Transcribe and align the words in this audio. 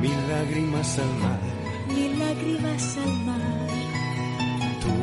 mil 0.00 0.28
lágrimas 0.28 0.98
al 0.98 1.14
mar. 1.22 1.40
mil 1.88 2.18
lágrimas 2.18 2.98
al 2.98 3.12
mar. 3.26 3.68
Tú 4.82 4.94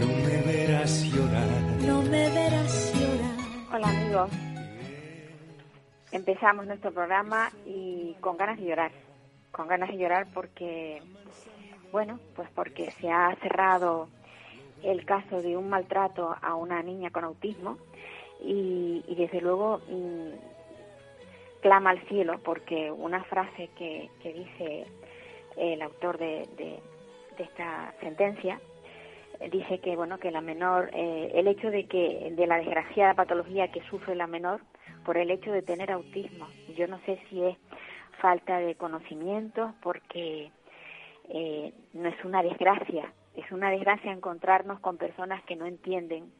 no 0.00 0.06
me 0.06 0.52
verás 0.52 1.04
llorar. 1.04 1.48
No 1.86 2.02
me 2.02 2.30
verás 2.30 2.92
llorar. 2.94 3.36
Hola 3.74 3.88
amigos. 3.88 4.30
Empezamos 6.12 6.66
nuestro 6.66 6.92
programa 6.92 7.50
y 7.66 8.14
con 8.20 8.36
ganas 8.36 8.58
de 8.58 8.66
llorar. 8.66 8.92
Con 9.50 9.66
ganas 9.66 9.90
de 9.90 9.98
llorar 9.98 10.26
porque, 10.32 11.02
bueno, 11.90 12.20
pues 12.36 12.48
porque 12.54 12.90
se 12.92 13.10
ha 13.10 13.34
cerrado 13.42 14.08
el 14.82 15.04
caso 15.04 15.42
de 15.42 15.56
un 15.56 15.68
maltrato 15.68 16.36
a 16.40 16.54
una 16.54 16.82
niña 16.82 17.10
con 17.10 17.24
autismo 17.24 17.78
y, 18.40 19.04
y 19.06 19.14
desde 19.14 19.40
luego 19.40 19.80
mm, 19.88 20.51
clama 21.62 21.90
al 21.90 22.00
cielo 22.08 22.38
porque 22.44 22.90
una 22.90 23.24
frase 23.24 23.70
que, 23.78 24.10
dice 24.22 24.86
el 25.56 25.80
autor 25.80 26.18
de 26.18 26.46
esta 27.38 27.94
sentencia 28.00 28.60
eh, 29.42 29.50
dice 29.50 29.78
que 29.78 29.96
bueno 29.96 30.18
que 30.18 30.30
la 30.30 30.40
menor 30.40 30.90
eh, 30.92 31.32
el 31.34 31.48
hecho 31.48 31.70
de 31.70 31.86
que 31.86 32.32
de 32.34 32.46
la 32.46 32.58
desgraciada 32.58 33.14
patología 33.14 33.68
que 33.68 33.82
sufre 33.82 34.14
la 34.14 34.26
menor 34.26 34.60
por 35.04 35.16
el 35.16 35.30
hecho 35.30 35.50
de 35.50 35.62
tener 35.62 35.90
autismo. 35.90 36.46
Yo 36.76 36.86
no 36.86 37.00
sé 37.04 37.20
si 37.28 37.42
es 37.42 37.56
falta 38.20 38.58
de 38.58 38.76
conocimientos 38.76 39.72
porque 39.82 40.52
eh, 41.28 41.72
no 41.92 42.08
es 42.08 42.24
una 42.24 42.42
desgracia. 42.42 43.12
Es 43.34 43.50
una 43.50 43.70
desgracia 43.70 44.12
encontrarnos 44.12 44.78
con 44.78 44.96
personas 44.96 45.42
que 45.44 45.56
no 45.56 45.66
entienden 45.66 46.30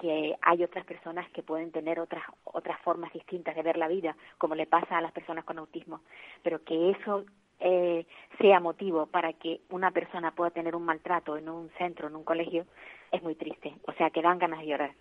que 0.00 0.34
hay 0.40 0.64
otras 0.64 0.84
personas 0.84 1.28
que 1.30 1.42
pueden 1.42 1.70
tener 1.70 2.00
otras 2.00 2.24
otras 2.44 2.80
formas 2.80 3.12
distintas 3.12 3.54
de 3.54 3.62
ver 3.62 3.76
la 3.76 3.88
vida, 3.88 4.16
como 4.38 4.54
le 4.54 4.66
pasa 4.66 4.98
a 4.98 5.00
las 5.00 5.12
personas 5.12 5.44
con 5.44 5.58
autismo, 5.58 6.00
pero 6.42 6.64
que 6.64 6.90
eso 6.90 7.24
eh, 7.60 8.06
sea 8.38 8.58
motivo 8.60 9.06
para 9.06 9.32
que 9.34 9.60
una 9.68 9.90
persona 9.90 10.30
pueda 10.30 10.50
tener 10.50 10.74
un 10.74 10.84
maltrato 10.84 11.36
en 11.36 11.48
un 11.48 11.70
centro, 11.76 12.08
en 12.08 12.16
un 12.16 12.24
colegio, 12.24 12.64
es 13.12 13.22
muy 13.22 13.34
triste. 13.34 13.74
O 13.86 13.92
sea, 13.92 14.10
que 14.10 14.22
dan 14.22 14.38
ganas 14.38 14.60
de 14.60 14.66
llorar. 14.66 14.92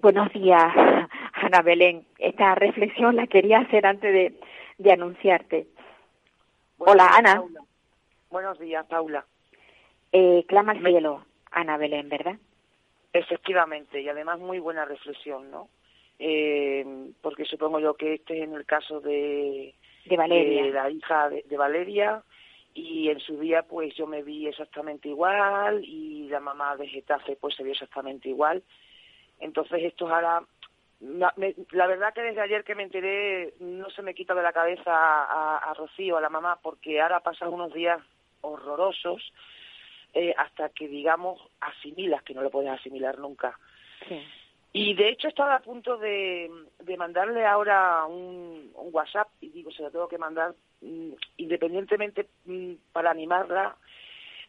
Buenos 0.00 0.32
días, 0.32 0.72
Ana 1.34 1.62
Belén. 1.62 2.06
Esta 2.18 2.54
reflexión 2.54 3.16
la 3.16 3.26
quería 3.26 3.58
hacer 3.58 3.86
antes 3.86 4.12
de, 4.12 4.40
de 4.78 4.92
anunciarte. 4.92 5.66
Hola, 6.78 7.10
Ana. 7.14 7.36
Paula. 7.36 7.60
Buenos 8.30 8.58
días, 8.58 8.86
Paula. 8.86 9.26
Eh, 10.12 10.44
clama 10.48 10.72
al 10.72 10.82
cielo, 10.82 11.24
Ana 11.50 11.76
Belén, 11.76 12.08
¿verdad? 12.08 12.36
Efectivamente, 13.18 14.00
y 14.00 14.08
además 14.08 14.38
muy 14.38 14.58
buena 14.58 14.84
reflexión, 14.84 15.50
¿no? 15.50 15.68
Eh, 16.18 16.84
porque 17.20 17.44
supongo 17.44 17.78
yo 17.78 17.94
que 17.94 18.14
este 18.14 18.38
es 18.38 18.44
en 18.44 18.54
el 18.54 18.64
caso 18.64 19.00
de, 19.00 19.74
De 20.06 20.16
Valeria. 20.16 20.62
de 20.64 20.70
la 20.70 20.90
hija 20.90 21.28
de, 21.28 21.42
de 21.42 21.56
Valeria 21.56 22.22
y 22.72 23.08
en 23.10 23.20
su 23.20 23.38
día 23.38 23.62
pues 23.62 23.94
yo 23.94 24.06
me 24.06 24.22
vi 24.22 24.46
exactamente 24.46 25.08
igual 25.08 25.84
y 25.84 26.28
la 26.28 26.40
mamá 26.40 26.76
de 26.76 26.88
Getafe 26.88 27.36
pues 27.36 27.54
se 27.54 27.62
vio 27.62 27.72
exactamente 27.72 28.28
igual. 28.28 28.62
Entonces 29.40 29.82
esto 29.82 30.08
ahora, 30.08 30.42
la, 31.00 31.32
me- 31.36 31.54
la 31.72 31.86
verdad 31.86 32.14
que 32.14 32.22
desde 32.22 32.40
ayer 32.40 32.64
que 32.64 32.74
me 32.74 32.84
enteré 32.84 33.52
no 33.60 33.90
se 33.90 34.00
me 34.02 34.14
quita 34.14 34.34
de 34.34 34.42
la 34.42 34.52
cabeza 34.54 34.92
a, 34.94 35.58
a 35.58 35.74
Rocío, 35.74 36.16
a 36.16 36.20
la 36.22 36.30
mamá, 36.30 36.58
porque 36.62 37.00
ahora 37.00 37.20
pasan 37.20 37.52
unos 37.52 37.72
días 37.74 38.00
horrorosos 38.40 39.32
eh, 40.18 40.34
hasta 40.34 40.70
que 40.70 40.88
digamos 40.88 41.38
asimilas, 41.60 42.22
que 42.22 42.32
no 42.32 42.40
lo 42.40 42.50
puedes 42.50 42.70
asimilar 42.70 43.18
nunca. 43.18 43.58
Sí. 44.08 44.18
Y 44.72 44.94
de 44.94 45.10
hecho 45.10 45.28
estaba 45.28 45.56
a 45.56 45.60
punto 45.60 45.98
de, 45.98 46.50
de 46.78 46.96
mandarle 46.96 47.44
ahora 47.44 48.06
un, 48.06 48.72
un 48.74 48.88
WhatsApp 48.94 49.28
y 49.42 49.50
digo, 49.50 49.70
se 49.70 49.82
lo 49.82 49.90
tengo 49.90 50.08
que 50.08 50.16
mandar 50.16 50.54
mm, 50.80 51.10
independientemente 51.36 52.28
mm, 52.46 52.72
para 52.92 53.10
animarla, 53.10 53.76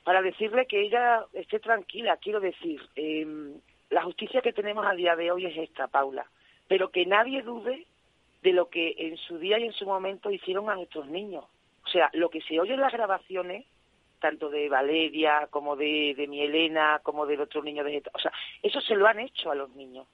para 0.05 0.21
decirle 0.21 0.67
que 0.67 0.79
ella 0.79 1.25
esté 1.33 1.59
tranquila. 1.59 2.15
Quiero 2.15 2.39
decir, 2.39 2.81
em, 2.95 3.59
la 3.89 4.03
justicia 4.03 4.41
que 4.41 4.53
tenemos 4.53 4.85
a 4.85 4.95
día 4.95 5.17
de 5.17 5.31
hoy 5.31 5.47
es 5.47 5.57
esta, 5.57 5.87
Paula, 5.87 6.25
pero 6.69 6.91
que 6.91 7.05
nadie 7.05 7.41
dude 7.41 7.85
de 8.41 8.53
lo 8.53 8.69
que 8.69 8.95
en 8.97 9.17
su 9.17 9.37
día 9.37 9.59
y 9.59 9.65
en 9.65 9.73
su 9.73 9.85
momento 9.85 10.31
hicieron 10.31 10.69
a 10.69 10.75
nuestros 10.75 11.07
niños. 11.07 11.43
O 11.85 11.89
sea, 11.89 12.09
lo 12.13 12.29
que 12.29 12.39
se 12.41 12.57
oye 12.57 12.73
en 12.73 12.79
las 12.79 12.93
grabaciones, 12.93 13.65
tanto 14.19 14.49
de 14.49 14.69
Valeria 14.69 15.47
como 15.49 15.75
de, 15.75 16.13
de 16.15 16.27
mi 16.27 16.41
Elena, 16.41 16.99
como 17.03 17.25
del 17.25 17.41
otro 17.41 17.61
niño 17.63 17.83
de 17.83 18.03
o 18.13 18.19
sea, 18.19 18.31
eso 18.61 18.81
se 18.81 18.95
lo 18.95 19.07
han 19.07 19.19
hecho 19.19 19.51
a 19.51 19.55
los 19.55 19.69
niños 19.75 20.07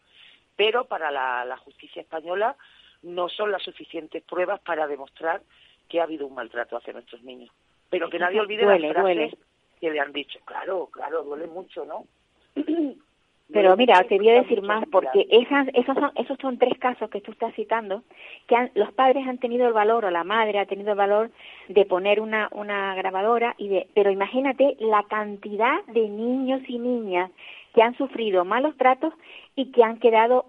pero 0.56 0.86
para 0.86 1.12
la, 1.12 1.46
la 1.46 1.58
justicia 1.58 2.02
española 2.02 2.56
no 3.02 3.30
son 3.30 3.52
las 3.52 3.64
suficientes 3.64 4.24
pruebas 4.24 4.60
para 4.62 4.88
demostrar 4.88 5.42
que 5.90 6.00
ha 6.00 6.04
habido 6.04 6.28
un 6.28 6.36
maltrato 6.36 6.78
hacia 6.78 6.94
nuestros 6.94 7.22
niños. 7.24 7.52
Pero 7.90 8.10
que 8.10 8.20
nadie 8.20 8.40
olvide 8.40 8.64
Duele, 8.64 8.88
las 8.88 8.94
frases 8.94 9.16
duele. 9.16 9.38
que 9.80 9.92
le 9.92 10.00
han 10.00 10.14
dicho. 10.14 10.40
Claro, 10.46 10.88
claro, 10.92 11.24
duele 11.24 11.48
mucho, 11.48 11.86
¿no? 11.86 12.06
Pero 13.54 13.78
mira, 13.78 14.04
te 14.04 14.18
voy 14.18 14.30
a 14.30 14.42
decir 14.42 14.62
más, 14.64 14.84
porque 14.92 15.28
esas, 15.30 15.68
esos, 15.74 15.96
son, 15.96 16.12
esos 16.16 16.38
son 16.42 16.58
tres 16.58 16.78
casos 16.80 17.10
que 17.10 17.22
tú 17.22 17.32
estás 17.32 17.54
citando, 17.56 18.02
que 18.48 18.56
han- 18.56 18.72
los 18.74 18.92
padres 18.94 19.28
han 19.28 19.38
tenido 19.38 19.68
el 19.68 19.74
valor, 19.74 20.06
o 20.06 20.12
la 20.12 20.24
madre 20.24 20.60
ha 20.60 20.66
tenido 20.66 20.92
el 20.92 20.98
valor 20.98 21.30
de 21.70 21.86
poner 21.86 22.20
una, 22.20 22.50
una 22.52 22.96
grabadora, 22.96 23.54
y 23.58 23.68
de, 23.70 23.88
pero 23.94 24.10
imagínate 24.12 24.76
la 24.80 25.04
cantidad 25.04 25.84
de 25.86 26.10
niños 26.10 26.62
y 26.68 26.80
niñas 26.80 27.32
que 27.74 27.82
han 27.84 27.96
sufrido 27.96 28.44
malos 28.46 28.76
tratos 28.78 29.14
y 29.56 29.72
que 29.72 29.84
han 29.84 30.00
quedado 30.00 30.46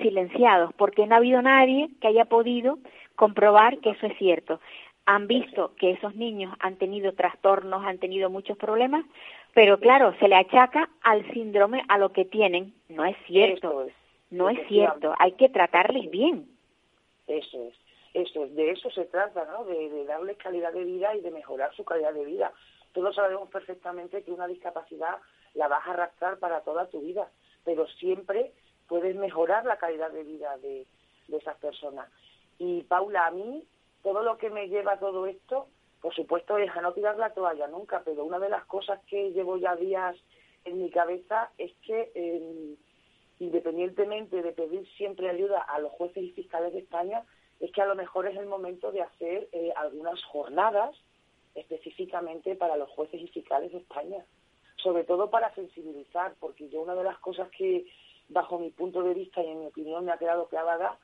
silenciados, 0.00 0.72
porque 0.74 1.06
no 1.06 1.14
ha 1.14 1.18
habido 1.18 1.42
nadie 1.42 1.88
que 2.00 2.08
haya 2.08 2.24
podido 2.26 2.78
comprobar 3.16 3.78
que 3.78 3.90
eso 3.90 4.06
es 4.06 4.16
cierto. 4.16 4.60
Han 5.06 5.26
visto 5.26 5.72
que 5.76 5.92
esos 5.92 6.14
niños 6.14 6.54
han 6.60 6.76
tenido 6.76 7.14
trastornos, 7.14 7.84
han 7.84 7.98
tenido 7.98 8.28
muchos 8.30 8.56
problemas, 8.58 9.04
pero 9.58 9.80
claro, 9.80 10.14
se 10.20 10.28
le 10.28 10.36
achaca 10.36 10.88
al 11.02 11.28
síndrome 11.32 11.82
a 11.88 11.98
lo 11.98 12.12
que 12.12 12.24
tienen. 12.24 12.72
No 12.88 13.04
es 13.04 13.16
cierto, 13.26 13.82
es, 13.82 13.92
no 14.30 14.48
es 14.48 14.68
cierto. 14.68 15.16
Hay 15.18 15.32
que 15.32 15.48
tratarles 15.48 16.08
bien. 16.12 16.48
Eso 17.26 17.64
es, 17.64 17.74
eso 18.14 18.44
es, 18.44 18.54
de 18.54 18.70
eso 18.70 18.88
se 18.92 19.06
trata, 19.06 19.46
¿no? 19.46 19.64
De, 19.64 19.90
de 19.90 20.04
darles 20.04 20.36
calidad 20.36 20.72
de 20.72 20.84
vida 20.84 21.12
y 21.16 21.22
de 21.22 21.32
mejorar 21.32 21.74
su 21.74 21.84
calidad 21.84 22.14
de 22.14 22.24
vida. 22.24 22.52
Todos 22.92 23.16
sabemos 23.16 23.50
perfectamente 23.50 24.22
que 24.22 24.30
una 24.30 24.46
discapacidad 24.46 25.16
la 25.54 25.66
vas 25.66 25.84
a 25.88 25.90
arrastrar 25.90 26.38
para 26.38 26.60
toda 26.60 26.86
tu 26.86 27.00
vida, 27.00 27.28
pero 27.64 27.88
siempre 27.88 28.52
puedes 28.86 29.16
mejorar 29.16 29.64
la 29.64 29.76
calidad 29.78 30.12
de 30.12 30.22
vida 30.22 30.56
de, 30.58 30.86
de 31.26 31.36
esas 31.36 31.56
personas. 31.56 32.08
Y 32.60 32.82
Paula, 32.84 33.26
a 33.26 33.32
mí, 33.32 33.64
todo 34.04 34.22
lo 34.22 34.38
que 34.38 34.50
me 34.50 34.68
lleva 34.68 34.92
a 34.92 35.00
todo 35.00 35.26
esto, 35.26 35.66
por 36.00 36.14
supuesto, 36.14 36.58
es 36.58 36.70
a 36.70 36.80
no 36.80 36.92
tirar 36.92 37.16
la 37.18 37.34
toalla 37.34 37.66
nunca, 37.66 38.02
pero 38.04 38.24
una 38.24 38.38
de 38.38 38.48
las 38.48 38.64
cosas 38.66 39.00
que 39.06 39.30
llevo 39.32 39.56
ya 39.56 39.76
días 39.76 40.16
en 40.64 40.82
mi 40.82 40.90
cabeza 40.90 41.50
es 41.58 41.72
que 41.86 42.12
eh, 42.14 42.76
independientemente 43.40 44.42
de 44.42 44.52
pedir 44.52 44.86
siempre 44.96 45.28
ayuda 45.28 45.60
a 45.60 45.78
los 45.78 45.92
jueces 45.92 46.22
y 46.22 46.30
fiscales 46.30 46.72
de 46.72 46.80
España, 46.80 47.24
es 47.60 47.72
que 47.72 47.82
a 47.82 47.86
lo 47.86 47.94
mejor 47.94 48.26
es 48.26 48.36
el 48.36 48.46
momento 48.46 48.92
de 48.92 49.02
hacer 49.02 49.48
eh, 49.52 49.72
algunas 49.76 50.22
jornadas 50.24 50.94
específicamente 51.54 52.54
para 52.54 52.76
los 52.76 52.88
jueces 52.90 53.20
y 53.20 53.28
fiscales 53.28 53.72
de 53.72 53.78
España, 53.78 54.24
sobre 54.76 55.04
todo 55.04 55.30
para 55.30 55.52
sensibilizar, 55.54 56.34
porque 56.38 56.68
yo 56.68 56.80
una 56.80 56.94
de 56.94 57.04
las 57.04 57.18
cosas 57.18 57.48
que, 57.50 57.86
bajo 58.28 58.58
mi 58.58 58.70
punto 58.70 59.02
de 59.02 59.14
vista 59.14 59.42
y 59.42 59.48
en 59.48 59.60
mi 59.60 59.66
opinión, 59.66 60.04
me 60.04 60.12
ha 60.12 60.18
quedado 60.18 60.48
clavada, 60.48 60.98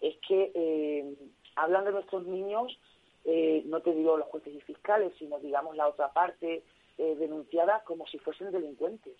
es 0.00 0.16
que 0.26 0.50
eh, 0.54 1.14
hablan 1.54 1.84
de 1.84 1.92
nuestros 1.92 2.26
niños, 2.26 2.76
eh, 3.24 3.62
no 3.66 3.80
te 3.80 3.92
digo 3.92 4.16
los 4.16 4.28
jueces 4.28 4.54
y 4.54 4.60
fiscales, 4.60 5.12
sino 5.18 5.38
digamos 5.38 5.76
la 5.76 5.88
otra 5.88 6.12
parte 6.12 6.62
eh, 6.98 7.16
denunciada 7.16 7.82
como 7.84 8.06
si 8.06 8.18
fuesen 8.18 8.50
delincuentes. 8.50 9.14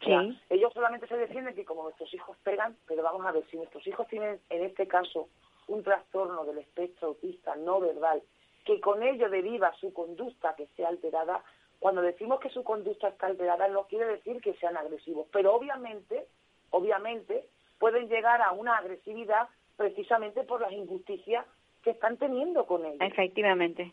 O 0.00 0.04
sea, 0.04 0.22
Sí. 0.22 0.38
ellos 0.50 0.72
solamente 0.72 1.06
se 1.06 1.16
defienden 1.16 1.54
que 1.54 1.64
como 1.64 1.84
nuestros 1.84 2.12
hijos 2.12 2.36
pegan, 2.42 2.76
pero 2.88 3.02
vamos 3.02 3.24
a 3.24 3.32
ver, 3.32 3.44
si 3.50 3.56
nuestros 3.56 3.86
hijos 3.86 4.08
tienen 4.08 4.40
en 4.50 4.64
este 4.64 4.88
caso 4.88 5.28
un 5.68 5.82
trastorno 5.84 6.44
del 6.44 6.58
espectro 6.58 7.08
autista 7.08 7.54
no 7.54 7.80
verbal, 7.80 8.22
que 8.64 8.80
con 8.80 9.02
ello 9.02 9.28
deriva 9.28 9.72
su 9.74 9.92
conducta 9.92 10.54
que 10.56 10.66
sea 10.76 10.88
alterada, 10.88 11.42
cuando 11.78 12.02
decimos 12.02 12.40
que 12.40 12.50
su 12.50 12.62
conducta 12.64 13.08
está 13.08 13.26
alterada 13.26 13.68
no 13.68 13.86
quiere 13.86 14.06
decir 14.06 14.40
que 14.40 14.54
sean 14.54 14.76
agresivos, 14.76 15.26
pero 15.32 15.54
obviamente, 15.54 16.26
obviamente 16.70 17.44
pueden 17.78 18.08
llegar 18.08 18.40
a 18.42 18.52
una 18.52 18.76
agresividad 18.78 19.48
precisamente 19.76 20.44
por 20.44 20.60
las 20.60 20.72
injusticias 20.72 21.44
que 21.82 21.90
están 21.90 22.16
teniendo 22.16 22.64
con 22.66 22.84
ellos. 22.84 23.00
Efectivamente. 23.00 23.92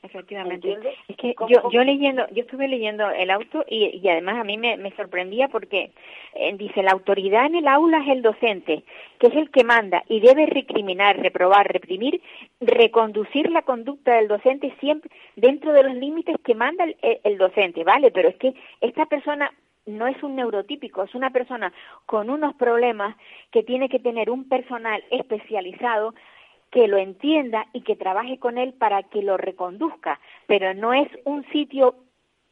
Efectivamente. 0.00 0.68
¿Entiendes? 0.68 0.94
Es 1.08 1.16
que 1.16 1.34
¿Cómo- 1.34 1.50
yo, 1.50 1.60
cómo? 1.60 1.72
yo 1.72 1.82
leyendo, 1.82 2.24
yo 2.30 2.42
estuve 2.42 2.68
leyendo 2.68 3.10
el 3.10 3.30
auto 3.30 3.64
y, 3.68 3.86
y 4.00 4.08
además 4.08 4.36
a 4.38 4.44
mí 4.44 4.56
me, 4.56 4.76
me 4.76 4.92
sorprendía 4.92 5.48
porque 5.48 5.90
eh, 6.34 6.54
dice 6.56 6.84
la 6.84 6.92
autoridad 6.92 7.46
en 7.46 7.56
el 7.56 7.66
aula 7.66 7.98
es 8.04 8.08
el 8.10 8.22
docente, 8.22 8.84
que 9.18 9.26
es 9.26 9.34
el 9.34 9.50
que 9.50 9.64
manda 9.64 10.04
y 10.08 10.20
debe 10.20 10.46
recriminar, 10.46 11.18
reprobar, 11.18 11.66
reprimir, 11.72 12.22
reconducir 12.60 13.50
la 13.50 13.62
conducta 13.62 14.14
del 14.14 14.28
docente 14.28 14.72
siempre 14.78 15.10
dentro 15.34 15.72
de 15.72 15.82
los 15.82 15.94
límites 15.96 16.36
que 16.44 16.54
manda 16.54 16.84
el, 16.84 16.96
el- 17.02 17.18
el 17.24 17.36
docente, 17.38 17.82
¿vale? 17.82 18.12
Pero 18.12 18.28
es 18.28 18.36
que 18.36 18.54
esta 18.80 19.06
persona 19.06 19.52
no 19.86 20.06
es 20.06 20.22
un 20.22 20.36
neurotípico, 20.36 21.02
es 21.02 21.14
una 21.16 21.30
persona 21.30 21.72
con 22.06 22.30
unos 22.30 22.54
problemas 22.54 23.16
que 23.50 23.64
tiene 23.64 23.88
que 23.88 23.98
tener 23.98 24.30
un 24.30 24.48
personal 24.48 25.02
especializado 25.10 26.14
que 26.70 26.88
lo 26.88 26.98
entienda 26.98 27.66
y 27.72 27.82
que 27.82 27.96
trabaje 27.96 28.38
con 28.38 28.58
él 28.58 28.74
para 28.74 29.02
que 29.04 29.22
lo 29.22 29.36
reconduzca, 29.36 30.20
pero 30.46 30.74
no 30.74 30.92
es 30.92 31.08
un 31.24 31.44
sitio, 31.50 31.94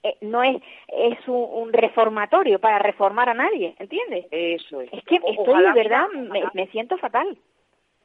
eh, 0.02 0.16
no 0.22 0.42
es, 0.42 0.56
es 0.88 1.18
un, 1.28 1.46
un 1.50 1.72
reformatorio 1.72 2.58
para 2.58 2.78
reformar 2.78 3.28
a 3.28 3.34
nadie, 3.34 3.74
¿entiendes? 3.78 4.26
Eso 4.30 4.80
es. 4.80 4.92
Es 4.92 5.04
que 5.04 5.20
O- 5.22 5.30
estoy 5.32 5.62
de 5.62 5.72
verdad, 5.72 6.08
me, 6.54 6.66
siento 6.68 6.96
fatal. 6.98 7.36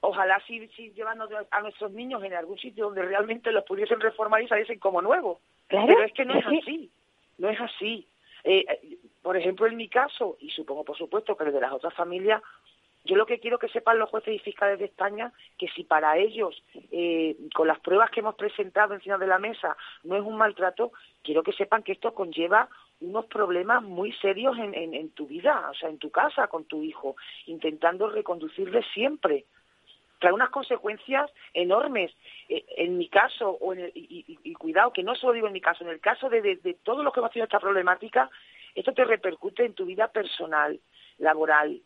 Ojalá 0.01 0.41
si, 0.47 0.67
si 0.69 0.91
llevando 0.93 1.29
a 1.51 1.61
nuestros 1.61 1.91
niños 1.91 2.23
en 2.23 2.33
algún 2.33 2.57
sitio 2.57 2.85
donde 2.85 3.03
realmente 3.03 3.51
los 3.51 3.63
pudiesen 3.65 3.99
reformar 3.99 4.41
y 4.41 4.47
saliesen 4.47 4.79
como 4.79 5.01
nuevos. 5.01 5.37
Claro, 5.67 5.87
Pero 5.87 6.03
es 6.03 6.11
que 6.13 6.25
no 6.25 6.33
es 6.33 6.45
es 6.45 6.59
así. 6.59 6.89
No 7.37 7.49
es 7.49 7.61
así. 7.61 8.07
Eh, 8.43 8.65
eh, 8.67 8.97
por 9.21 9.37
ejemplo, 9.37 9.67
en 9.67 9.77
mi 9.77 9.87
caso, 9.87 10.37
y 10.39 10.49
supongo 10.49 10.83
por 10.83 10.97
supuesto 10.97 11.37
que 11.37 11.43
el 11.43 11.53
de 11.53 11.61
las 11.61 11.71
otras 11.71 11.93
familias, 11.93 12.41
yo 13.03 13.15
lo 13.15 13.25
que 13.25 13.39
quiero 13.39 13.57
que 13.57 13.67
sepan 13.69 13.97
los 13.97 14.09
jueces 14.09 14.35
y 14.35 14.39
fiscales 14.39 14.79
de 14.79 14.85
España 14.85 15.31
que 15.57 15.67
si 15.69 15.83
para 15.83 16.17
ellos, 16.17 16.63
eh, 16.91 17.35
con 17.53 17.67
las 17.67 17.79
pruebas 17.79 18.11
que 18.11 18.19
hemos 18.19 18.35
presentado 18.35 18.93
encima 18.93 19.17
de 19.17 19.27
la 19.27 19.39
mesa, 19.39 19.75
no 20.03 20.15
es 20.15 20.21
un 20.21 20.37
maltrato, 20.37 20.91
quiero 21.23 21.41
que 21.43 21.53
sepan 21.53 21.83
que 21.83 21.93
esto 21.93 22.13
conlleva 22.13 22.69
unos 22.99 23.25
problemas 23.25 23.81
muy 23.81 24.11
serios 24.13 24.55
en, 24.59 25.09
tu 25.11 25.25
vida, 25.25 25.67
o 25.71 25.73
sea, 25.73 25.89
en 25.89 25.97
tu 25.97 26.11
casa 26.11 26.47
con 26.47 26.65
tu 26.65 26.83
hijo, 26.83 27.15
intentando 27.47 28.09
reconducirle 28.09 28.83
siempre 28.93 29.45
trae 30.19 30.33
unas 30.33 30.51
consecuencias 30.51 31.31
enormes. 31.55 32.11
Eh, 32.47 32.63
en 32.77 32.99
mi 32.99 33.09
caso, 33.09 33.49
o 33.59 33.73
en 33.73 33.79
el- 33.79 33.91
y, 33.95 34.37
y- 34.43 34.53
cuidado, 34.53 34.93
que 34.93 35.01
no 35.01 35.15
solo 35.15 35.33
digo 35.33 35.47
en 35.47 35.53
mi 35.53 35.61
caso, 35.61 35.83
en 35.83 35.89
el 35.89 35.99
caso 35.99 36.29
de 36.29 36.77
todos 36.83 37.03
los 37.03 37.11
que 37.11 37.19
hemos 37.21 37.31
tenido 37.31 37.45
esta 37.45 37.59
problemática, 37.59 38.29
esto 38.75 38.93
te 38.93 39.03
repercute 39.03 39.65
en 39.65 39.73
tu 39.73 39.85
vida 39.85 40.07
personal, 40.09 40.79
laboral, 41.17 41.81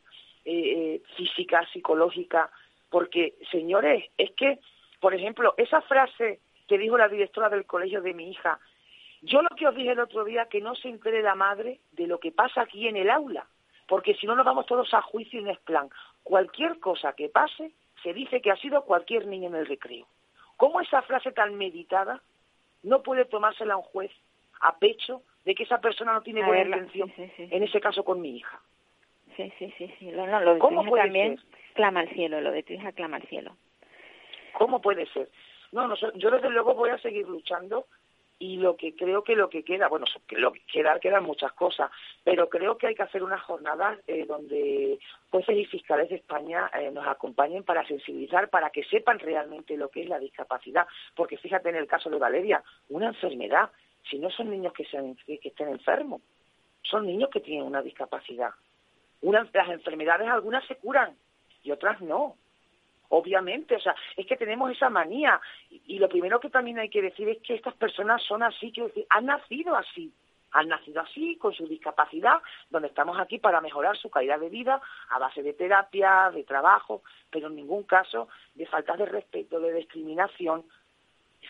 eh, 0.45 0.51
eh, 0.95 1.01
física, 1.15 1.68
psicológica, 1.74 2.51
porque, 2.89 3.36
señores, 3.51 4.06
es 4.18 4.31
que, 4.31 4.59
por 5.00 5.13
ejemplo, 5.13 5.53
esa 5.57 5.81
frase 5.81 6.39
que 6.68 6.77
dijo 6.77 6.97
la 6.97 7.09
directora 7.09 7.50
del 7.50 7.65
colegio 7.65 8.01
de 8.01 8.13
mi 8.13 8.30
hija, 8.30 8.59
yo 9.21 9.42
lo 9.42 9.50
que 9.56 9.68
os 9.68 9.75
dije 9.75 9.92
el 9.92 10.00
otro 10.00 10.24
día, 10.24 10.45
que 10.45 10.62
no 10.62 10.75
se 10.75 10.89
entere 10.89 11.21
la 11.21 11.36
madre 11.36 11.80
de 11.94 12.07
lo 12.07 12.19
que 12.19 12.31
pasa 12.31 12.62
aquí 12.62 12.88
en 12.88 12.95
el 12.95 13.09
aula, 13.09 13.47
porque 13.88 14.13
si 14.15 14.27
no 14.27 14.36
nos 14.36 14.45
vamos 14.45 14.65
todos 14.65 14.94
a 14.94 15.01
juicio 15.01 15.39
y 15.39 15.44
no 15.44 15.51
es 15.51 15.59
plan. 15.59 15.89
Cualquier 16.24 16.80
cosa 16.80 17.13
que 17.13 17.30
pase, 17.30 17.71
se 18.03 18.13
dice 18.13 18.41
que 18.41 18.51
ha 18.51 18.57
sido 18.57 18.83
cualquier 18.83 19.25
niño 19.25 19.48
en 19.48 19.56
el 19.56 19.65
recreo. 19.65 20.07
¿Cómo 20.57 20.80
esa 20.80 21.01
frase 21.01 21.31
tan 21.31 21.56
meditada 21.56 22.21
no 22.83 23.01
puede 23.01 23.25
tomársela 23.25 23.77
un 23.77 23.83
juez 23.83 24.12
a 24.62 24.77
pecho 24.77 25.24
de 25.44 25.56
que 25.56 25.63
esa 25.63 25.81
persona 25.81 26.13
no 26.13 26.21
tiene 26.21 26.44
A 26.44 26.48
buena 26.48 26.77
intención, 26.77 27.12
sí, 27.15 27.25
sí, 27.25 27.31
sí, 27.36 27.48
en 27.51 27.63
ese 27.63 27.81
caso 27.81 28.03
con 28.03 28.21
mi 28.21 28.38
hija? 28.38 28.59
Sí, 29.35 29.51
sí, 29.59 29.73
sí, 29.77 29.93
sí. 29.99 30.05
No, 30.07 30.27
no, 30.27 30.39
lo 30.39 30.53
de 30.53 30.59
tu 30.59 30.67
¿Cómo 30.67 30.81
hija 30.81 30.89
puede 30.89 31.03
también 31.03 31.37
ser? 31.37 31.45
clama 31.73 31.99
al 32.01 32.09
cielo, 32.09 32.41
lo 32.41 32.51
de 32.51 32.63
tu 32.63 32.73
hija 32.73 32.91
clama 32.91 33.17
al 33.17 33.27
cielo. 33.27 33.55
¿Cómo 34.53 34.81
puede 34.81 35.05
ser? 35.07 35.29
No, 35.71 35.87
no, 35.87 35.95
yo 35.95 36.31
desde 36.31 36.49
luego 36.49 36.73
voy 36.73 36.89
a 36.89 36.97
seguir 36.99 37.27
luchando 37.27 37.87
y 38.37 38.57
lo 38.57 38.75
que 38.75 38.95
creo 38.95 39.23
que 39.23 39.35
lo 39.35 39.49
que 39.49 39.63
queda, 39.63 39.87
bueno, 39.87 40.05
lo 40.31 40.51
que 40.51 40.61
queda, 40.71 40.99
quedan 40.99 41.23
muchas 41.23 41.53
cosas, 41.53 41.89
pero 42.23 42.49
creo 42.49 42.77
que 42.77 42.87
hay 42.87 42.95
que 42.95 43.03
hacer 43.03 43.23
unas 43.23 43.41
jornadas 43.41 43.99
eh, 44.07 44.25
donde 44.25 44.99
jueces 45.29 45.57
y 45.57 45.65
fiscales 45.65 46.09
de 46.09 46.15
España 46.15 46.69
eh, 46.73 46.91
nos 46.91 47.07
acompañen 47.07 47.63
para 47.63 47.85
sensibilizar, 47.88 48.49
para 48.49 48.69
que 48.71 48.83
sepan 48.83 49.19
realmente 49.19 49.77
lo 49.77 49.89
que 49.89 50.03
es 50.03 50.09
la 50.09 50.19
discapacidad, 50.19 50.85
porque 51.15 51.38
fíjate 51.38 51.69
en 51.69 51.75
el 51.75 51.88
caso 51.88 52.09
de 52.09 52.19
Valeria, 52.19 52.63
una 52.89 53.07
enfermedad, 53.07 53.71
si 54.09 54.19
no 54.19 54.29
son 54.29 54.49
niños 54.49 54.73
que, 54.73 54.85
sean, 54.85 55.15
que 55.25 55.39
estén 55.41 55.69
enfermos, 55.69 56.21
son 56.83 57.05
niños 57.07 57.29
que 57.29 57.39
tienen 57.39 57.65
una 57.65 57.81
discapacidad. 57.81 58.51
Las 59.31 59.69
enfermedades 59.69 60.30
algunas 60.30 60.66
se 60.66 60.75
curan 60.75 61.16
y 61.63 61.72
otras 61.72 62.01
no 62.01 62.36
obviamente, 63.10 63.75
o 63.75 63.80
sea, 63.80 63.95
es 64.18 64.25
que 64.25 64.36
tenemos 64.36 64.72
esa 64.72 64.89
manía 64.89 65.39
y, 65.69 65.81
y 65.88 66.00
lo 66.00 66.10
primero 66.10 66.39
que 66.39 66.50
también 66.50 66.80
hay 66.80 66.89
que 66.89 67.04
decir 67.04 67.30
es 67.30 67.38
que 67.44 67.54
estas 67.54 67.75
personas 67.75 68.22
son 68.24 68.44
así, 68.44 68.72
quiero 68.72 68.88
decir, 68.88 69.06
han 69.10 69.27
nacido 69.27 69.75
así, 69.75 70.12
han 70.56 70.69
nacido 70.69 71.01
así 71.01 71.36
con 71.36 71.54
su 71.54 71.68
discapacidad, 71.68 72.42
donde 72.69 72.88
estamos 72.88 73.19
aquí 73.19 73.39
para 73.39 73.62
mejorar 73.62 73.98
su 73.98 74.10
calidad 74.10 74.39
de 74.39 74.50
vida 74.50 74.81
a 75.10 75.19
base 75.19 75.44
de 75.44 75.54
terapia, 75.54 76.31
de 76.33 76.44
trabajo, 76.44 77.01
pero 77.30 77.48
en 77.48 77.56
ningún 77.56 77.83
caso 77.83 78.30
de 78.54 78.66
falta 78.66 78.95
de 78.95 79.06
respeto, 79.06 79.60
de 79.60 79.74
discriminación. 79.74 80.63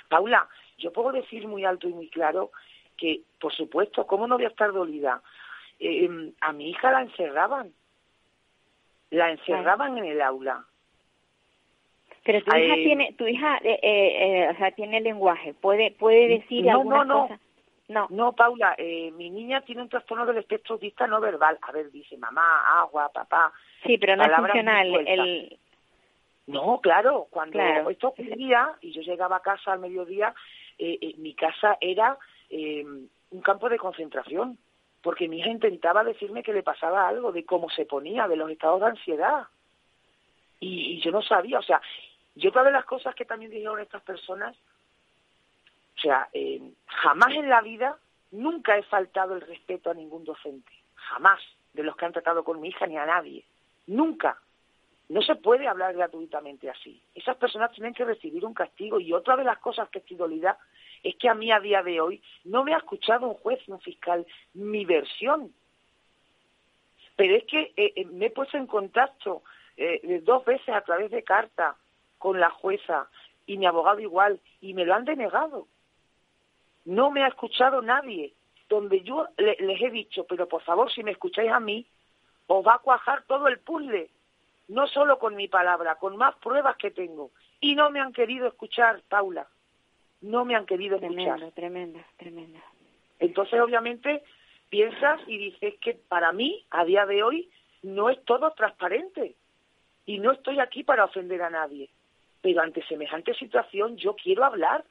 Paula, 0.09 0.47
yo 0.79 0.91
puedo 0.91 1.11
decir 1.11 1.47
muy 1.47 1.65
alto 1.65 1.87
y 1.87 1.93
muy 1.93 2.09
claro 2.09 2.51
que, 2.97 3.21
por 3.39 3.53
supuesto, 3.53 4.07
¿cómo 4.07 4.25
no 4.27 4.37
voy 4.37 4.45
a 4.45 4.49
estar 4.49 4.71
dolida? 4.71 5.21
Eh, 5.79 6.31
a 6.41 6.53
mi 6.53 6.69
hija 6.69 6.91
la 6.91 7.01
encerraban, 7.01 7.73
la 9.09 9.31
encerraban 9.31 9.97
en 9.97 10.05
el 10.05 10.21
aula. 10.21 10.63
Pero 12.23 12.41
tu 12.43 12.55
hija 12.55 12.75
Eh, 12.75 12.83
tiene, 12.83 13.13
tu 13.13 13.27
hija, 13.27 13.57
eh, 13.57 13.79
eh, 13.83 14.43
eh, 14.43 14.49
o 14.51 14.57
sea, 14.57 14.71
tiene 14.71 14.99
lenguaje, 15.01 15.53
puede, 15.53 15.91
puede 15.91 16.27
decir 16.27 16.65
no, 16.65 16.71
algunas 16.79 17.05
no, 17.07 17.13
no. 17.13 17.21
cosas. 17.23 17.39
No, 17.87 18.07
No, 18.09 18.33
Paula, 18.33 18.73
eh, 18.79 19.11
mi 19.11 19.29
niña 19.29 19.61
tiene 19.61 19.83
un 19.83 19.89
trastorno 19.89 20.25
del 20.25 20.37
espectro 20.37 20.73
autista 20.73 21.05
no 21.05 21.21
verbal. 21.21 21.59
A 21.61 21.71
ver, 21.71 21.91
dice 21.91 22.17
mamá, 22.17 22.79
agua, 22.79 23.09
papá. 23.13 23.53
sí, 23.85 23.99
pero 23.99 24.15
no 24.15 24.23
es 24.23 24.31
funcional. 24.35 25.07
El, 25.07 25.59
No, 26.47 26.79
claro, 26.81 27.27
cuando 27.29 27.53
Claro. 27.59 27.89
esto 27.91 28.07
ocurría 28.07 28.73
y 28.81 28.91
yo 28.91 29.01
llegaba 29.01 29.35
a 29.37 29.41
casa 29.41 29.73
al 29.73 29.79
mediodía, 29.79 30.33
mi 31.17 31.35
casa 31.35 31.77
era 31.79 32.17
un 32.49 33.41
campo 33.43 33.69
de 33.69 33.77
concentración, 33.77 34.57
porque 35.05 35.27
mi 35.27 35.37
hija 35.37 35.49
intentaba 35.49 36.03
decirme 36.03 36.41
que 36.41 36.51
le 36.51 36.63
pasaba 36.63 37.07
algo, 37.07 37.31
de 37.31 37.45
cómo 37.45 37.69
se 37.69 37.85
ponía, 37.85 38.27
de 38.27 38.37
los 38.37 38.49
estados 38.49 38.81
de 38.81 38.87
ansiedad. 38.87 39.45
Y, 40.59 40.99
yo 40.99 41.11
no 41.11 41.21
sabía, 41.21 41.59
o 41.59 41.61
sea, 41.61 41.79
y 42.35 42.47
otra 42.47 42.63
de 42.63 42.71
las 42.71 42.85
cosas 42.85 43.13
que 43.13 43.23
también 43.23 43.51
dijeron 43.51 43.79
estas 43.79 44.01
personas, 44.01 44.57
o 45.95 45.99
sea, 45.99 46.27
eh, 46.33 46.59
jamás 46.87 47.35
en 47.35 47.49
la 47.49 47.61
vida, 47.61 47.99
nunca 48.31 48.79
he 48.79 48.81
faltado 48.81 49.35
el 49.35 49.41
respeto 49.41 49.91
a 49.91 49.93
ningún 49.93 50.23
docente, 50.23 50.71
jamás, 50.95 51.39
de 51.71 51.83
los 51.83 51.95
que 51.95 52.05
han 52.05 52.13
tratado 52.13 52.43
con 52.43 52.59
mi 52.59 52.69
hija 52.69 52.87
ni 52.87 52.97
a 52.97 53.05
nadie, 53.05 53.45
nunca. 53.85 54.39
No 55.07 55.21
se 55.21 55.35
puede 55.35 55.67
hablar 55.67 55.93
gratuitamente 55.93 56.67
así. 56.67 56.99
Esas 57.13 57.37
personas 57.37 57.71
tienen 57.73 57.93
que 57.93 58.05
recibir 58.05 58.43
un 58.43 58.55
castigo. 58.55 58.99
Y 58.99 59.13
otra 59.13 59.37
de 59.37 59.43
las 59.43 59.59
cosas 59.59 59.87
que 59.89 59.99
estoy 59.99 60.17
dolida 60.17 60.57
es 61.05 61.15
que 61.17 61.29
a 61.29 61.35
mí 61.35 61.51
a 61.51 61.59
día 61.59 61.83
de 61.83 62.01
hoy 62.01 62.21
no 62.43 62.63
me 62.63 62.73
ha 62.73 62.77
escuchado 62.77 63.27
un 63.27 63.35
juez, 63.35 63.59
un 63.67 63.79
fiscal, 63.79 64.25
mi 64.53 64.85
versión. 64.85 65.53
Pero 67.15 67.35
es 67.35 67.43
que 67.45 67.73
eh, 67.77 67.93
eh, 67.95 68.05
me 68.05 68.25
he 68.25 68.29
puesto 68.31 68.57
en 68.57 68.67
contacto 68.67 69.43
eh, 69.77 70.21
dos 70.23 70.43
veces 70.45 70.69
a 70.69 70.81
través 70.81 71.11
de 71.11 71.23
carta 71.23 71.75
con 72.17 72.39
la 72.39 72.49
jueza 72.49 73.07
y 73.45 73.57
mi 73.57 73.65
abogado 73.67 73.99
igual, 73.99 74.39
y 74.61 74.73
me 74.73 74.85
lo 74.85 74.95
han 74.95 75.05
denegado. 75.05 75.67
No 76.85 77.11
me 77.11 77.23
ha 77.23 77.27
escuchado 77.27 77.81
nadie. 77.81 78.33
Donde 78.67 79.01
yo 79.01 79.27
le- 79.37 79.57
les 79.59 79.79
he 79.79 79.91
dicho, 79.91 80.23
pero 80.23 80.47
por 80.47 80.63
favor, 80.63 80.91
si 80.91 81.03
me 81.03 81.11
escucháis 81.11 81.51
a 81.51 81.59
mí, 81.59 81.85
os 82.47 82.65
va 82.65 82.75
a 82.75 82.79
cuajar 82.79 83.23
todo 83.27 83.47
el 83.47 83.59
puzzle 83.59 84.09
no 84.67 84.87
solo 84.87 85.19
con 85.19 85.35
mi 85.35 85.47
palabra, 85.47 85.95
con 85.95 86.17
más 86.17 86.33
pruebas 86.37 86.75
que 86.77 86.89
tengo. 86.89 87.29
Y 87.59 87.75
no 87.75 87.91
me 87.91 87.99
han 87.99 88.11
querido 88.11 88.47
escuchar, 88.47 89.03
Paula. 89.07 89.45
No 90.21 90.45
me 90.45 90.55
han 90.55 90.65
querido 90.65 90.97
tremendo, 90.97 91.35
escuchar. 91.35 91.51
tremendo, 91.53 91.99
tremendo. 92.17 92.59
Entonces, 93.19 93.59
obviamente, 93.59 94.23
piensas 94.69 95.21
y 95.27 95.37
dices 95.37 95.75
que 95.81 95.93
para 95.93 96.31
mí, 96.31 96.65
a 96.71 96.85
día 96.85 97.05
de 97.05 97.23
hoy, 97.23 97.49
no 97.83 98.09
es 98.09 98.23
todo 98.25 98.51
transparente. 98.51 99.35
Y 100.05 100.19
no 100.19 100.31
estoy 100.31 100.59
aquí 100.59 100.83
para 100.83 101.05
ofender 101.05 101.41
a 101.41 101.49
nadie. 101.49 101.89
Pero 102.41 102.61
ante 102.61 102.85
semejante 102.85 103.33
situación 103.33 103.97
yo 103.97 104.15
quiero 104.15 104.43
hablar 104.43 104.83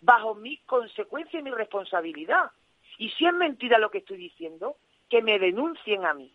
bajo 0.00 0.34
mi 0.34 0.56
consecuencia 0.58 1.40
y 1.40 1.42
mi 1.42 1.50
responsabilidad. 1.50 2.50
Y 2.98 3.10
si 3.10 3.26
es 3.26 3.34
mentira 3.34 3.78
lo 3.78 3.90
que 3.90 3.98
estoy 3.98 4.16
diciendo, 4.16 4.76
que 5.08 5.22
me 5.22 5.38
denuncien 5.38 6.04
a 6.04 6.14
mí. 6.14 6.32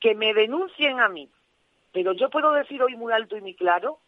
Que 0.00 0.14
me 0.14 0.32
denuncien 0.32 1.00
a 1.00 1.08
mí. 1.08 1.28
Pero 1.92 2.12
yo 2.12 2.30
puedo 2.30 2.52
decir 2.52 2.82
hoy 2.82 2.96
muy 2.96 3.12
alto 3.12 3.36
y 3.36 3.40
muy 3.40 3.54
claro 3.54 3.98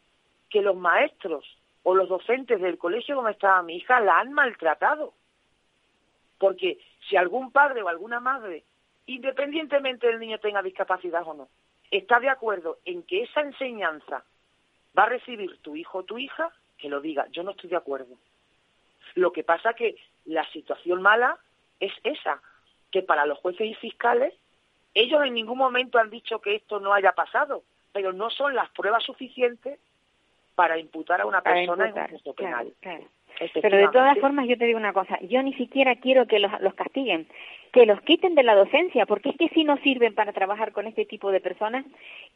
que 0.49 0.63
los 0.63 0.77
maestros 0.77 1.45
o 1.85 1.95
los 1.95 2.09
docentes 2.09 2.61
del 2.61 2.79
colegio 2.79 3.15
donde 3.15 3.33
estaba 3.33 3.63
mi 3.63 3.77
hija 3.77 4.01
la 4.01 4.19
han 4.19 4.33
maltratado. 4.33 5.15
Porque 6.39 6.79
si 7.09 7.17
algún 7.17 7.53
padre 7.53 7.83
o 7.83 7.89
alguna 7.89 8.21
madre, 8.21 8.65
independientemente 9.07 10.07
del 10.09 10.19
niño 10.19 10.39
tenga 10.39 10.63
discapacidad 10.63 11.23
o 11.27 11.35
no, 11.35 11.49
está 11.91 12.19
de 12.19 12.31
acuerdo 12.31 12.79
en 12.85 13.03
que 13.05 13.23
esa 13.23 13.43
enseñanza 13.43 14.25
va 14.99 15.05
a 15.05 15.11
recibir 15.11 15.59
tu 15.59 15.77
hijo 15.77 15.99
o 15.99 16.03
tu 16.05 16.19
hija 16.19 16.51
que 16.79 16.89
lo 16.89 17.01
diga, 17.01 17.27
yo 17.31 17.43
no 17.43 17.53
estoy 17.53 17.71
de 17.71 17.77
acuerdo. 17.77 18.17
Lo 19.15 19.33
que 19.33 19.45
pasa 19.45 19.75
que 19.75 19.97
la 20.25 20.45
situación 20.51 21.03
mala 21.03 21.39
es 21.81 21.93
esa, 22.03 22.41
que 22.91 23.03
para 23.03 23.27
los 23.27 23.39
jueces 23.39 23.67
y 23.67 23.75
fiscales, 23.75 24.35
ellos 24.95 25.23
en 25.25 25.35
ningún 25.35 25.59
momento 25.59 25.99
han 25.99 26.11
dicho 26.11 26.41
que 26.41 26.57
esto 26.57 26.81
no 26.81 26.95
haya 26.95 27.13
pasado, 27.13 27.63
pero 27.93 28.13
no 28.13 28.31
son 28.31 28.55
las 28.55 28.71
pruebas 28.71 29.05
suficientes 29.05 29.79
para 30.55 30.79
imputar 30.79 31.21
a 31.21 31.27
una 31.27 31.41
persona 31.41 31.89
en 31.89 31.95
un 31.95 32.09
juicio 32.09 32.33
penal. 32.35 32.73
Pero 33.61 33.77
de 33.77 33.89
todas 33.89 34.19
formas, 34.19 34.47
yo 34.47 34.57
te 34.57 34.67
digo 34.67 34.79
una 34.79 34.93
cosa, 34.93 35.19
yo 35.23 35.43
ni 35.43 35.55
siquiera 35.55 35.97
quiero 35.97 36.27
que 36.27 36.39
los, 36.39 36.53
los 36.61 36.75
castiguen, 36.75 37.27
que 37.73 37.87
los 37.87 38.01
quiten 38.03 38.37
de 38.37 38.45
la 38.45 38.55
docencia, 38.55 39.05
porque 39.07 39.31
es 39.31 39.37
que 39.37 39.49
si 39.49 39.65
no 39.65 39.77
sirven 39.79 40.15
para 40.15 40.33
trabajar 40.33 40.71
con 40.71 40.87
este 40.87 41.05
tipo 41.05 41.33
de 41.33 41.41
personas, 41.41 41.85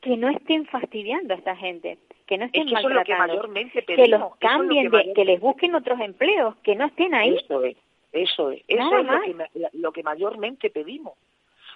que 0.01 0.17
no 0.17 0.29
estén 0.29 0.67
fastidiando 0.67 1.35
a 1.35 1.37
esta 1.37 1.55
gente, 1.55 1.99
que 2.27 2.37
no 2.37 2.47
estén 2.47 2.69
maltratando, 2.71 3.49
que, 3.87 4.09
los 4.09 4.37
cambien, 4.39 4.91
que, 5.15 5.25
les 5.25 5.41
busquen 5.41 5.77
otros 5.77 6.01
empleos, 6.01 6.57
que 6.65 6.75
no 6.75 6.87
estén 6.87 7.15
ahí. 7.15 7.37
Eso 7.37 7.63
es, 7.63 7.77
eso 8.13 8.51
es, 8.51 8.63
eso 8.67 8.99
es 8.99 9.07
lo 9.07 9.21
que, 9.21 9.69
lo 9.75 9.93
que 9.93 10.03
mayormente 10.03 10.71
pedimos. 10.71 11.15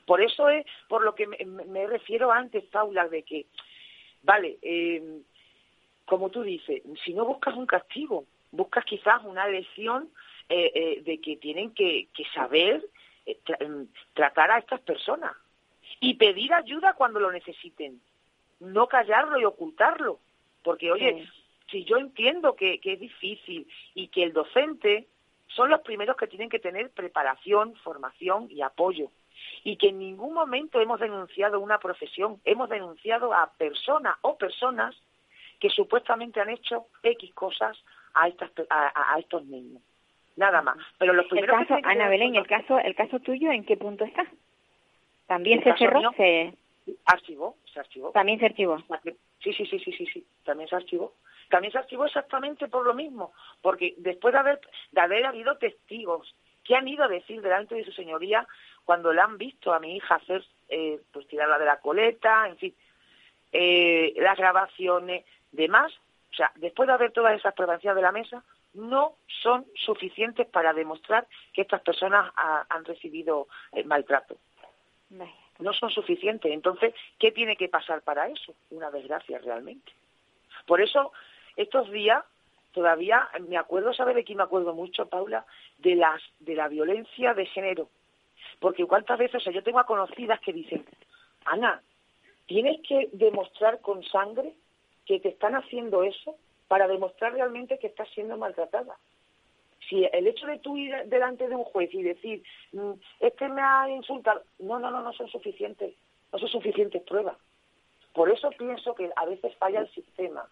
Por 0.06 0.20
eso 0.20 0.48
es 0.48 0.66
por 0.88 1.04
lo 1.04 1.14
que 1.14 1.28
me, 1.28 1.86
refiero 1.86 2.32
antes, 2.32 2.64
Paula, 2.64 3.06
de 3.06 3.22
que, 3.22 3.46
vale, 4.22 4.58
eh, 4.62 5.20
como 6.04 6.30
tú 6.30 6.42
dices, 6.42 6.82
si 7.04 7.14
no 7.14 7.24
buscas 7.24 7.54
un 7.56 7.66
castigo, 7.66 8.24
buscas 8.50 8.84
quizás 8.84 9.22
una 9.24 9.46
lección 9.48 10.08
eh, 10.48 10.70
eh, 10.74 11.02
de 11.02 11.20
que 11.20 11.36
tienen 11.36 11.72
que, 11.72 12.08
saber 12.34 12.84
eh, 13.26 13.38
mm, 13.66 13.84
tratar 14.14 14.50
a 14.50 14.58
estas 14.58 14.80
personas 14.80 15.32
y 16.00 16.14
pedir 16.14 16.52
ayuda 16.52 16.94
cuando 16.94 17.20
lo 17.20 17.30
necesiten, 17.30 18.00
no 18.60 18.86
callarlo 18.88 19.38
y 19.38 19.44
ocultarlo, 19.44 20.18
porque 20.62 20.92
oye, 20.92 21.28
si 21.70 21.84
yo 21.84 21.96
entiendo 21.96 22.54
que, 22.54 22.80
que 22.80 22.94
es 22.94 23.00
difícil 23.00 23.66
y 23.94 24.08
que 24.08 24.24
el 24.24 24.32
docente 24.32 25.06
son 25.48 25.70
los 25.70 25.80
primeros 25.80 26.16
que 26.16 26.26
tienen 26.26 26.48
que 26.48 26.58
tener 26.58 26.90
preparación, 26.90 27.74
formación 27.76 28.48
y 28.50 28.62
apoyo, 28.62 29.10
y 29.64 29.76
que 29.76 29.88
en 29.88 29.98
ningún 29.98 30.34
momento 30.34 30.80
hemos 30.80 31.00
denunciado 31.00 31.60
una 31.60 31.78
profesión, 31.78 32.40
hemos 32.44 32.68
denunciado 32.68 33.32
a 33.32 33.52
personas 33.52 34.16
o 34.22 34.36
personas 34.36 34.94
que 35.62 35.70
supuestamente 35.70 36.40
han 36.40 36.50
hecho 36.50 36.86
X 37.04 37.32
cosas 37.34 37.78
a, 38.14 38.26
estas, 38.26 38.50
a, 38.68 39.16
estos 39.20 39.44
niños. 39.44 39.80
Nada 40.34 40.60
más. 40.60 40.76
Pero 40.98 41.12
los 41.12 41.26
primeros 41.26 41.60
el 41.60 41.68
caso, 41.68 41.80
Ana 41.84 42.08
Belén, 42.08 42.34
el 42.34 42.48
caso, 42.48 42.80
el 42.80 42.96
caso 42.96 43.20
tuyo, 43.20 43.52
¿en 43.52 43.64
qué 43.64 43.76
punto 43.76 44.04
está? 44.04 44.26
¿También 45.28 45.62
se 45.62 45.72
cerró? 45.76 46.10
se... 46.16 46.52
Archivó, 47.04 47.54
se 47.72 47.78
archivó. 47.78 48.10
¿También 48.10 48.40
se 48.40 48.46
archivó? 48.46 48.76
Sí, 49.38 49.52
sí, 49.52 49.64
sí, 49.66 49.78
sí, 49.78 49.92
sí, 49.92 50.04
sí, 50.06 50.26
también 50.44 50.68
se 50.68 50.74
archivó. 50.74 51.14
También 51.48 51.70
se 51.70 51.78
archivó 51.78 52.06
exactamente 52.06 52.66
por 52.66 52.84
lo 52.84 52.94
mismo, 52.94 53.32
porque 53.60 53.94
después 53.98 54.32
de 54.32 54.40
haber, 54.40 54.60
de 54.90 55.00
haber 55.00 55.26
habido 55.26 55.58
testigos 55.58 56.34
que 56.64 56.74
han 56.74 56.88
ido 56.88 57.04
a 57.04 57.08
decir 57.08 57.40
delante 57.40 57.76
de 57.76 57.84
su 57.84 57.92
señoría 57.92 58.48
cuando 58.84 59.12
la 59.12 59.22
han 59.24 59.38
visto 59.38 59.72
a 59.72 59.78
mi 59.78 59.94
hija 59.94 60.16
hacer, 60.16 60.44
eh, 60.68 61.00
pues 61.12 61.28
tirarla 61.28 61.60
de 61.60 61.66
la 61.66 61.78
coleta, 61.78 62.48
en 62.48 62.56
fin, 62.56 62.74
eh, 63.52 64.14
las 64.16 64.36
grabaciones, 64.36 65.24
demás, 65.52 65.92
o 66.32 66.34
sea, 66.34 66.50
después 66.56 66.86
de 66.86 66.94
haber 66.94 67.12
todas 67.12 67.38
esas 67.38 67.54
pruebas 67.54 67.82
de 67.82 68.02
la 68.02 68.12
mesa, 68.12 68.42
no 68.74 69.16
son 69.42 69.66
suficientes 69.74 70.46
para 70.46 70.72
demostrar 70.72 71.26
que 71.52 71.62
estas 71.62 71.82
personas 71.82 72.32
han 72.68 72.84
recibido 72.84 73.48
eh, 73.72 73.84
maltrato. 73.84 74.36
No 75.58 75.72
son 75.74 75.90
suficientes. 75.90 76.50
Entonces, 76.50 76.94
¿qué 77.18 77.32
tiene 77.32 77.56
que 77.56 77.68
pasar 77.68 78.00
para 78.02 78.28
eso? 78.28 78.54
Una 78.70 78.90
desgracia 78.90 79.38
realmente. 79.38 79.92
Por 80.66 80.80
eso, 80.80 81.12
estos 81.56 81.90
días, 81.90 82.24
todavía 82.72 83.28
me 83.46 83.58
acuerdo, 83.58 83.92
¿sabe 83.92 84.14
de 84.14 84.24
quién 84.24 84.38
me 84.38 84.44
acuerdo 84.44 84.74
mucho, 84.74 85.06
Paula? 85.06 85.44
De, 85.78 85.94
las, 85.94 86.22
de 86.40 86.54
la 86.54 86.68
violencia 86.68 87.34
de 87.34 87.44
género. 87.46 87.90
Porque 88.58 88.86
cuántas 88.86 89.18
veces, 89.18 89.36
o 89.36 89.40
sea, 89.40 89.52
yo 89.52 89.62
tengo 89.62 89.80
a 89.80 89.86
conocidas 89.86 90.40
que 90.40 90.52
dicen, 90.52 90.86
Ana, 91.44 91.82
tienes 92.46 92.80
que 92.86 93.10
demostrar 93.12 93.80
con 93.80 94.02
sangre 94.04 94.54
que 95.06 95.20
te 95.20 95.28
están 95.30 95.54
haciendo 95.54 96.02
eso 96.02 96.36
para 96.68 96.88
demostrar 96.88 97.34
realmente 97.34 97.78
que 97.78 97.88
estás 97.88 98.08
siendo 98.10 98.36
maltratada. 98.36 98.96
Si 99.88 100.04
el 100.04 100.26
hecho 100.26 100.46
de 100.46 100.58
tú 100.58 100.76
ir 100.76 100.94
delante 101.06 101.48
de 101.48 101.56
un 101.56 101.64
juez 101.64 101.92
y 101.92 102.02
decir, 102.02 102.42
mm, 102.72 102.92
este 103.20 103.48
me 103.48 103.60
ha 103.60 103.88
insultado, 103.90 104.42
no, 104.58 104.78
no, 104.78 104.90
no, 104.90 105.02
no 105.02 105.12
son 105.12 105.28
suficientes, 105.28 105.94
no 106.32 106.38
son 106.38 106.48
suficientes 106.48 107.02
pruebas. 107.02 107.36
Por 108.14 108.30
eso 108.30 108.50
pienso 108.50 108.94
que 108.94 109.10
a 109.16 109.26
veces 109.26 109.54
falla 109.56 109.80
el 109.80 109.90
sistema, 109.90 110.48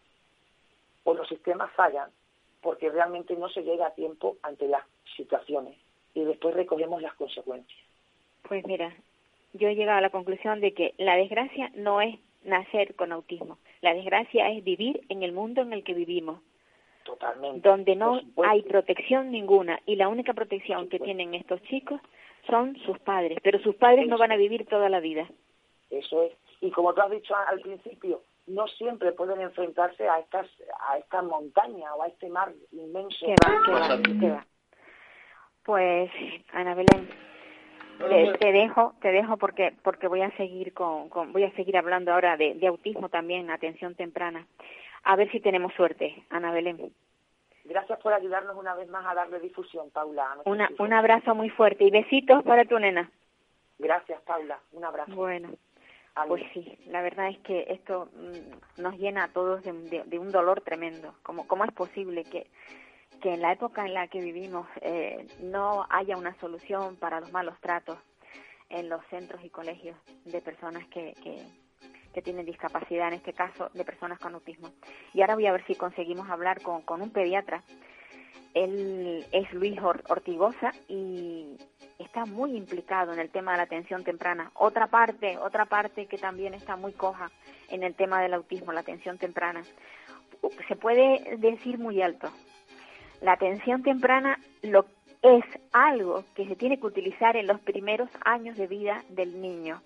o 1.04 1.14
los 1.14 1.28
sistemas 1.28 1.72
fallan, 1.72 2.10
porque 2.60 2.90
realmente 2.90 3.34
no 3.36 3.48
se 3.48 3.62
llega 3.62 3.86
a 3.86 3.94
tiempo 3.94 4.36
ante 4.42 4.68
las 4.68 4.84
situaciones 5.16 5.76
y 6.14 6.24
después 6.24 6.54
recogemos 6.54 7.00
las 7.00 7.14
consecuencias. 7.14 7.78
Pues 8.42 8.66
mira, 8.66 8.94
yo 9.52 9.68
he 9.68 9.74
llegado 9.74 9.98
a 9.98 10.02
la 10.02 10.10
conclusión 10.10 10.60
de 10.60 10.74
que 10.74 10.94
la 10.98 11.16
desgracia 11.16 11.70
no 11.74 12.00
es 12.00 12.18
nacer 12.44 12.94
con 12.94 13.12
autismo. 13.12 13.58
La 13.80 13.94
desgracia 13.94 14.50
es 14.50 14.64
vivir 14.64 15.02
en 15.08 15.22
el 15.22 15.32
mundo 15.32 15.62
en 15.62 15.72
el 15.72 15.84
que 15.84 15.94
vivimos. 15.94 16.40
Totalmente. 17.04 17.68
Donde 17.68 17.96
no 17.96 18.20
hay 18.44 18.62
protección 18.62 19.30
ninguna 19.30 19.80
y 19.86 19.96
la 19.96 20.08
única 20.08 20.34
protección 20.34 20.88
que 20.88 20.98
tienen 20.98 21.34
estos 21.34 21.62
chicos 21.62 22.00
son 22.46 22.76
sus 22.84 22.98
padres, 23.00 23.38
pero 23.42 23.58
sus 23.60 23.74
padres 23.76 24.06
no 24.06 24.18
van 24.18 24.32
a 24.32 24.36
vivir 24.36 24.66
toda 24.66 24.88
la 24.88 25.00
vida. 25.00 25.28
Eso 25.90 26.22
es. 26.22 26.32
Y 26.60 26.70
como 26.70 26.94
tú 26.94 27.00
has 27.00 27.10
dicho 27.10 27.34
al 27.34 27.60
principio, 27.60 28.22
no 28.46 28.66
siempre 28.68 29.12
pueden 29.12 29.40
enfrentarse 29.40 30.08
a 30.08 30.18
estas 30.18 30.46
a 30.88 30.98
esta 30.98 31.22
montaña 31.22 31.94
o 31.94 32.02
a 32.02 32.08
este 32.08 32.28
mar 32.28 32.52
inmenso. 32.72 33.26
Que 33.26 33.34
va, 33.44 34.02
que 34.02 34.30
va, 34.30 34.46
Pues, 35.64 36.10
Ana 36.52 36.74
Belén, 36.74 37.08
te, 38.08 38.52
dejo, 38.52 38.94
te 39.00 39.12
dejo 39.12 39.36
porque 39.36 39.74
porque 39.82 40.08
voy 40.08 40.22
a 40.22 40.30
seguir 40.36 40.72
con, 40.72 41.08
voy 41.32 41.44
a 41.44 41.52
seguir 41.52 41.76
hablando 41.76 42.12
ahora 42.12 42.36
de, 42.36 42.66
autismo 42.66 43.08
también, 43.08 43.50
atención 43.50 43.94
temprana. 43.94 44.46
A 45.04 45.16
ver 45.16 45.30
si 45.30 45.40
tenemos 45.40 45.72
suerte, 45.74 46.24
Ana 46.30 46.52
Belén. 46.52 46.92
Gracias 47.64 47.98
por 48.00 48.12
ayudarnos 48.12 48.56
una 48.56 48.74
vez 48.74 48.88
más 48.88 49.06
a 49.06 49.14
darle 49.14 49.38
difusión, 49.40 49.90
Paula. 49.90 50.38
Una, 50.44 50.68
un 50.78 50.92
abrazo 50.92 51.34
muy 51.34 51.50
fuerte 51.50 51.84
y 51.84 51.90
besitos 51.90 52.42
para 52.42 52.64
tu 52.64 52.78
nena. 52.78 53.10
Gracias, 53.78 54.20
Paula. 54.22 54.58
Un 54.72 54.84
abrazo. 54.84 55.14
Bueno, 55.14 55.50
pues 56.26 56.42
sí, 56.52 56.78
la 56.86 57.02
verdad 57.02 57.28
es 57.28 57.38
que 57.38 57.66
esto 57.68 58.08
mm, 58.14 58.82
nos 58.82 58.98
llena 58.98 59.24
a 59.24 59.28
todos 59.28 59.62
de, 59.62 60.18
un 60.18 60.30
dolor 60.30 60.60
tremendo. 60.60 61.14
¿Cómo, 61.22 61.46
¿Cómo 61.46 61.64
es 61.64 61.72
posible 61.72 62.24
que 62.24 62.46
que 63.20 63.34
en 63.34 63.42
la 63.42 63.52
época 63.52 63.84
en 63.86 63.94
la 63.94 64.08
que 64.08 64.20
vivimos 64.20 64.66
eh, 64.80 65.26
no 65.40 65.86
haya 65.90 66.16
una 66.16 66.34
solución 66.40 66.96
para 66.96 67.20
los 67.20 67.32
malos 67.32 67.58
tratos 67.60 67.98
en 68.68 68.88
los 68.88 69.04
centros 69.06 69.44
y 69.44 69.50
colegios 69.50 69.96
de 70.24 70.40
personas 70.40 70.86
que, 70.88 71.14
que, 71.22 72.22
tienen 72.22 72.44
discapacidad, 72.44 73.08
en 73.08 73.14
este 73.14 73.32
caso 73.32 73.70
de 73.72 73.82
personas 73.82 74.18
con 74.18 74.34
autismo. 74.34 74.68
Y 75.14 75.22
ahora 75.22 75.36
voy 75.36 75.46
a 75.46 75.52
ver 75.52 75.64
si 75.66 75.74
conseguimos 75.74 76.28
hablar 76.28 76.60
con, 76.60 76.82
con 76.82 77.00
un 77.00 77.10
pediatra. 77.10 77.62
Él 78.52 79.24
es 79.32 79.50
Luis 79.54 79.80
Ortigosa 79.80 80.72
y 80.86 81.56
está 81.98 82.26
muy 82.26 82.56
implicado 82.56 83.14
en 83.14 83.20
el 83.20 83.30
tema 83.30 83.52
de 83.52 83.58
la 83.58 83.62
atención 83.62 84.04
temprana. 84.04 84.50
Otra 84.54 84.88
parte, 84.88 85.38
otra 85.38 85.64
parte 85.64 86.06
que 86.06 86.18
también 86.18 86.52
está 86.52 86.76
muy 86.76 86.92
coja 86.92 87.30
en 87.70 87.84
el 87.84 87.94
tema 87.94 88.20
del 88.20 88.34
autismo, 88.34 88.72
la 88.72 88.80
atención 88.80 89.16
temprana. 89.16 89.62
Se 90.68 90.76
puede 90.76 91.38
decir 91.38 91.78
muy 91.78 92.02
alto, 92.02 92.30
la 93.20 93.32
atención 93.32 93.82
temprana 93.82 94.38
lo 94.62 94.86
es 95.22 95.44
algo 95.72 96.24
que 96.34 96.46
se 96.46 96.56
tiene 96.56 96.78
que 96.78 96.86
utilizar 96.86 97.36
en 97.36 97.46
los 97.46 97.60
primeros 97.60 98.08
años 98.24 98.56
de 98.56 98.66
vida 98.66 99.04
del 99.10 99.40
niño. 99.40 99.82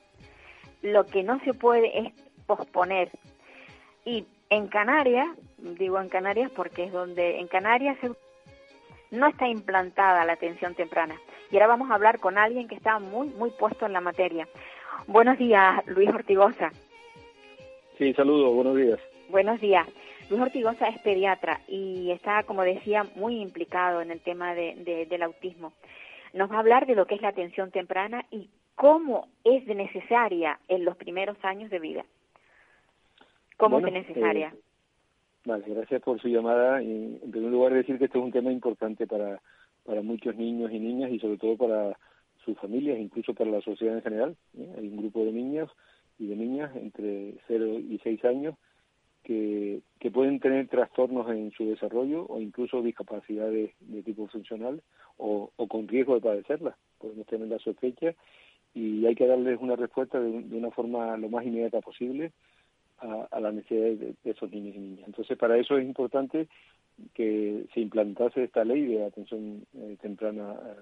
Lo 0.82 1.06
que 1.06 1.22
no 1.22 1.40
se 1.40 1.54
puede 1.54 1.98
es 1.98 2.12
posponer. 2.46 3.10
Y 4.04 4.26
en 4.50 4.68
Canarias, 4.68 5.26
digo 5.58 6.00
en 6.00 6.08
Canarias 6.08 6.50
porque 6.54 6.84
es 6.84 6.92
donde 6.92 7.40
en 7.40 7.48
Canarias 7.48 7.98
no 9.10 9.26
está 9.26 9.48
implantada 9.48 10.24
la 10.24 10.34
atención 10.34 10.74
temprana. 10.74 11.16
Y 11.50 11.56
ahora 11.56 11.68
vamos 11.68 11.90
a 11.90 11.94
hablar 11.94 12.20
con 12.20 12.38
alguien 12.38 12.68
que 12.68 12.74
está 12.74 12.98
muy, 12.98 13.28
muy 13.28 13.50
puesto 13.50 13.86
en 13.86 13.92
la 13.92 14.00
materia. 14.00 14.46
Buenos 15.06 15.38
días, 15.38 15.84
Luis 15.86 16.10
Ortigosa. 16.10 16.70
Sí, 17.98 18.12
saludo, 18.14 18.52
buenos 18.52 18.76
días. 18.76 19.00
Buenos 19.28 19.60
días. 19.60 19.86
Luis 20.30 20.40
Ortigosa 20.40 20.88
es 20.88 20.98
pediatra 21.00 21.60
y 21.68 22.10
está, 22.10 22.44
como 22.44 22.62
decía, 22.62 23.06
muy 23.14 23.40
implicado 23.40 24.00
en 24.00 24.10
el 24.10 24.20
tema 24.20 24.54
de, 24.54 25.06
del 25.08 25.22
autismo. 25.22 25.72
Nos 26.32 26.50
va 26.50 26.56
a 26.56 26.60
hablar 26.60 26.86
de 26.86 26.94
lo 26.94 27.06
que 27.06 27.14
es 27.14 27.22
la 27.22 27.28
atención 27.28 27.70
temprana 27.70 28.24
y 28.30 28.48
cómo 28.74 29.28
es 29.44 29.66
necesaria 29.66 30.58
en 30.68 30.84
los 30.84 30.96
primeros 30.96 31.36
años 31.44 31.70
de 31.70 31.78
vida. 31.78 32.04
¿Cómo 33.56 33.78
es 33.78 33.92
necesaria? 33.92 34.52
Eh, 34.54 34.58
vale, 35.44 35.64
gracias 35.68 36.02
por 36.02 36.20
su 36.20 36.28
llamada. 36.28 36.82
Y, 36.82 37.20
en 37.22 37.30
primer 37.30 37.52
lugar, 37.52 37.74
decir 37.74 37.98
que 37.98 38.06
este 38.06 38.18
es 38.18 38.24
un 38.24 38.32
tema 38.32 38.50
importante 38.50 39.06
para, 39.06 39.40
para 39.84 40.02
muchos 40.02 40.34
niños 40.36 40.72
y 40.72 40.80
niñas 40.80 41.10
y 41.12 41.20
sobre 41.20 41.36
todo 41.36 41.56
para 41.56 41.98
sus 42.44 42.58
familias, 42.58 42.98
incluso 42.98 43.34
para 43.34 43.50
la 43.50 43.60
sociedad 43.60 43.94
en 43.96 44.02
general. 44.02 44.36
¿eh? 44.58 44.74
Hay 44.78 44.88
un 44.88 44.96
grupo 44.96 45.24
de 45.24 45.32
niños 45.32 45.70
y 46.18 46.26
de 46.26 46.36
niñas 46.36 46.74
entre 46.76 47.34
0 47.46 47.78
y 47.78 48.00
6 48.02 48.24
años 48.24 48.54
que, 49.24 49.82
pueden 50.12 50.38
tener 50.38 50.68
trastornos 50.68 51.28
en 51.30 51.50
su 51.52 51.68
desarrollo 51.68 52.26
o 52.28 52.40
incluso 52.40 52.82
discapacidades 52.82 53.72
de 53.80 54.02
tipo 54.02 54.28
funcional 54.28 54.82
o, 55.16 55.50
con 55.68 55.88
riesgo 55.88 56.14
de 56.14 56.20
padecerlas. 56.20 56.76
Podemos 56.98 57.26
tener 57.26 57.48
la 57.48 57.58
sospecha 57.58 58.14
y 58.74 59.06
hay 59.06 59.14
que 59.14 59.26
darles 59.26 59.58
una 59.60 59.76
respuesta 59.76 60.20
de, 60.20 60.28
una 60.28 60.70
forma 60.70 61.16
lo 61.16 61.28
más 61.30 61.44
inmediata 61.44 61.80
posible 61.80 62.32
a, 62.98 63.26
a 63.30 63.40
las 63.40 63.54
necesidades 63.54 63.98
de, 63.98 64.30
esos 64.30 64.50
niños 64.52 64.76
y 64.76 64.78
niñas. 64.78 65.06
Entonces, 65.06 65.36
para 65.38 65.58
eso 65.58 65.78
es 65.78 65.84
importante 65.84 66.48
que 67.12 67.66
se 67.72 67.80
implantase 67.80 68.44
esta 68.44 68.64
ley 68.64 68.84
de 68.86 69.04
atención 69.04 69.66
eh, 69.74 69.96
temprana 70.00 70.52
eh, 70.52 70.80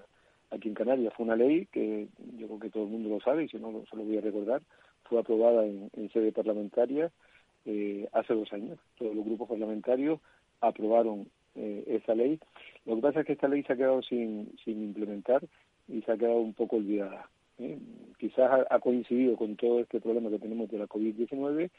aquí 0.51 0.67
en 0.67 0.75
Canarias. 0.75 1.13
Fue 1.15 1.25
una 1.25 1.35
ley 1.35 1.67
que 1.71 2.07
yo 2.37 2.47
creo 2.47 2.59
que 2.59 2.69
todo 2.69 2.83
el 2.83 2.89
mundo 2.89 3.09
lo 3.09 3.19
sabe 3.19 3.45
y 3.45 3.49
si 3.49 3.57
no, 3.57 3.83
se 3.89 3.95
lo 3.95 4.03
voy 4.03 4.17
a 4.17 4.21
recordar. 4.21 4.61
Fue 5.03 5.19
aprobada 5.19 5.65
en, 5.65 5.89
sede 6.11 6.31
parlamentaria 6.31 7.11
eh, 7.65 8.07
hace 8.11 8.33
dos 8.33 8.51
años. 8.53 8.79
Todos 8.97 9.15
los 9.15 9.25
grupos 9.25 9.49
parlamentarios 9.49 10.19
aprobaron 10.61 11.27
eh, 11.55 11.83
esa 11.87 12.15
ley. 12.15 12.39
Lo 12.85 12.95
que 12.95 13.01
pasa 13.01 13.19
es 13.19 13.25
que 13.25 13.33
esta 13.33 13.47
ley 13.47 13.63
se 13.63 13.73
ha 13.73 13.77
quedado 13.77 14.01
sin, 14.01 14.55
sin 14.63 14.83
implementar 14.83 15.43
y 15.87 16.01
se 16.01 16.11
ha 16.11 16.17
quedado 16.17 16.37
un 16.37 16.53
poco 16.53 16.77
olvidada. 16.77 17.29
¿eh? 17.59 17.77
Quizás 18.17 18.65
ha, 18.69 18.79
coincidido 18.79 19.35
con 19.35 19.55
todo 19.55 19.81
este 19.81 19.99
problema 19.99 20.29
que 20.29 20.39
tenemos 20.39 20.69
de 20.69 20.79
la 20.79 20.87
COVID-19 20.87 21.69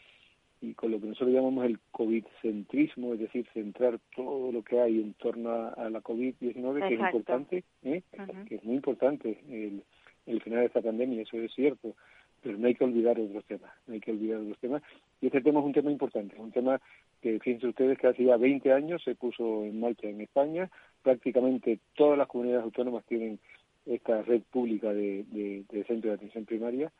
y 0.61 0.75
con 0.75 0.91
lo 0.91 1.01
que 1.01 1.09
nosotros 1.09 1.35
llamamos 1.35 1.67
el 1.67 1.79
COVID-centrismo, 1.91 3.15
es 3.15 3.21
decir, 3.21 3.47
centrar 3.53 3.99
todo 4.15 4.53
lo 4.53 4.63
que 4.63 4.81
hay 4.81 5.01
en 5.01 5.15
torno 5.15 5.51
a, 5.51 5.91
la 5.91 6.01
COVID-19, 6.01 6.89
que 6.89 6.95
es 6.95 7.01
importante, 7.01 7.65
¿eh? 7.83 8.03
que 8.47 8.55
es 8.55 8.65
muy 8.65 8.77
importante 8.77 9.41
el, 9.51 9.83
el 10.27 10.41
final 10.41 10.61
de 10.61 10.67
esta 10.67 10.81
pandemia, 10.81 11.23
eso 11.23 11.37
es 11.39 11.53
cierto, 11.53 11.95
pero 12.45 12.59
no 12.59 12.67
hay 12.67 12.75
que 12.75 12.85
olvidar 12.85 13.19
otros 13.19 13.45
temas, 13.47 13.73
no 13.87 13.95
hay 13.95 14.01
que 14.01 14.11
olvidar 14.11 14.39
otros 14.39 14.59
temas. 14.59 14.83
Y 15.23 15.27
este 15.27 15.41
tema 15.41 15.61
es 15.61 15.67
un 15.67 15.73
tema 15.73 15.91
importante, 15.91 16.37
un 16.39 16.53
tema 16.53 16.79
que 17.23 17.41
fíjense 17.41 17.67
ustedes 17.69 17.99
que 17.99 18.07
hace 18.07 18.25
ya 18.25 18.37
20 18.37 18.71
años 18.71 19.03
se 19.03 19.15
puso 19.15 19.65
en 19.65 19.81
marcha 19.81 20.07
en 20.07 20.21
España, 20.21 20.71
prácticamente 21.03 21.79
todas 21.95 22.19
las 22.19 22.29
comunidades 22.29 22.65
autónomas 22.65 23.05
tienen 23.07 23.39
esta 23.87 24.21
red 24.23 24.43
pública 24.51 24.93
de, 24.93 25.25
de, 25.33 25.65
de 25.71 25.85
centros 25.85 26.11
de 26.11 26.15
atención 26.17 26.45
primaria, 26.45 26.93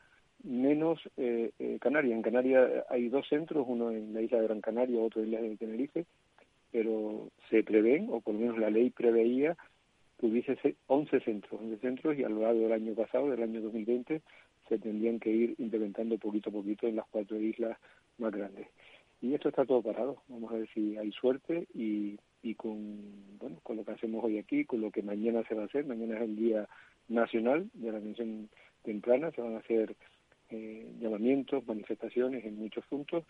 menos 0.43 0.99
eh, 1.19 1.51
eh, 1.59 1.79
Canarias. 1.79 2.17
En 2.17 2.23
Canarias 2.23 2.85
hay 2.89 3.09
dos 3.09 3.29
centros, 3.29 3.67
uno 3.69 3.91
en 3.91 4.15
la 4.15 4.23
isla 4.23 4.39
de 4.39 4.47
Gran 4.47 4.63
Canaria, 4.63 4.99
otro 4.99 5.23
en 5.23 5.31
la 5.31 5.39
isla 5.39 5.51
de 5.51 5.57
Tenerife, 5.57 6.07
pero 6.73 7.29
se 7.51 7.63
prevén, 7.63 8.09
o 8.11 8.21
por 8.21 8.35
lo 8.35 8.41
menos 8.41 8.59
la 8.59 8.71
ley 8.71 8.91
preveía, 8.91 9.57
que 10.19 10.27
hubiese 10.27 10.57
11 10.87 11.21
centros, 11.21 11.61
11 11.61 11.79
centros, 11.79 12.19
y 12.19 12.25
a 12.25 12.29
lo 12.29 12.41
largo 12.41 12.61
del 12.61 12.73
año 12.73 12.95
pasado, 12.95 13.31
del 13.31 13.43
año 13.43 13.61
2020, 13.61 14.23
se 14.69 14.79
tendrían 14.79 15.21
que 15.21 15.31
ir 15.31 15.55
implementando 15.59 16.19
poquito 16.19 16.51
a 16.51 16.53
poquito 16.53 16.87
en 16.87 16.97
las 16.97 17.07
cuatro 17.11 17.41
islas 17.41 17.79
más 18.19 18.33
grandes. 18.33 18.69
Y 19.21 19.35
esto 19.35 19.49
está 19.49 19.65
todo 19.65 19.83
parado. 19.83 20.23
Vamos 20.29 20.53
a 20.53 20.57
ver 20.57 20.69
si 20.75 20.97
hay 20.97 21.11
suerte 21.13 21.67
y, 21.75 22.19
con, 22.57 23.39
bueno, 23.39 23.57
con 23.63 23.77
lo 23.77 23.85
que 23.85 23.93
hacemos 23.93 24.23
hoy 24.23 24.39
aquí, 24.39 24.65
con 24.65 24.81
lo 24.81 24.91
que 24.91 25.03
mañana 25.03 25.43
se 25.49 25.55
va 25.55 25.63
a 25.63 25.67
hacer. 25.67 25.87
Mañana 25.87 26.17
es 26.17 26.23
el 26.23 26.37
Día 26.37 26.69
Nacional 27.09 27.71
de 27.73 27.93
la 27.93 27.99
Atención 27.99 28.51
Temprana. 28.83 29.31
Se 29.31 29.41
van 29.41 29.55
a 29.55 29.61
hacer 29.61 29.97
eh, 30.51 30.93
llamamientos, 31.01 31.67
manifestaciones 31.67 32.45
en 32.45 32.59
muchos 32.59 32.85
puntos 32.87 33.25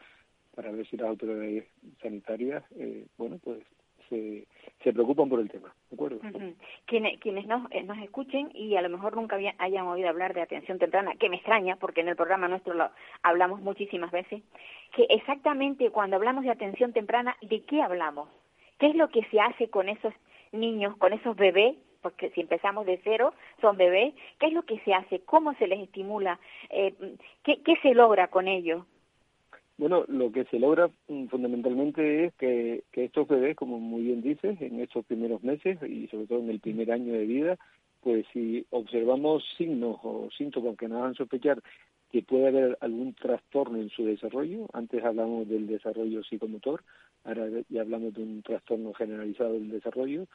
para 0.54 0.72
ver 0.72 0.86
si 0.88 0.96
las 0.96 1.08
autoridades 1.08 1.64
sanitarias, 2.02 2.64
eh, 2.76 3.06
bueno, 3.16 3.38
pues 3.42 3.60
se, 4.08 4.46
se 4.82 4.92
preocupan 4.92 5.28
por 5.28 5.40
el 5.40 5.50
tema. 5.50 5.74
Quienes, 7.24 7.46
nos, 7.46 7.62
eh, 7.70 7.82
nos 7.82 7.96
escuchen 8.00 8.50
y 8.52 8.76
a 8.76 8.82
lo 8.82 8.90
mejor 8.90 9.16
nunca 9.16 9.38
hayan 9.56 9.86
oído 9.86 10.10
hablar 10.10 10.34
de 10.34 10.42
atención 10.42 10.78
temprana, 10.78 11.16
que 11.18 11.30
me 11.30 11.36
extraña 11.36 11.76
porque 11.76 12.02
en 12.02 12.08
el 12.08 12.16
programa 12.16 12.48
nuestro 12.48 12.74
lo 12.74 12.90
hablamos 13.22 13.62
muchísimas 13.62 14.10
veces, 14.10 14.42
que 14.94 15.06
exactamente 15.08 15.88
cuando 15.88 16.16
hablamos 16.16 16.44
de 16.44 16.50
atención 16.50 16.92
temprana, 16.92 17.34
¿de 17.40 17.64
qué 17.64 17.80
hablamos? 17.80 18.28
¿Qué 18.78 18.88
es 18.88 18.94
lo 18.94 19.08
que 19.08 19.24
se 19.30 19.40
hace 19.40 19.70
con 19.70 19.88
esos 19.88 20.12
niños, 20.52 20.98
con 20.98 21.14
esos 21.14 21.34
bebés 21.34 21.76
porque 22.02 22.28
si 22.32 22.42
empezamos 22.42 22.84
de 22.84 23.00
cero, 23.02 23.32
son 23.62 23.78
bebés, 23.78 24.12
¿qué 24.38 24.48
es 24.48 24.52
lo 24.52 24.64
que 24.64 24.78
se 24.80 24.92
hace? 24.92 25.20
¿Cómo 25.20 25.54
se 25.54 25.66
les 25.66 25.80
estimula? 25.80 26.38
Eh, 26.68 26.92
¿qué, 27.42 27.62
¿Qué 27.62 27.76
se 27.76 27.94
logra 27.94 28.28
con 28.28 28.46
ellos? 28.46 28.84
Bueno, 29.76 30.04
lo 30.06 30.30
que 30.30 30.44
se 30.44 30.58
logra 30.58 30.88
mm, 31.08 31.26
fundamentalmente 31.26 32.26
es 32.26 32.34
que, 32.34 32.84
estos 32.92 33.26
bebés, 33.26 33.56
como 33.56 33.80
muy 33.80 34.02
bien 34.02 34.22
dices, 34.22 34.60
en 34.60 34.80
estos 34.80 35.04
primeros 35.04 35.42
meses 35.42 35.78
y 35.82 36.06
sobre 36.08 36.26
todo 36.26 36.38
en 36.40 36.50
el 36.50 36.60
primer 36.60 36.92
año 36.92 37.12
de 37.12 37.26
vida, 37.26 37.58
pues 38.00 38.24
si 38.32 38.64
observamos 38.70 39.42
signos 39.58 39.98
o 40.02 40.28
síntomas 40.36 40.76
que 40.76 40.88
nos 40.88 40.98
hagan 40.98 41.14
sospechar 41.14 41.60
que 42.12 42.22
puede 42.22 42.46
haber 42.48 42.78
algún 42.80 43.14
trastorno 43.14 43.78
en 43.78 43.90
su 43.90 44.04
desarrollo, 44.04 44.68
antes 44.72 45.02
hablamos 45.02 45.48
del 45.48 45.66
desarrollo 45.66 46.22
psicomotor, 46.22 46.84
ahora 47.24 47.48
ya 47.68 47.80
hablamos 47.80 48.14
de 48.14 48.22
un 48.22 48.42
trastorno 48.42 48.92
generalizado 48.92 49.54
del 49.54 49.70
desarrollo, 49.70 50.26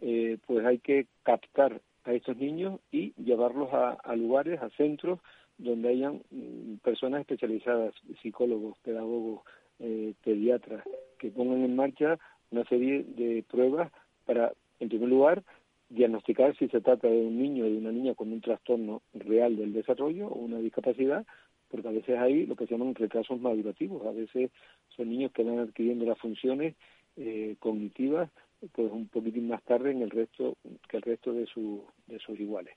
eh, 0.00 0.38
pues 0.46 0.64
hay 0.64 0.78
que 0.78 1.06
captar 1.22 1.82
a 2.04 2.14
estos 2.14 2.38
niños 2.38 2.80
y 2.90 3.12
llevarlos 3.22 3.68
a, 3.72 4.16
lugares, 4.16 4.62
a 4.62 4.70
centros 4.70 5.20
donde 5.62 5.90
hayan 5.90 6.22
mm, 6.30 6.76
personas 6.82 7.20
especializadas, 7.20 7.94
psicólogos, 8.22 8.78
pedagogos, 8.78 9.42
eh, 9.78 10.14
pediatras, 10.24 10.84
que 11.18 11.30
pongan 11.30 11.64
en 11.64 11.76
marcha 11.76 12.18
una 12.50 12.64
serie 12.64 13.04
de 13.04 13.44
pruebas 13.48 13.90
para, 14.26 14.52
en 14.80 14.88
primer 14.88 15.08
lugar, 15.08 15.42
diagnosticar 15.88 16.56
si 16.56 16.68
se 16.68 16.80
trata 16.80 17.08
de 17.08 17.20
un 17.20 17.38
niño 17.38 17.64
o 17.64 17.68
de 17.68 17.78
una 17.78 17.92
niña 17.92 18.14
con 18.14 18.32
un 18.32 18.40
trastorno 18.40 19.02
real 19.14 19.56
del 19.56 19.72
desarrollo 19.72 20.28
o 20.28 20.38
una 20.38 20.58
discapacidad, 20.58 21.26
porque 21.68 21.88
a 21.88 21.92
veces 21.92 22.18
hay 22.18 22.46
lo 22.46 22.56
que 22.56 22.66
se 22.66 22.74
llaman 22.74 22.94
retrasos 22.94 23.40
madurativos, 23.40 24.06
a 24.06 24.12
veces 24.12 24.50
son 24.96 25.08
niños 25.08 25.32
que 25.32 25.44
van 25.44 25.58
adquiriendo 25.58 26.04
las 26.04 26.18
funciones 26.18 26.74
eh, 27.16 27.56
cognitivas 27.58 28.30
pues 28.72 28.92
un 28.92 29.08
poquitín 29.08 29.48
más 29.48 29.62
tarde 29.62 29.90
en 29.90 30.02
el 30.02 30.10
resto 30.10 30.56
que 30.88 30.98
el 30.98 31.02
resto 31.02 31.32
de, 31.32 31.46
su, 31.46 31.84
de 32.06 32.18
sus 32.18 32.38
iguales. 32.38 32.74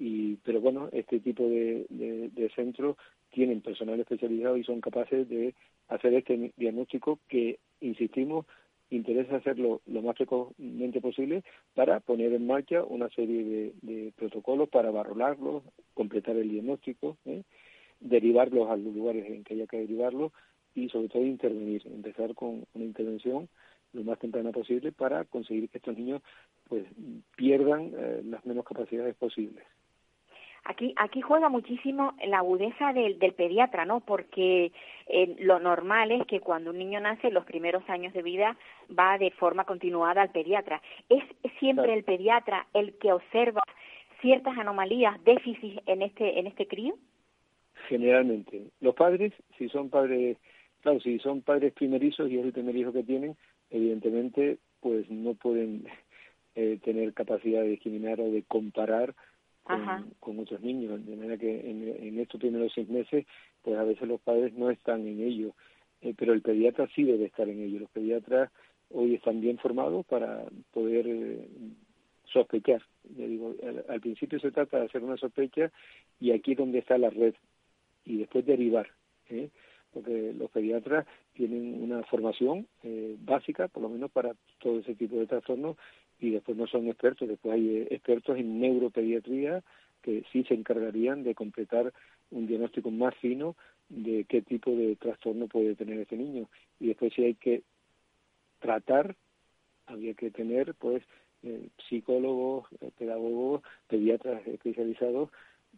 Y, 0.00 0.36
pero 0.44 0.60
bueno, 0.60 0.88
este 0.92 1.18
tipo 1.18 1.48
de, 1.48 1.86
de, 1.90 2.50
centros 2.54 2.96
tienen 3.30 3.60
personal 3.60 3.98
especializado 3.98 4.56
y 4.56 4.64
son 4.64 4.80
capaces 4.80 5.28
de 5.28 5.54
hacer 5.88 6.14
este 6.14 6.52
diagnóstico 6.56 7.18
que, 7.28 7.58
insistimos, 7.80 8.46
interesa 8.90 9.36
hacerlo 9.36 9.80
lo 9.86 10.02
más 10.02 10.16
precozmente 10.16 11.00
posible 11.00 11.42
para 11.74 12.00
poner 12.00 12.32
en 12.32 12.46
marcha 12.46 12.84
una 12.84 13.08
serie 13.10 13.44
de, 13.44 13.72
de 13.82 14.12
protocolos 14.16 14.68
para 14.68 14.90
barrolarlos, 14.90 15.62
completar 15.94 16.36
el 16.36 16.48
diagnóstico, 16.48 17.16
¿eh? 17.26 17.42
derivarlos 18.00 18.70
a 18.70 18.76
los 18.76 18.94
lugares 18.94 19.26
en 19.26 19.44
que 19.44 19.54
haya 19.54 19.66
que 19.66 19.78
derivarlos 19.78 20.32
y 20.74 20.88
sobre 20.88 21.08
todo 21.08 21.24
intervenir, 21.24 21.82
empezar 21.86 22.34
con 22.34 22.64
una 22.74 22.84
intervención 22.84 23.48
lo 23.92 24.04
más 24.04 24.18
temprana 24.18 24.52
posible 24.52 24.92
para 24.92 25.24
conseguir 25.24 25.68
que 25.68 25.78
estos 25.78 25.96
niños 25.96 26.22
pues 26.68 26.84
pierdan 27.36 27.92
eh, 27.96 28.22
las 28.24 28.44
menos 28.44 28.64
capacidades 28.64 29.14
posibles. 29.16 29.64
Aquí, 30.70 30.92
aquí 30.96 31.22
juega 31.22 31.48
muchísimo 31.48 32.12
la 32.26 32.38
agudeza 32.38 32.92
del, 32.92 33.18
del 33.18 33.32
pediatra, 33.32 33.86
¿no? 33.86 34.00
Porque 34.00 34.70
eh, 35.06 35.36
lo 35.38 35.58
normal 35.58 36.12
es 36.12 36.26
que 36.26 36.40
cuando 36.40 36.72
un 36.72 36.78
niño 36.78 37.00
nace, 37.00 37.30
los 37.30 37.46
primeros 37.46 37.88
años 37.88 38.12
de 38.12 38.20
vida 38.20 38.54
va 38.90 39.16
de 39.16 39.30
forma 39.30 39.64
continuada 39.64 40.20
al 40.20 40.30
pediatra. 40.30 40.82
¿Es 41.08 41.24
siempre 41.58 41.94
el 41.94 42.04
pediatra 42.04 42.66
el 42.74 42.92
que 42.98 43.14
observa 43.14 43.62
ciertas 44.20 44.58
anomalías, 44.58 45.24
déficits 45.24 45.80
en 45.86 46.02
este, 46.02 46.38
en 46.38 46.46
este 46.46 46.66
crío? 46.66 46.96
Generalmente. 47.88 48.66
Los 48.82 48.94
padres, 48.94 49.32
si 49.56 49.70
son 49.70 49.88
padres, 49.88 50.36
claro, 50.82 51.00
si 51.00 51.18
son 51.20 51.40
padres 51.40 51.72
primerizos 51.72 52.30
y 52.30 52.38
es 52.38 52.44
el 52.44 52.52
primer 52.52 52.76
hijo 52.76 52.92
que 52.92 53.04
tienen, 53.04 53.36
evidentemente 53.70 54.58
pues 54.80 55.08
no 55.08 55.32
pueden 55.32 55.86
eh, 56.56 56.78
tener 56.84 57.14
capacidad 57.14 57.62
de 57.62 57.70
discriminar 57.70 58.20
o 58.20 58.30
de 58.30 58.42
comparar 58.42 59.14
con, 59.68 60.10
con, 60.20 60.38
otros 60.40 60.60
niños, 60.60 61.04
de 61.04 61.16
manera 61.16 61.36
que 61.36 61.70
en, 61.70 61.88
en, 61.88 62.18
estos 62.18 62.40
primeros 62.40 62.72
seis 62.74 62.88
meses 62.88 63.26
pues 63.62 63.76
a 63.76 63.84
veces 63.84 64.08
los 64.08 64.20
padres 64.20 64.52
no 64.54 64.70
están 64.70 65.06
en 65.06 65.20
ello, 65.20 65.54
eh, 66.00 66.14
pero 66.16 66.32
el 66.32 66.42
pediatra 66.42 66.88
sí 66.94 67.04
debe 67.04 67.26
estar 67.26 67.48
en 67.48 67.62
ello. 67.62 67.80
Los 67.80 67.90
pediatras 67.90 68.50
hoy 68.90 69.14
están 69.14 69.40
bien 69.40 69.58
formados 69.58 70.06
para 70.06 70.44
poder 70.72 71.06
eh, 71.06 71.48
sospechar. 72.24 72.82
digo, 73.04 73.54
al, 73.62 73.84
al, 73.88 74.00
principio 74.00 74.40
se 74.40 74.50
trata 74.50 74.78
de 74.78 74.86
hacer 74.86 75.02
una 75.02 75.16
sospecha 75.16 75.70
y 76.18 76.32
aquí 76.32 76.52
es 76.52 76.58
donde 76.58 76.78
está 76.78 76.98
la 76.98 77.10
red 77.10 77.34
y 78.04 78.18
después 78.18 78.44
derivar. 78.46 78.88
¿eh? 79.30 79.50
porque 79.92 80.32
los 80.36 80.50
pediatras 80.50 81.06
tienen 81.34 81.82
una 81.82 82.02
formación 82.04 82.66
eh, 82.82 83.16
básica, 83.20 83.68
por 83.68 83.82
lo 83.82 83.88
menos 83.88 84.10
para 84.10 84.34
todo 84.58 84.80
ese 84.80 84.94
tipo 84.94 85.16
de 85.16 85.26
trastornos, 85.26 85.76
y 86.20 86.30
después 86.30 86.56
no 86.56 86.66
son 86.66 86.88
expertos, 86.88 87.28
después 87.28 87.54
hay 87.54 87.68
eh, 87.68 87.88
expertos 87.90 88.38
en 88.38 88.60
neuropediatría 88.60 89.62
que 90.02 90.24
sí 90.32 90.44
se 90.44 90.54
encargarían 90.54 91.22
de 91.22 91.34
completar 91.34 91.92
un 92.30 92.46
diagnóstico 92.46 92.90
más 92.90 93.14
fino 93.16 93.56
de 93.88 94.24
qué 94.28 94.42
tipo 94.42 94.70
de 94.70 94.96
trastorno 94.96 95.48
puede 95.48 95.74
tener 95.74 95.98
este 96.00 96.16
niño. 96.16 96.48
Y 96.78 96.88
después 96.88 97.12
si 97.14 97.24
hay 97.24 97.34
que 97.34 97.62
tratar, 98.60 99.16
había 99.86 100.14
que 100.14 100.30
tener 100.30 100.74
pues 100.74 101.02
eh, 101.42 101.68
psicólogos, 101.88 102.66
pedagogos, 102.98 103.62
pediatras 103.88 104.46
especializados 104.46 105.30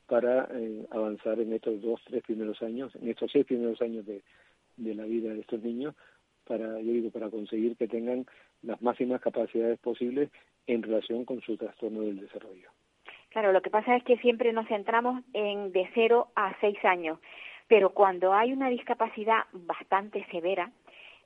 para 0.06 0.48
eh, 0.52 0.86
avanzar 0.90 1.40
en 1.40 1.52
estos 1.52 1.80
dos, 1.80 2.00
tres 2.04 2.22
primeros 2.22 2.62
años, 2.62 2.94
en 2.96 3.08
estos 3.08 3.30
seis 3.30 3.46
primeros 3.46 3.80
años 3.80 4.06
de, 4.06 4.22
de 4.76 4.94
la 4.94 5.04
vida 5.04 5.32
de 5.32 5.40
estos 5.40 5.62
niños, 5.62 5.94
para, 6.44 6.80
yo 6.80 6.92
digo, 6.92 7.10
para 7.10 7.30
conseguir 7.30 7.76
que 7.76 7.86
tengan 7.86 8.26
las 8.62 8.80
máximas 8.82 9.20
capacidades 9.20 9.78
posibles 9.78 10.30
en 10.66 10.82
relación 10.82 11.24
con 11.24 11.40
su 11.40 11.56
trastorno 11.56 12.02
del 12.02 12.20
desarrollo. 12.20 12.70
Claro, 13.30 13.52
lo 13.52 13.62
que 13.62 13.70
pasa 13.70 13.96
es 13.96 14.04
que 14.04 14.18
siempre 14.18 14.52
nos 14.52 14.66
centramos 14.68 15.22
en 15.32 15.72
de 15.72 15.88
cero 15.94 16.28
a 16.34 16.54
seis 16.60 16.78
años, 16.84 17.18
pero 17.68 17.90
cuando 17.90 18.34
hay 18.34 18.52
una 18.52 18.68
discapacidad 18.68 19.44
bastante 19.52 20.26
severa, 20.30 20.72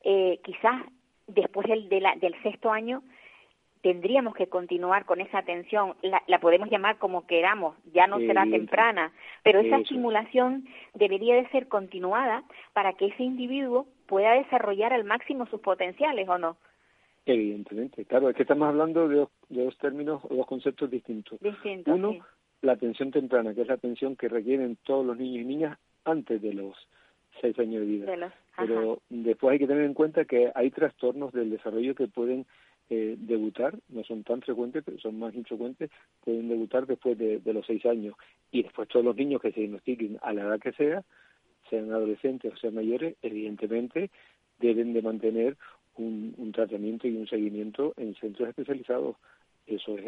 eh, 0.02 0.38
quizás 0.44 0.82
después 1.26 1.66
del, 1.66 1.88
del 1.88 2.42
sexto 2.42 2.70
año 2.70 3.02
tendríamos 3.80 4.34
que 4.34 4.46
continuar 4.46 5.04
con 5.04 5.20
esa 5.20 5.38
atención, 5.38 5.94
la, 6.00 6.22
la 6.26 6.38
podemos 6.40 6.70
llamar 6.70 6.96
como 6.96 7.26
queramos, 7.26 7.76
ya 7.92 8.06
no 8.06 8.18
será 8.18 8.44
temprana, 8.44 9.12
pero 9.42 9.60
esa 9.60 9.76
estimulación 9.76 10.66
debería 10.94 11.34
de 11.34 11.46
ser 11.50 11.68
continuada 11.68 12.44
para 12.72 12.94
que 12.94 13.08
ese 13.08 13.22
individuo 13.22 13.86
pueda 14.06 14.32
desarrollar 14.32 14.94
al 14.94 15.04
máximo 15.04 15.46
sus 15.48 15.60
potenciales, 15.60 16.26
¿o 16.30 16.38
no? 16.38 16.56
Evidentemente, 17.26 18.04
claro, 18.04 18.28
es 18.28 18.36
que 18.36 18.42
estamos 18.42 18.68
hablando 18.68 19.08
de 19.08 19.26
dos, 19.48 19.78
términos 19.78 20.22
o 20.28 20.34
dos 20.34 20.46
conceptos 20.46 20.90
distintos. 20.90 21.38
Uno, 21.86 22.18
la 22.60 22.72
atención 22.72 23.10
temprana, 23.10 23.54
que 23.54 23.62
es 23.62 23.68
la 23.68 23.74
atención 23.74 24.16
que 24.16 24.28
requieren 24.28 24.76
todos 24.84 25.06
los 25.06 25.16
niños 25.16 25.42
y 25.42 25.46
niñas 25.46 25.78
antes 26.04 26.42
de 26.42 26.52
los 26.52 26.76
seis 27.40 27.58
años 27.58 27.80
de 27.80 27.86
vida. 27.86 28.32
Pero 28.56 29.00
después 29.08 29.52
hay 29.52 29.58
que 29.58 29.66
tener 29.66 29.84
en 29.84 29.94
cuenta 29.94 30.24
que 30.24 30.52
hay 30.54 30.70
trastornos 30.70 31.32
del 31.32 31.50
desarrollo 31.50 31.94
que 31.94 32.08
pueden 32.08 32.46
eh, 32.90 33.16
debutar, 33.18 33.78
no 33.88 34.04
son 34.04 34.24
tan 34.24 34.42
frecuentes, 34.42 34.82
pero 34.84 34.98
son 34.98 35.18
más 35.18 35.34
infrecuentes, 35.34 35.90
pueden 36.22 36.48
debutar 36.48 36.86
después 36.86 37.16
de, 37.16 37.40
los 37.44 37.64
seis 37.66 37.84
años. 37.86 38.14
Y 38.52 38.62
después 38.62 38.88
todos 38.88 39.04
los 39.04 39.16
niños 39.16 39.40
que 39.40 39.52
se 39.52 39.60
diagnostiquen 39.60 40.18
a 40.22 40.32
la 40.34 40.42
edad 40.42 40.60
que 40.60 40.72
sea, 40.72 41.02
sean 41.70 41.90
adolescentes 41.90 42.52
o 42.52 42.56
sean 42.56 42.74
mayores, 42.74 43.16
evidentemente 43.22 44.10
deben 44.58 44.92
de 44.92 45.02
mantener 45.02 45.56
un, 45.96 46.34
un 46.36 46.52
tratamiento 46.52 47.08
y 47.08 47.16
un 47.16 47.26
seguimiento 47.26 47.94
en 47.96 48.14
centros 48.16 48.48
especializados 48.48 49.16
eso 49.66 49.96
es, 49.96 50.04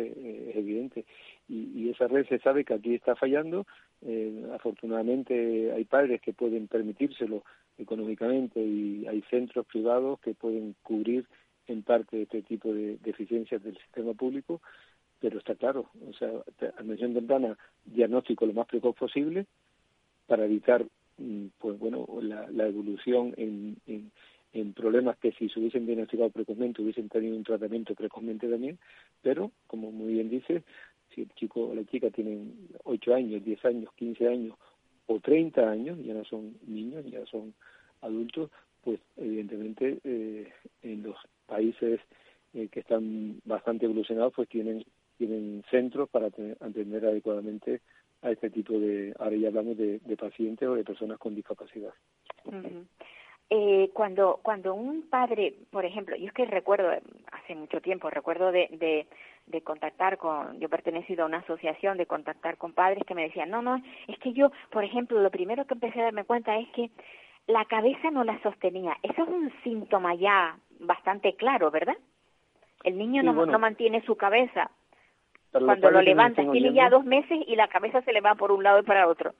evidente. 0.54 1.04
Y, 1.48 1.70
y, 1.74 1.90
esa 1.90 2.08
red 2.08 2.26
se 2.28 2.38
sabe 2.40 2.64
que 2.64 2.74
aquí 2.74 2.94
está 2.94 3.16
fallando. 3.16 3.66
Eh, 4.02 4.46
afortunadamente 4.54 5.72
hay 5.72 5.84
padres 5.84 6.20
que 6.20 6.34
pueden 6.34 6.68
permitírselo 6.68 7.42
económicamente 7.78 8.60
y 8.60 9.06
hay 9.06 9.22
centros 9.30 9.66
privados 9.66 10.20
que 10.20 10.34
pueden 10.34 10.74
cubrir 10.82 11.26
en 11.66 11.82
parte 11.82 12.22
este 12.22 12.42
tipo 12.42 12.72
de 12.72 12.98
deficiencias 12.98 13.62
del 13.62 13.76
sistema 13.78 14.14
público, 14.14 14.60
pero 15.20 15.38
está 15.38 15.54
claro, 15.54 15.90
o 16.08 16.12
sea, 16.12 16.30
admisión 16.78 17.14
temprana, 17.14 17.56
diagnóstico 17.84 18.46
lo 18.46 18.52
más 18.52 18.66
precoz 18.66 18.94
posible 18.94 19.46
para 20.26 20.44
evitar, 20.44 20.84
mm, 21.18 21.46
pues 21.58 21.78
bueno, 21.78 22.06
la, 22.20 22.48
la 22.50 22.66
evolución 22.66 23.34
en, 23.36 23.76
en, 23.86 24.12
en, 24.60 24.72
problemas 24.72 25.16
que 25.18 25.32
si 25.32 25.48
se 25.48 25.60
hubiesen 25.60 25.86
diagnosticado 25.86 26.30
precozmente 26.30 26.82
hubiesen 26.82 27.08
tenido 27.08 27.36
un 27.36 27.44
tratamiento 27.44 27.94
precozmente 27.94 28.48
también, 28.48 28.78
pero 29.22 29.50
como 29.66 29.90
muy 29.90 30.14
bien 30.14 30.28
dice, 30.28 30.62
si 31.14 31.22
el 31.22 31.30
chico 31.34 31.68
o 31.68 31.74
la 31.74 31.84
chica 31.84 32.10
tienen 32.10 32.68
8 32.84 33.14
años, 33.14 33.44
10 33.44 33.64
años, 33.64 33.92
15 33.96 34.28
años 34.28 34.56
o 35.06 35.20
30 35.20 35.70
años, 35.70 35.98
ya 36.04 36.14
no 36.14 36.24
son 36.24 36.56
niños, 36.66 37.04
ya 37.10 37.24
son 37.26 37.54
adultos, 38.00 38.50
pues 38.82 39.00
evidentemente 39.16 39.98
eh, 40.04 40.48
en 40.82 41.02
los 41.02 41.16
países 41.46 42.00
eh, 42.54 42.68
que 42.68 42.80
están 42.80 43.40
bastante 43.44 43.84
evolucionados 43.84 44.32
pues 44.34 44.48
tienen 44.48 44.84
tienen 45.18 45.64
centros 45.70 46.08
para 46.10 46.26
atender 46.26 47.06
adecuadamente 47.06 47.80
a 48.22 48.30
este 48.30 48.50
tipo 48.50 48.78
de 48.78 49.14
ahora 49.18 49.36
ya 49.36 49.48
hablamos 49.48 49.76
de, 49.78 49.98
pacientes 50.18 50.68
o 50.68 50.74
de 50.74 50.84
personas 50.84 51.18
con 51.18 51.34
discapacidad 51.34 51.92
eh, 53.50 53.90
cuando 53.92 54.40
cuando 54.42 54.74
un 54.74 55.08
padre 55.08 55.54
por 55.70 55.84
ejemplo 55.84 56.16
yo 56.16 56.26
es 56.26 56.32
que 56.32 56.46
recuerdo 56.46 56.90
hace 57.32 57.54
mucho 57.54 57.80
tiempo 57.80 58.10
recuerdo 58.10 58.50
de, 58.50 58.68
de 58.72 59.06
de 59.46 59.62
contactar 59.62 60.18
con, 60.18 60.58
yo 60.58 60.68
pertenecido 60.68 61.22
a 61.22 61.26
una 61.26 61.38
asociación 61.38 61.96
de 61.96 62.06
contactar 62.06 62.56
con 62.56 62.72
padres 62.72 63.04
que 63.06 63.14
me 63.14 63.22
decían, 63.22 63.50
no, 63.50 63.62
no, 63.62 63.80
es 64.08 64.18
que 64.18 64.32
yo, 64.32 64.50
por 64.70 64.84
ejemplo, 64.84 65.20
lo 65.20 65.30
primero 65.30 65.64
que 65.66 65.74
empecé 65.74 66.00
a 66.00 66.04
darme 66.04 66.24
cuenta 66.24 66.56
es 66.56 66.68
que 66.70 66.90
la 67.46 67.64
cabeza 67.64 68.10
no 68.10 68.24
la 68.24 68.40
sostenía. 68.42 68.96
Eso 69.02 69.22
es 69.22 69.28
un 69.28 69.52
síntoma 69.62 70.14
ya 70.16 70.58
bastante 70.80 71.34
claro, 71.36 71.70
¿verdad? 71.70 71.96
El 72.82 72.98
niño 72.98 73.22
no, 73.22 73.46
no, 73.46 73.58
mantiene 73.58 74.02
su 74.02 74.16
cabeza. 74.16 74.70
Cuando 75.52 75.90
lo 75.90 76.02
levanta, 76.02 76.42
tiene 76.50 76.72
ya 76.72 76.90
dos 76.90 77.04
meses 77.04 77.38
y 77.46 77.56
la 77.56 77.68
cabeza 77.68 78.02
se 78.02 78.12
le 78.12 78.20
va 78.20 78.34
por 78.34 78.52
un 78.52 78.62
lado 78.62 78.80
y 78.80 78.82
para 78.82 79.08
otro. 79.08 79.32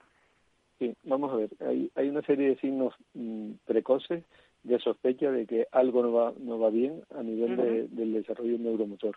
Sí, 0.79 0.93
vamos 1.03 1.33
a 1.33 1.37
ver, 1.37 1.49
hay, 1.59 1.89
hay 1.95 2.09
una 2.09 2.21
serie 2.21 2.49
de 2.49 2.57
signos 2.57 2.93
mm, 3.13 3.51
precoces 3.65 4.23
de 4.63 4.79
sospecha 4.79 5.31
de 5.31 5.45
que 5.45 5.67
algo 5.71 6.03
no 6.03 6.11
va, 6.11 6.33
no 6.39 6.59
va 6.59 6.69
bien 6.69 7.01
a 7.15 7.23
nivel 7.23 7.87
del 7.89 8.13
desarrollo 8.13 8.57
neuromotor. 8.59 9.15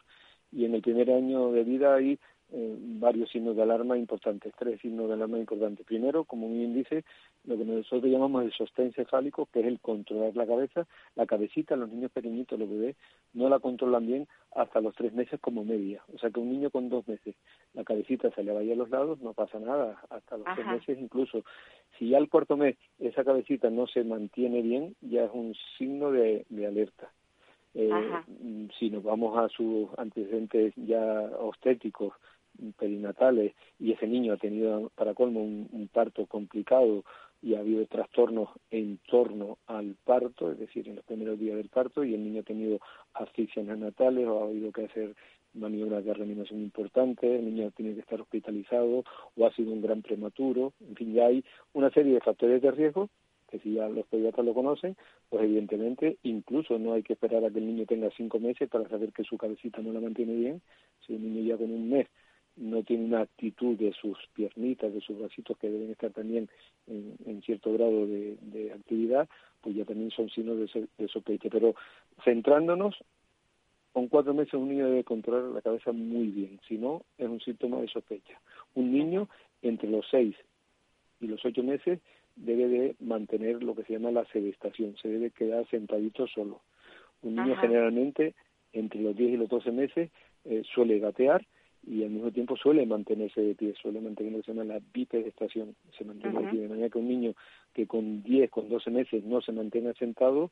Y 0.52 0.64
en 0.64 0.74
el 0.74 0.82
primer 0.82 1.10
año 1.10 1.52
de 1.52 1.64
vida 1.64 1.94
hay 1.94 2.18
eh, 2.52 2.76
varios 2.80 3.30
signos 3.30 3.56
de 3.56 3.62
alarma 3.62 3.96
importantes, 3.96 4.52
tres 4.58 4.80
signos 4.80 5.08
de 5.08 5.14
alarma 5.14 5.38
importantes. 5.38 5.86
Primero, 5.86 6.24
como 6.24 6.48
bien 6.48 6.74
dice, 6.74 7.04
lo 7.44 7.56
que 7.56 7.64
nosotros 7.64 8.10
llamamos 8.10 8.44
el 8.44 8.52
sostén 8.52 8.92
cefálico, 8.92 9.46
que 9.52 9.60
es 9.60 9.66
el 9.66 9.80
controlar 9.80 10.34
la 10.36 10.46
cabeza. 10.46 10.86
La 11.14 11.26
cabecita, 11.26 11.76
los 11.76 11.90
niños 11.90 12.10
pequeñitos, 12.10 12.58
los 12.58 12.68
bebés, 12.68 12.96
no 13.34 13.48
la 13.48 13.58
controlan 13.60 14.06
bien 14.06 14.28
hasta 14.54 14.80
los 14.80 14.94
tres 14.94 15.12
meses 15.12 15.38
como 15.40 15.64
media. 15.64 16.02
O 16.14 16.18
sea 16.18 16.30
que 16.30 16.40
un 16.40 16.50
niño 16.50 16.70
con 16.70 16.88
dos 16.88 17.06
meses, 17.06 17.36
la 17.74 17.84
cabecita 17.84 18.30
se 18.30 18.42
le 18.42 18.52
vaya 18.52 18.72
a 18.72 18.76
los 18.76 18.90
lados, 18.90 19.20
no 19.20 19.32
pasa 19.32 19.58
nada. 19.58 20.00
Hasta 20.10 20.36
los 20.36 20.46
tres 20.54 20.66
meses 20.66 20.98
incluso. 20.98 21.44
Si 21.98 22.08
ya 22.08 22.18
al 22.18 22.28
cuarto 22.28 22.56
mes 22.56 22.76
esa 22.98 23.24
cabecita 23.24 23.70
no 23.70 23.86
se 23.86 24.04
mantiene 24.04 24.62
bien, 24.62 24.96
ya 25.00 25.24
es 25.24 25.30
un 25.32 25.54
signo 25.78 26.10
de, 26.10 26.44
alerta. 26.66 27.10
Eh, 27.74 27.90
si 28.78 28.90
nos 28.90 29.04
vamos 29.04 29.38
a 29.38 29.48
sus 29.48 29.88
antecedentes 29.96 30.74
ya 30.76 31.30
obstétricos, 31.38 32.12
perinatales 32.76 33.54
y 33.78 33.92
ese 33.92 34.06
niño 34.06 34.34
ha 34.34 34.36
tenido 34.36 34.90
para 34.94 35.14
colmo 35.14 35.42
un, 35.42 35.88
parto 35.92 36.26
complicado 36.26 37.04
y 37.42 37.54
ha 37.54 37.60
habido 37.60 37.86
trastornos 37.86 38.50
en 38.70 38.98
torno 39.08 39.58
al 39.66 39.96
parto, 40.04 40.52
es 40.52 40.58
decir, 40.58 40.86
en 40.88 40.96
los 40.96 41.04
primeros 41.04 41.38
días 41.38 41.56
del 41.56 41.68
parto, 41.68 42.04
y 42.04 42.14
el 42.14 42.22
niño 42.22 42.40
ha 42.40 42.44
tenido 42.44 42.80
asfixias 43.14 43.64
neonatales 43.64 44.26
o 44.26 44.40
ha 44.40 44.48
habido 44.48 44.72
que 44.72 44.84
hacer 44.84 45.14
maniobras 45.54 46.04
de 46.04 46.14
reanimación 46.14 46.60
importantes, 46.60 47.30
el 47.30 47.44
niño 47.46 47.70
tiene 47.72 47.94
que 47.94 48.00
estar 48.00 48.20
hospitalizado 48.20 49.04
o 49.36 49.46
ha 49.46 49.52
sido 49.54 49.72
un 49.72 49.80
gran 49.80 50.02
prematuro, 50.02 50.74
en 50.80 50.94
fin, 50.94 51.14
ya 51.14 51.26
hay 51.26 51.44
una 51.72 51.90
serie 51.90 52.14
de 52.14 52.20
factores 52.20 52.62
de 52.62 52.70
riesgo 52.70 53.08
que 53.50 53.58
si 53.58 53.74
ya 53.74 53.88
los 53.88 54.06
pediatras 54.06 54.46
lo 54.46 54.54
conocen, 54.54 54.96
pues 55.28 55.42
evidentemente 55.42 56.18
incluso 56.22 56.78
no 56.78 56.92
hay 56.92 57.02
que 57.02 57.14
esperar 57.14 57.44
a 57.44 57.50
que 57.50 57.58
el 57.58 57.66
niño 57.66 57.84
tenga 57.84 58.08
cinco 58.16 58.38
meses 58.38 58.68
para 58.68 58.88
saber 58.88 59.12
que 59.12 59.24
su 59.24 59.36
cabecita 59.36 59.82
no 59.82 59.92
la 59.92 60.00
mantiene 60.00 60.34
bien, 60.34 60.62
si 61.04 61.14
el 61.14 61.22
niño 61.22 61.42
ya 61.42 61.56
con 61.56 61.70
un 61.70 61.90
mes 61.90 62.06
no 62.60 62.82
tiene 62.82 63.06
una 63.06 63.22
actitud 63.22 63.76
de 63.76 63.92
sus 63.92 64.18
piernitas, 64.34 64.92
de 64.92 65.00
sus 65.00 65.18
bracitos 65.18 65.56
que 65.58 65.70
deben 65.70 65.90
estar 65.90 66.10
también 66.10 66.48
en, 66.86 67.42
cierto 67.42 67.72
grado 67.72 68.06
de, 68.06 68.72
actividad, 68.74 69.28
pues 69.62 69.74
ya 69.74 69.84
también 69.84 70.10
son 70.10 70.28
signos 70.30 70.58
de, 70.58 70.88
de 70.98 71.08
sospecha. 71.08 71.48
Pero 71.50 71.74
centrándonos, 72.22 72.96
con 73.92 74.08
cuatro 74.08 74.34
meses 74.34 74.54
un 74.54 74.68
niño 74.68 74.86
debe 74.86 75.04
controlar 75.04 75.50
la 75.50 75.62
cabeza 75.62 75.92
muy 75.92 76.26
bien, 76.28 76.60
si 76.68 76.76
no 76.76 77.02
es 77.18 77.28
un 77.28 77.40
síntoma 77.40 77.80
de 77.80 77.88
sospecha. 77.88 78.38
Un 78.74 78.92
niño 78.92 79.28
entre 79.62 79.88
los 79.88 80.06
seis 80.10 80.36
y 81.20 81.26
los 81.26 81.44
ocho 81.44 81.62
meses 81.62 82.00
debe 82.36 82.68
de 82.68 82.96
mantener 83.00 83.62
lo 83.62 83.74
que 83.74 83.84
se 83.84 83.94
llama 83.94 84.10
la 84.10 84.24
sedestación, 84.26 84.96
se 85.00 85.08
debe 85.08 85.30
quedar 85.30 85.66
sentadito 85.68 86.26
solo. 86.26 86.60
Un 87.22 87.36
niño 87.36 87.56
generalmente 87.56 88.34
entre 88.72 89.00
los 89.00 89.16
diez 89.16 89.32
y 89.32 89.36
los 89.36 89.48
doce 89.48 89.72
meses 89.72 90.10
eh, 90.44 90.62
suele 90.74 90.98
gatear, 90.98 91.44
y 91.86 92.02
al 92.02 92.10
mismo 92.10 92.30
tiempo 92.30 92.56
suele 92.56 92.84
mantenerse 92.86 93.40
de 93.40 93.54
pie, 93.54 93.74
suele 93.80 94.00
mantener 94.00 94.32
lo 94.32 94.38
que 94.38 94.44
se 94.44 94.52
llama 94.52 94.64
la 94.64 94.80
bipedestación, 94.92 95.74
se 95.96 96.04
mantiene 96.04 96.40
de 96.40 96.48
pie, 96.50 96.60
de 96.60 96.68
manera 96.68 96.90
que 96.90 96.98
un 96.98 97.08
niño 97.08 97.34
que 97.72 97.86
con 97.86 98.22
10, 98.22 98.50
con 98.50 98.68
12 98.68 98.90
meses 98.90 99.24
no 99.24 99.40
se 99.40 99.52
mantenga 99.52 99.94
sentado, 99.94 100.50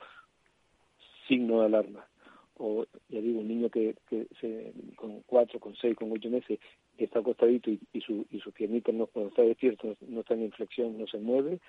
signo 1.26 1.60
de 1.60 1.66
alarma. 1.66 2.06
O, 2.56 2.86
ya 3.08 3.20
digo, 3.20 3.40
un 3.40 3.48
niño 3.48 3.68
que, 3.68 3.94
que 4.08 4.26
se, 4.40 4.72
con 4.96 5.22
4, 5.26 5.60
con 5.60 5.76
6, 5.76 5.96
con 5.96 6.10
8 6.10 6.30
meses 6.30 6.58
está 6.96 7.20
acostadito 7.20 7.70
y, 7.70 7.78
y, 7.92 8.00
su, 8.00 8.26
y 8.30 8.40
sus 8.40 8.52
piernitas 8.52 8.94
no, 8.94 9.06
cuando 9.06 9.30
está 9.30 9.42
despierto 9.42 9.96
no 10.08 10.20
está 10.20 10.34
en 10.34 10.50
flexión, 10.50 10.98
no 10.98 11.06
se 11.06 11.18
mueve, 11.18 11.60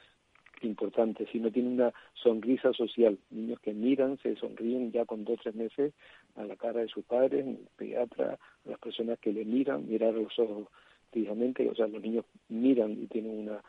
importante, 0.63 1.28
si 1.32 1.39
no 1.39 1.52
tiene 1.52 1.69
una 1.69 1.93
sonrisa 2.13 2.74
social, 2.74 3.17
niños 3.30 3.60
que 3.60 3.74
miran, 3.74 4.17
se 4.19 4.36
sonríen 4.36 4.91
ya 4.91 5.06
con 5.06 5.24
dos 5.24 5.39
o 5.39 5.43
tres 5.43 5.56
meses 5.56 5.93
a 6.36 6.43
la 6.43 6.56
cara 6.56 6.82
de 6.82 6.88
sus 6.88 7.06
padres, 7.06 7.45
el 7.45 7.67
pediatra, 7.76 8.38
a 8.65 8.69
las 8.69 8.80
personas 8.80 9.19
que 9.19 9.34
le 9.34 9.45
miran, 9.45 9.88
mirar 9.88 10.10
a 10.10 10.19
los 10.19 10.38
ojos 10.39 10.67
fijamente, 11.12 11.67
o 11.69 11.76
sea, 11.76 11.88
los 11.88 12.02
niños 12.02 12.26
miran 12.50 12.91
y 12.91 13.08
tienen 13.08 13.39
una 13.39 13.62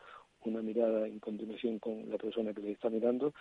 una 0.43 0.61
mirada 0.61 1.07
en 1.07 1.19
continuación 1.19 1.79
con 1.79 2.09
la 2.09 2.17
persona 2.17 2.53
que 2.53 2.61
les 2.61 2.71
está 2.71 2.89
mirando, 2.89 3.33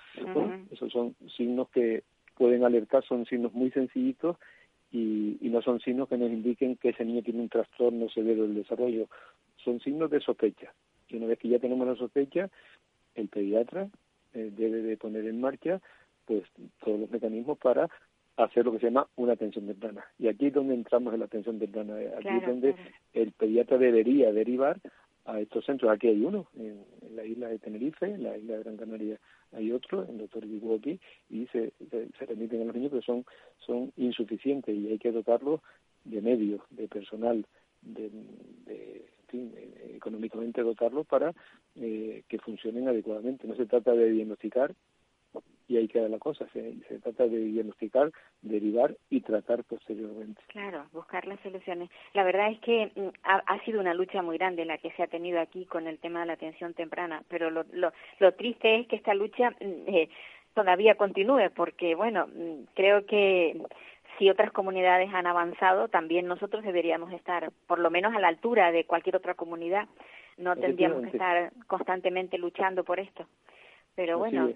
esos 0.70 0.92
son 0.92 1.14
signos 1.36 1.68
que 1.70 2.02
pueden 2.36 2.64
alertar, 2.64 3.04
son 3.04 3.24
signos 3.26 3.52
muy 3.52 3.70
sencillitos 3.70 4.36
y, 4.92 5.38
y 5.40 5.48
no 5.48 5.62
son 5.62 5.80
signos 5.80 6.08
que 6.08 6.18
nos 6.18 6.30
indiquen 6.30 6.76
que 6.76 6.90
ese 6.90 7.04
niño 7.04 7.22
tiene 7.22 7.40
un 7.40 7.48
trastorno 7.48 8.08
severo 8.10 8.42
del 8.42 8.54
desarrollo, 8.54 9.08
son 9.64 9.80
signos 9.80 10.10
de 10.10 10.20
sospecha. 10.20 10.72
Y 11.08 11.16
una 11.16 11.26
vez 11.26 11.38
que 11.38 11.48
ya 11.48 11.58
tenemos 11.58 11.86
la 11.86 11.96
sospecha, 11.96 12.50
el 13.14 13.28
pediatra 13.28 13.88
eh, 14.34 14.50
debe 14.56 14.82
de 14.82 14.96
poner 14.96 15.26
en 15.26 15.40
marcha 15.40 15.80
pues 16.24 16.44
todos 16.84 17.00
los 17.00 17.10
mecanismos 17.10 17.58
para 17.58 17.88
hacer 18.36 18.64
lo 18.64 18.72
que 18.72 18.78
se 18.78 18.86
llama 18.86 19.08
una 19.16 19.32
atención 19.32 19.66
temprana. 19.66 20.04
Y 20.18 20.28
aquí 20.28 20.46
es 20.46 20.54
donde 20.54 20.74
entramos 20.74 21.12
en 21.12 21.20
la 21.20 21.26
atención 21.26 21.58
temprana. 21.58 21.96
Aquí 22.16 22.28
es 22.28 22.46
donde 22.46 22.74
el 23.12 23.32
pediatra 23.32 23.78
debería 23.78 24.32
derivar 24.32 24.80
a 25.26 25.40
estos 25.40 25.64
centros. 25.64 25.90
Aquí 25.90 26.08
hay 26.08 26.24
uno, 26.24 26.46
en, 26.56 26.84
la 27.14 27.24
isla 27.24 27.48
de 27.48 27.58
Tenerife, 27.58 28.06
en 28.06 28.22
la 28.22 28.36
isla 28.36 28.56
de 28.56 28.62
Gran 28.62 28.76
Canaria 28.76 29.18
hay 29.52 29.72
otro, 29.72 30.06
el 30.08 30.18
doctor 30.18 30.44
Iguopi, 30.44 31.00
y 31.28 31.46
se, 31.48 31.72
se, 31.90 32.26
remiten 32.26 32.62
a 32.62 32.64
los 32.66 32.74
niños, 32.74 32.90
pero 32.90 33.02
son, 33.02 33.24
son 33.58 33.92
insuficientes 33.96 34.76
y 34.76 34.88
hay 34.88 34.98
que 34.98 35.10
dotarlos 35.10 35.60
de 36.04 36.22
medios, 36.22 36.60
de 36.70 36.86
personal, 36.86 37.44
de, 37.82 38.10
de 38.66 39.04
económicamente 39.94 40.62
dotarlos 40.62 41.06
para 41.06 41.32
eh, 41.76 42.22
que 42.28 42.38
funcionen 42.38 42.88
adecuadamente. 42.88 43.46
No 43.46 43.54
se 43.56 43.66
trata 43.66 43.92
de 43.92 44.10
diagnosticar 44.10 44.74
y 45.70 45.76
ahí 45.76 45.86
queda 45.86 46.08
la 46.08 46.18
cosa. 46.18 46.46
Se, 46.52 46.74
se, 46.88 46.98
trata 46.98 47.28
de 47.28 47.38
diagnosticar, 47.38 48.10
derivar 48.42 48.96
y 49.08 49.20
tratar 49.20 49.62
posteriormente. 49.62 50.42
Claro, 50.48 50.86
buscar 50.92 51.28
las 51.28 51.38
soluciones. 51.40 51.88
La 52.12 52.24
verdad 52.24 52.50
es 52.50 52.58
que 52.60 52.90
mm, 52.94 53.08
ha, 53.22 53.36
ha, 53.46 53.64
sido 53.64 53.80
una 53.80 53.94
lucha 53.94 54.20
muy 54.20 54.36
grande 54.36 54.64
la 54.64 54.78
que 54.78 54.90
se 54.92 55.02
ha 55.04 55.06
tenido 55.06 55.38
aquí 55.40 55.66
con 55.66 55.86
el 55.86 55.98
tema 55.98 56.20
de 56.20 56.26
la 56.26 56.32
atención 56.32 56.74
temprana, 56.74 57.22
pero 57.28 57.50
lo, 57.50 57.64
lo, 57.72 57.92
lo 58.18 58.34
triste 58.34 58.80
es 58.80 58.88
que 58.88 58.96
esta 58.96 59.14
lucha 59.14 59.50
mm, 59.50 59.88
eh, 59.94 60.08
todavía 60.54 60.96
continúe, 60.96 61.50
porque, 61.54 61.94
bueno, 61.94 62.26
mm, 62.26 62.64
creo 62.74 63.06
que 63.06 63.56
si 64.20 64.30
otras 64.30 64.52
comunidades 64.52 65.08
han 65.12 65.26
avanzado, 65.26 65.88
también 65.88 66.28
nosotros 66.28 66.62
deberíamos 66.62 67.12
estar 67.12 67.50
por 67.66 67.78
lo 67.78 67.90
menos 67.90 68.14
a 68.14 68.20
la 68.20 68.28
altura 68.28 68.70
de 68.70 68.84
cualquier 68.84 69.16
otra 69.16 69.34
comunidad. 69.34 69.88
No 70.36 70.54
tendríamos 70.56 71.02
que 71.02 71.08
estar 71.08 71.52
constantemente 71.66 72.38
luchando 72.38 72.84
por 72.84 73.00
esto. 73.00 73.26
Pero 73.96 74.18
bueno, 74.18 74.50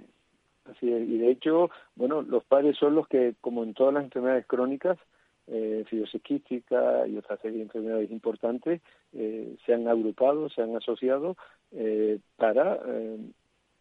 Así 0.66 0.90
es, 0.90 1.08
y 1.08 1.18
de 1.18 1.30
hecho, 1.30 1.70
bueno, 1.94 2.22
los 2.22 2.44
padres 2.44 2.76
son 2.78 2.94
los 2.94 3.06
que, 3.08 3.34
como 3.40 3.64
en 3.64 3.74
todas 3.74 3.92
las 3.92 4.04
enfermedades 4.04 4.46
crónicas, 4.46 4.98
eh, 5.46 5.84
y 5.90 7.16
otra 7.16 7.36
serie 7.38 7.58
de 7.58 7.64
enfermedades 7.64 8.10
importantes, 8.10 8.80
eh, 9.12 9.56
se 9.64 9.74
han 9.74 9.88
agrupado, 9.88 10.48
se 10.48 10.62
han 10.62 10.74
asociado 10.76 11.36
eh, 11.72 12.18
para 12.36 12.80
eh, 12.86 13.18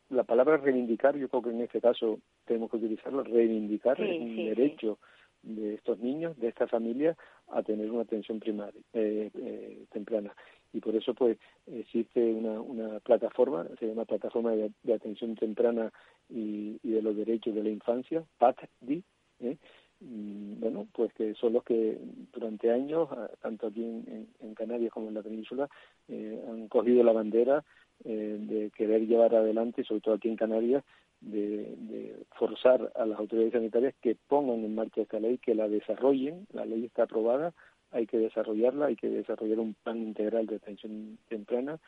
la 0.10 0.24
palabra 0.24 0.58
reivindicar, 0.58 1.16
yo 1.16 1.30
creo 1.30 1.42
que 1.42 1.50
en 1.52 1.62
este 1.62 1.80
caso 1.80 2.20
tenemos 2.46 2.70
que 2.70 2.78
utilizarla, 2.78 3.24
reivindicar 3.24 4.00
es 4.02 4.22
un 4.22 4.36
derecho 4.36 5.00
de 5.44 5.76
estos 5.76 6.00
niños, 6.00 6.38
de 6.40 6.48
esta 6.48 6.68
familia, 6.68 7.16
a 7.50 7.62
tener 7.62 7.92
una 7.92 8.02
atención 8.02 8.40
primaria, 8.40 8.82
eh, 8.94 9.30
eh, 9.36 9.86
temprana 9.92 10.34
y 10.74 10.80
por 10.80 10.96
eso 10.96 11.14
pues 11.14 11.38
existe 11.68 12.20
una, 12.34 12.60
una 12.60 13.00
plataforma, 13.00 13.68
se 13.80 13.88
llama 13.88 14.06
Plataforma 14.06 14.52
de, 14.52 14.94
Atención 14.94 15.36
Temprana 15.36 15.94
y, 16.30 16.80
de 16.84 17.02
los 17.02 17.16
Derechos 17.16 17.54
de 17.54 17.64
la 17.64 17.70
Infancia, 17.70 18.24
PATDI, 18.40 19.04
¿eh? 19.42 19.58
bueno, 20.00 20.88
pues 20.92 21.14
que 21.14 21.34
son 21.36 21.54
los 21.54 21.64
que 21.64 21.98
durante 22.34 22.72
años, 22.72 23.08
tanto 23.42 23.68
aquí 23.68 23.84
en, 23.84 24.28
en 24.42 24.56
Canarias 24.56 24.92
como 24.92 25.08
en 25.08 25.14
la 25.14 25.22
península, 25.22 25.70
eh, 26.10 26.44
han 26.50 26.68
cogido 26.68 27.04
la 27.04 27.14
bandera 27.14 27.64
eh, 28.04 28.38
de 28.40 28.72
querer 28.72 29.08
llevar 29.08 29.34
adelante, 29.36 29.84
sobre 29.84 30.02
todo 30.02 30.16
aquí 30.16 30.28
en 30.28 30.36
Canarias, 30.36 30.84
de, 31.24 31.76
de, 31.78 32.16
forzar 32.38 32.92
a 32.96 33.06
las 33.06 33.20
autoridades 33.20 33.54
sanitarias 33.54 33.94
que 34.02 34.16
pongan 34.28 34.64
en 34.64 34.76
marcha 34.76 35.02
esta 35.02 35.20
ley, 35.20 35.38
que 35.38 35.56
la 35.56 35.68
desarrollen, 35.68 36.48
la 36.52 36.66
ley 36.66 36.86
está 36.86 37.04
aprobada, 37.04 37.54
hay 37.92 38.08
que 38.08 38.18
desarrollarla, 38.18 38.88
hay 38.88 38.96
que 38.96 39.10
desarrollar 39.10 39.60
un 39.60 39.76
plan 39.76 39.98
integral 39.98 40.48
de 40.48 40.56
atención 40.56 41.18
temprana. 41.30 41.80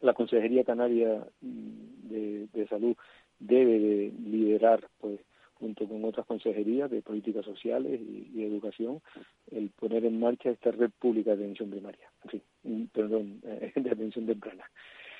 La 0.00 0.14
Consejería 0.14 0.64
Canaria 0.64 1.26
mm, 1.40 2.08
de, 2.08 2.48
de 2.52 2.68
Salud 2.68 2.96
debe 3.38 3.78
de 3.78 4.12
liderar, 4.24 4.86
pues, 5.00 5.20
junto 5.54 5.88
con 5.88 6.04
otras 6.04 6.26
consejerías 6.26 6.90
de 6.90 7.02
políticas 7.02 7.44
sociales 7.44 8.00
y, 8.00 8.30
y, 8.32 8.44
educación, 8.44 9.00
el 9.50 9.70
poner 9.70 10.04
en 10.04 10.20
marcha 10.20 10.50
esta 10.50 10.70
red 10.70 10.90
pública 11.00 11.34
de 11.34 11.44
atención 11.44 11.70
primaria, 11.70 12.08
en 12.24 12.30
fin, 12.30 12.90
perdón, 12.92 13.40
de 13.74 13.90
atención 13.90 14.26
temprana. 14.26 14.64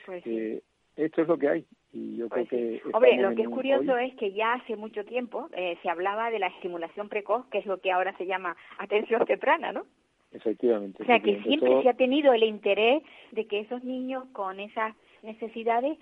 Pues 0.06 0.26
eh, 0.26 0.62
esto 0.98 1.22
es 1.22 1.28
lo 1.28 1.38
que 1.38 1.48
hay 1.48 1.66
y 1.92 2.16
yo 2.16 2.28
pues 2.28 2.48
creo 2.48 2.82
que 2.82 2.90
hombre 2.92 3.16
lo 3.16 3.34
que 3.34 3.42
es 3.42 3.48
curioso 3.48 3.92
hoy... 3.94 4.08
es 4.08 4.14
que 4.16 4.32
ya 4.32 4.54
hace 4.54 4.76
mucho 4.76 5.04
tiempo 5.04 5.48
eh, 5.52 5.78
se 5.82 5.88
hablaba 5.88 6.30
de 6.30 6.38
la 6.38 6.48
estimulación 6.48 7.08
precoz 7.08 7.46
que 7.46 7.58
es 7.58 7.66
lo 7.66 7.80
que 7.80 7.90
ahora 7.90 8.16
se 8.18 8.26
llama 8.26 8.56
atención 8.78 9.24
temprana 9.24 9.72
no 9.72 9.84
Efectivamente. 10.30 11.02
O 11.02 11.06
sea, 11.06 11.16
efectivamente. 11.16 11.42
que 11.42 11.48
siempre 11.48 11.70
Todo... 11.70 11.82
se 11.82 11.88
ha 11.88 11.94
tenido 11.94 12.34
el 12.34 12.42
interés 12.42 13.02
de 13.32 13.46
que 13.46 13.60
esos 13.60 13.82
niños 13.82 14.24
con 14.32 14.60
esas 14.60 14.94
necesidades 15.22 15.98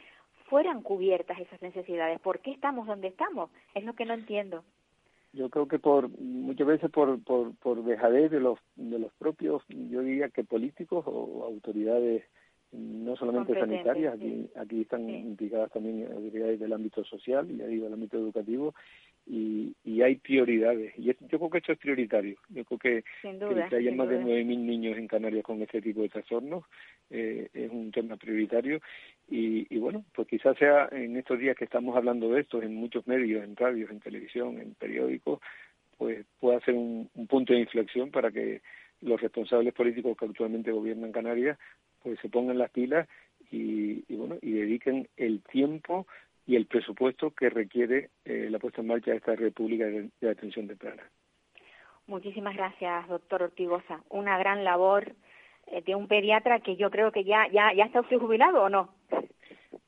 fueran 0.48 0.82
cubiertas 0.82 1.38
esas 1.38 1.60
necesidades. 1.62 2.20
¿Por 2.20 2.40
qué 2.40 2.50
estamos 2.50 2.86
donde 2.86 3.08
estamos? 3.08 3.50
Es 3.74 3.84
lo 3.84 3.94
que 3.94 4.04
no 4.04 4.14
entiendo. 4.14 4.64
Yo 5.32 5.50
creo 5.50 5.68
que 5.68 5.78
por 5.78 6.08
muchas 6.18 6.66
veces 6.66 6.90
por 6.90 7.22
por 7.22 7.54
por 7.56 7.84
dejadez 7.84 8.30
de 8.30 8.40
los 8.40 8.58
de 8.76 8.98
los 8.98 9.12
propios, 9.14 9.62
yo 9.68 10.00
diría 10.00 10.30
que 10.30 10.44
políticos 10.44 11.04
o 11.06 11.44
autoridades 11.44 12.24
no 12.72 13.16
solamente 13.16 13.54
sanitarias, 13.54 14.14
aquí, 14.14 14.48
aquí 14.56 14.82
están 14.82 15.06
sí. 15.06 15.14
implicadas 15.14 15.70
también 15.72 16.10
autoridades 16.12 16.58
del 16.58 16.72
ámbito 16.72 17.04
social 17.04 17.50
y 17.50 17.56
del 17.56 17.92
ámbito 17.92 18.18
educativo 18.18 18.74
y, 19.26 19.74
y 19.84 20.02
hay 20.02 20.16
prioridades. 20.16 20.92
Y 20.98 21.10
es, 21.10 21.16
yo 21.20 21.38
creo 21.38 21.50
que 21.50 21.58
esto 21.58 21.72
es 21.72 21.78
prioritario. 21.78 22.38
Yo 22.48 22.64
creo 22.64 22.78
que, 22.78 23.04
duda, 23.38 23.68
que 23.68 23.76
haya 23.76 23.92
más 23.92 24.08
duda. 24.08 24.18
de 24.18 24.24
9.000 24.24 24.58
niños 24.58 24.98
en 24.98 25.08
Canarias 25.08 25.44
con 25.44 25.60
este 25.62 25.82
tipo 25.82 26.02
de 26.02 26.08
trastornos 26.08 26.64
eh, 27.10 27.48
es 27.52 27.70
un 27.70 27.90
tema 27.90 28.16
prioritario 28.16 28.80
y, 29.28 29.66
y 29.74 29.78
bueno, 29.78 30.04
pues 30.14 30.28
quizás 30.28 30.56
sea 30.58 30.88
en 30.92 31.16
estos 31.16 31.38
días 31.38 31.56
que 31.56 31.64
estamos 31.64 31.96
hablando 31.96 32.30
de 32.30 32.42
esto 32.42 32.62
en 32.62 32.74
muchos 32.74 33.06
medios, 33.06 33.42
en 33.42 33.56
radios, 33.56 33.90
en 33.90 34.00
televisión, 34.00 34.58
en 34.58 34.74
periódicos, 34.74 35.40
pues 35.98 36.24
pueda 36.38 36.60
ser 36.60 36.74
un, 36.74 37.10
un 37.14 37.26
punto 37.26 37.52
de 37.52 37.60
inflexión 37.60 38.10
para 38.10 38.30
que 38.30 38.60
los 39.00 39.20
responsables 39.20 39.74
políticos 39.74 40.16
que 40.16 40.26
actualmente 40.26 40.72
gobiernan 40.72 41.12
Canarias 41.12 41.58
pues 42.02 42.18
se 42.20 42.28
pongan 42.28 42.58
las 42.58 42.70
pilas 42.70 43.08
y, 43.50 44.04
y 44.08 44.16
bueno 44.16 44.36
y 44.40 44.52
dediquen 44.52 45.08
el 45.16 45.42
tiempo 45.42 46.06
y 46.46 46.56
el 46.56 46.66
presupuesto 46.66 47.32
que 47.32 47.50
requiere 47.50 48.10
eh, 48.24 48.48
la 48.50 48.58
puesta 48.58 48.80
en 48.80 48.86
marcha 48.86 49.10
de 49.10 49.16
esta 49.16 49.34
República 49.34 49.86
de, 49.86 50.10
de 50.20 50.30
Atención 50.30 50.68
Temprana. 50.68 51.02
Muchísimas 52.06 52.54
gracias, 52.54 53.08
doctor 53.08 53.42
Ortigosa. 53.42 54.00
Una 54.10 54.38
gran 54.38 54.62
labor 54.62 55.12
eh, 55.66 55.82
de 55.82 55.96
un 55.96 56.06
pediatra 56.06 56.60
que 56.60 56.76
yo 56.76 56.90
creo 56.90 57.10
que 57.10 57.24
ya 57.24 57.48
ya 57.52 57.72
ya 57.74 57.84
está 57.84 58.00
usted 58.00 58.18
jubilado 58.18 58.62
o 58.62 58.68
no. 58.68 58.90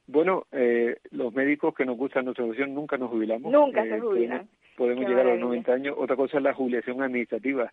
Bueno, 0.08 0.46
eh, 0.52 0.96
los 1.10 1.32
médicos 1.34 1.74
que 1.74 1.84
nos 1.84 1.96
gustan 1.96 2.24
nuestra 2.24 2.44
profesión 2.44 2.74
nunca 2.74 2.96
nos 2.96 3.10
jubilamos. 3.10 3.52
Nunca 3.52 3.84
se 3.84 4.00
jubilan. 4.00 4.48
Podemos, 4.76 5.04
podemos 5.04 5.08
llegar 5.08 5.26
a 5.26 5.30
los 5.32 5.40
90 5.40 5.72
años. 5.72 5.96
Otra 5.98 6.16
cosa 6.16 6.38
es 6.38 6.42
la 6.42 6.54
jubilación 6.54 7.02
administrativa. 7.02 7.72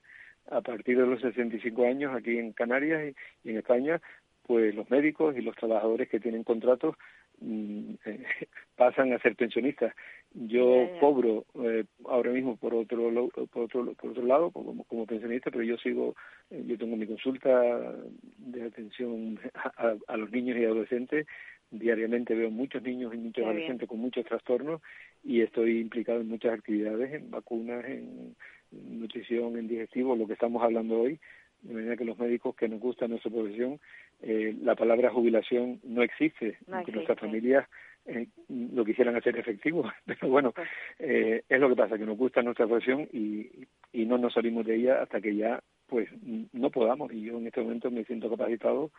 A 0.52 0.62
partir 0.62 0.98
de 0.98 1.06
los 1.06 1.22
65 1.22 1.86
años 1.86 2.16
aquí 2.16 2.38
en 2.38 2.54
Canarias 2.54 3.14
y, 3.44 3.48
y 3.48 3.52
en 3.52 3.58
España, 3.58 4.02
pues 4.46 4.76
los 4.76 4.90
médicos 4.90 5.36
y 5.38 5.42
los 5.42 5.56
trabajadores 5.56 6.08
que 6.10 6.20
tienen 6.20 6.44
contratos 6.44 6.96
mm, 7.40 7.94
eh, 8.06 8.24
pasan 8.76 9.14
a 9.14 9.20
ser 9.20 9.36
pensionistas. 9.36 9.94
Yo 10.34 10.90
cobro 11.00 11.46
eh, 11.64 11.86
ahora 12.06 12.32
mismo 12.32 12.58
por 12.58 12.76
otro 12.76 13.30
por 13.52 13.64
otro 13.64 13.94
por 13.94 14.12
otro 14.12 14.26
lado 14.26 14.52
como, 14.52 14.84
como 14.84 15.06
pensionista, 15.06 15.50
pero 15.50 15.64
yo 15.64 15.78
sigo 15.78 16.16
eh, 16.50 16.64
yo 16.68 16.78
tengo 16.78 16.96
mi 16.98 17.08
consulta 17.08 17.94
de 18.38 18.64
atención 18.64 19.40
a, 19.54 19.96
a 20.08 20.18
los 20.18 20.30
niños 20.32 20.58
y 20.58 20.66
adolescentes 20.66 21.26
diariamente 21.72 22.36
veo 22.36 22.50
muchos 22.52 22.84
niños 22.84 23.14
y 23.14 23.18
muchos 23.18 23.44
bien. 23.44 23.50
adolescentes 23.50 23.90
con 23.90 24.00
muchos 24.00 24.26
trastornos 24.26 24.82
y 25.24 25.42
estoy 25.42 25.80
implicado 25.80 26.22
en 26.22 26.30
muchas 26.30 26.54
actividades, 26.54 27.14
en 27.14 27.32
vacunas, 27.32 27.84
en 27.86 28.36
nutrición, 28.72 29.58
en 29.58 29.68
digestivo, 29.68 30.16
lo 30.16 30.28
que 30.28 30.34
estamos 30.34 30.62
hablando 30.64 31.00
hoy, 31.02 31.20
de 31.62 31.74
manera 31.74 31.98
que 31.98 32.06
los 32.06 32.18
médicos 32.20 32.56
que 32.56 32.68
nos 32.68 32.80
gusta 32.80 33.08
nuestra 33.08 33.32
profesión, 33.32 33.80
eh, 34.22 34.56
la 34.62 34.76
palabra 34.76 35.10
jubilación 35.10 35.80
no 35.84 36.04
existe, 36.04 36.58
No 36.68 36.76
aunque 36.78 36.92
existe. 36.92 36.94
nuestras 36.94 37.20
familias 37.20 37.68
eh, 38.06 38.28
lo 38.50 38.86
quisieran 38.86 39.16
hacer 39.16 39.38
efectivo, 39.38 39.92
pero 40.06 40.28
bueno, 40.30 40.52
Pues, 40.52 40.68
eh, 41.00 41.44
es 41.50 41.60
lo 41.60 41.70
que 41.70 41.76
pasa, 41.76 41.98
que 41.98 42.06
nos 42.06 42.18
gusta 42.18 42.44
nuestra 42.44 42.68
profesión 42.68 43.08
y, 43.12 43.50
y 43.94 44.06
no 44.06 44.18
nos 44.18 44.34
salimos 44.34 44.66
de 44.66 44.76
ella 44.76 45.02
hasta 45.02 45.20
que 45.22 45.36
ya 45.36 45.60
pues 45.88 46.08
no 46.54 46.70
podamos 46.72 47.12
y 47.14 47.22
yo 47.22 47.38
en 47.38 47.48
este 47.48 47.62
momento 47.62 47.90
me 47.92 48.04
siento 48.06 48.30
capacitado 48.30 48.92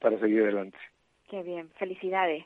para 0.00 0.18
seguir 0.18 0.42
adelante. 0.42 0.78
qué 1.30 1.42
bien, 1.42 1.68
felicidades. 1.78 2.44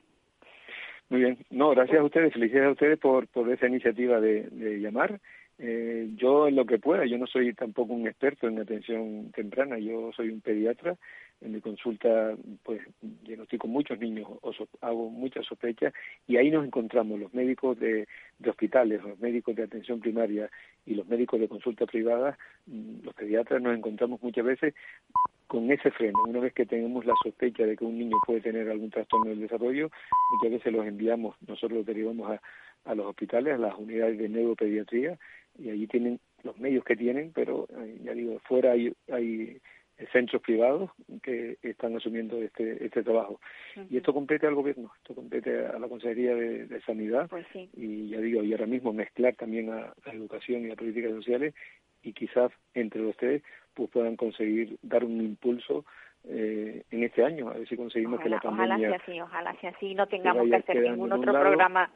Muy 1.09 1.21
bien, 1.21 1.39
no, 1.51 1.71
gracias 1.71 1.99
a 1.99 2.05
ustedes, 2.05 2.33
felicidades 2.33 2.69
a 2.69 2.73
ustedes 2.73 2.99
por, 2.99 3.29
por 3.29 3.51
esa 3.53 3.67
iniciativa 3.69 4.21
de, 4.21 4.43
de 4.51 4.81
llamar. 4.81 5.21
Eh, 5.59 6.11
yo 6.17 6.49
en 6.49 6.57
lo 6.57 6.67
que 6.67 6.79
pueda, 6.79 7.07
yo 7.07 7.17
no 7.17 7.27
soy 7.27 7.55
tampoco 7.55 7.95
un 7.95 8.07
experto 8.07 8.47
en 8.47 8.59
atención 8.59 9.33
temprana, 9.33 9.79
yo 9.79 10.13
soy 10.15 10.29
un 10.29 10.43
pediatra, 10.43 10.97
en 11.41 11.53
mi 11.53 11.61
consulta 11.61 12.35
pues 12.63 12.83
diagnostico 13.01 13.67
muchos 13.67 13.99
niños 13.99 14.29
o 14.43 14.53
hago 14.83 15.11
muchas 15.11 15.47
sospechas 15.47 15.95
y 16.27 16.37
ahí 16.37 16.51
nos 16.51 16.65
encontramos 16.65 17.19
los 17.19 17.33
médicos 17.33 17.79
de, 17.79 18.07
de, 18.39 18.51
hospitales, 18.51 19.03
los 19.03 19.19
médicos 19.19 19.57
de 19.57 19.63
atención 19.63 20.01
primaria 20.01 20.51
y 20.85 20.95
los 20.95 21.07
médicos 21.07 21.41
de 21.41 21.49
consulta 21.49 21.87
privada, 21.87 22.39
mm, 22.67 23.05
los 23.05 23.15
pediatras 23.15 23.63
nos 23.63 23.77
encontramos 23.77 24.23
muchas 24.23 24.45
veces 24.45 24.75
con 25.47 25.71
ese 25.71 25.91
freno. 25.91 26.19
Una 26.27 26.41
vez 26.41 26.53
que 26.53 26.67
tenemos 26.67 27.07
la 27.07 27.15
sospecha 27.23 27.65
de 27.65 27.77
que 27.77 27.85
un 27.85 27.99
niño 27.99 28.17
puede 28.27 28.41
tener 28.41 28.69
algún 28.69 28.91
trastorno 28.91 29.31
del 29.31 29.41
desarrollo, 29.41 29.91
muchas 30.33 30.53
veces 30.53 30.73
los 30.73 30.87
enviamos, 30.87 31.37
nosotros 31.47 31.79
los 31.79 31.87
derivamos 31.87 32.31
a, 32.31 32.43
a 32.85 32.95
los 32.95 33.07
hospitales, 33.07 33.55
a 33.55 33.59
las 33.59 33.79
unidades 33.79 34.19
de 34.19 34.29
neuropediatría 34.29 35.19
y 35.59 35.71
allí 35.71 35.87
tienen 35.87 36.21
los 36.43 36.59
medios 36.59 36.85
que 36.85 36.97
tienen, 36.97 37.33
pero 37.35 37.67
eh, 37.71 37.99
ya 38.03 38.13
digo, 38.13 38.39
fuera 38.41 38.73
hay, 38.73 38.93
hay 39.11 39.61
centros 40.13 40.43
privados 40.43 40.91
que 41.23 41.57
están 41.63 41.97
asumiendo 41.97 42.41
este 42.43 42.85
este 42.85 43.03
trabajo. 43.03 43.41
Y 43.89 43.97
esto 43.97 44.13
compete 44.13 44.47
al 44.47 44.55
gobierno, 44.55 44.93
esto 44.99 45.15
compete 45.15 45.67
a 45.67 45.79
la 45.79 45.89
Consejería 45.89 46.35
de, 46.35 46.81
Sanidad. 46.83 47.29
Pues 47.29 47.47
y 47.55 48.11
ya 48.11 48.21
digo, 48.21 48.43
y 48.43 48.53
ahora 48.53 48.67
mismo 48.67 48.93
mezclar 48.93 49.35
también 49.37 49.71
a 49.71 49.95
la 50.05 50.13
educación 50.13 50.67
y 50.67 50.71
a 50.71 50.77
políticas 50.77 51.13
sociales 51.13 51.55
y 52.03 52.13
quizás 52.13 52.53
entre 52.75 53.01
los 53.03 53.17
tres 53.17 53.43
pues 53.75 53.91
puedan 53.91 54.17
conseguir 54.17 54.79
dar 54.83 55.05
un 55.05 55.21
impulso 55.21 55.85
eh, 56.29 56.83
en 56.91 57.05
este 57.05 57.25
año, 57.25 57.51
a 57.51 57.55
ver 57.55 57.69
si 57.69 57.77
conseguimos 57.77 58.21
que 58.21 58.29
la 58.29 58.41
pandemia... 58.41 58.77
Ojalá 58.77 58.89
sea 58.89 58.97
así, 58.97 59.21
ojalá 59.21 59.61
sea 59.61 59.71
así, 59.71 59.95
no 59.95 60.07
tengamos 60.09 60.49
que 60.49 60.57
hacer 60.57 60.83
ningún 60.83 61.13
otro 61.13 61.33
programa 61.33 61.91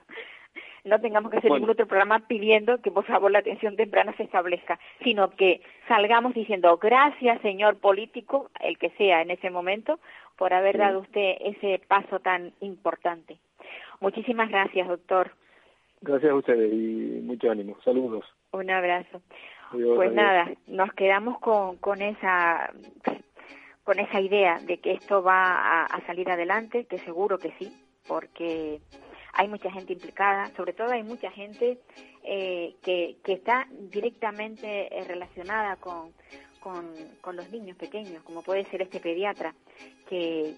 no 0.84 1.00
tengamos 1.00 1.30
que 1.30 1.38
hacer 1.38 1.50
ningún 1.50 1.70
otro 1.70 1.86
programa 1.86 2.20
pidiendo 2.26 2.78
que 2.80 2.90
por 2.90 3.04
favor 3.04 3.30
la 3.30 3.40
atención 3.40 3.76
temprana 3.76 4.14
se 4.16 4.24
establezca, 4.24 4.78
sino 5.02 5.30
que 5.30 5.60
salgamos 5.88 6.34
diciendo 6.34 6.76
gracias 6.78 7.40
señor 7.42 7.78
político, 7.78 8.50
el 8.60 8.78
que 8.78 8.90
sea 8.90 9.22
en 9.22 9.30
ese 9.30 9.50
momento, 9.50 10.00
por 10.36 10.54
haber 10.54 10.78
dado 10.78 11.00
usted 11.00 11.36
ese 11.40 11.80
paso 11.86 12.20
tan 12.20 12.52
importante. 12.60 13.38
Muchísimas 14.00 14.48
gracias, 14.48 14.88
doctor. 14.88 15.32
Gracias 16.00 16.32
a 16.32 16.34
ustedes 16.34 16.72
y 16.72 17.20
mucho 17.22 17.50
ánimo. 17.50 17.76
Saludos. 17.84 18.24
Un 18.52 18.70
abrazo. 18.70 19.20
pues 19.70 20.12
nada, 20.12 20.50
nos 20.66 20.92
quedamos 20.94 21.38
con, 21.40 21.76
con 21.76 22.00
esa 22.00 22.72
con 23.84 23.98
esa 23.98 24.20
idea 24.20 24.58
de 24.60 24.78
que 24.78 24.92
esto 24.92 25.22
va 25.22 25.84
a 25.84 26.06
salir 26.06 26.30
adelante, 26.30 26.84
que 26.84 26.98
seguro 26.98 27.38
que 27.38 27.50
sí, 27.58 27.72
porque 28.06 28.80
hay 29.32 29.48
mucha 29.48 29.70
gente 29.70 29.92
implicada, 29.92 30.50
sobre 30.56 30.72
todo 30.72 30.90
hay 30.90 31.02
mucha 31.02 31.30
gente 31.30 31.78
eh, 32.24 32.74
que, 32.82 33.16
que 33.24 33.32
está 33.32 33.66
directamente 33.70 34.94
eh, 34.96 35.04
relacionada 35.04 35.76
con, 35.76 36.12
con, 36.60 36.92
con, 37.20 37.36
los 37.36 37.50
niños 37.50 37.76
pequeños, 37.76 38.22
como 38.22 38.42
puede 38.42 38.64
ser 38.66 38.82
este 38.82 39.00
pediatra 39.00 39.54
que, 40.08 40.54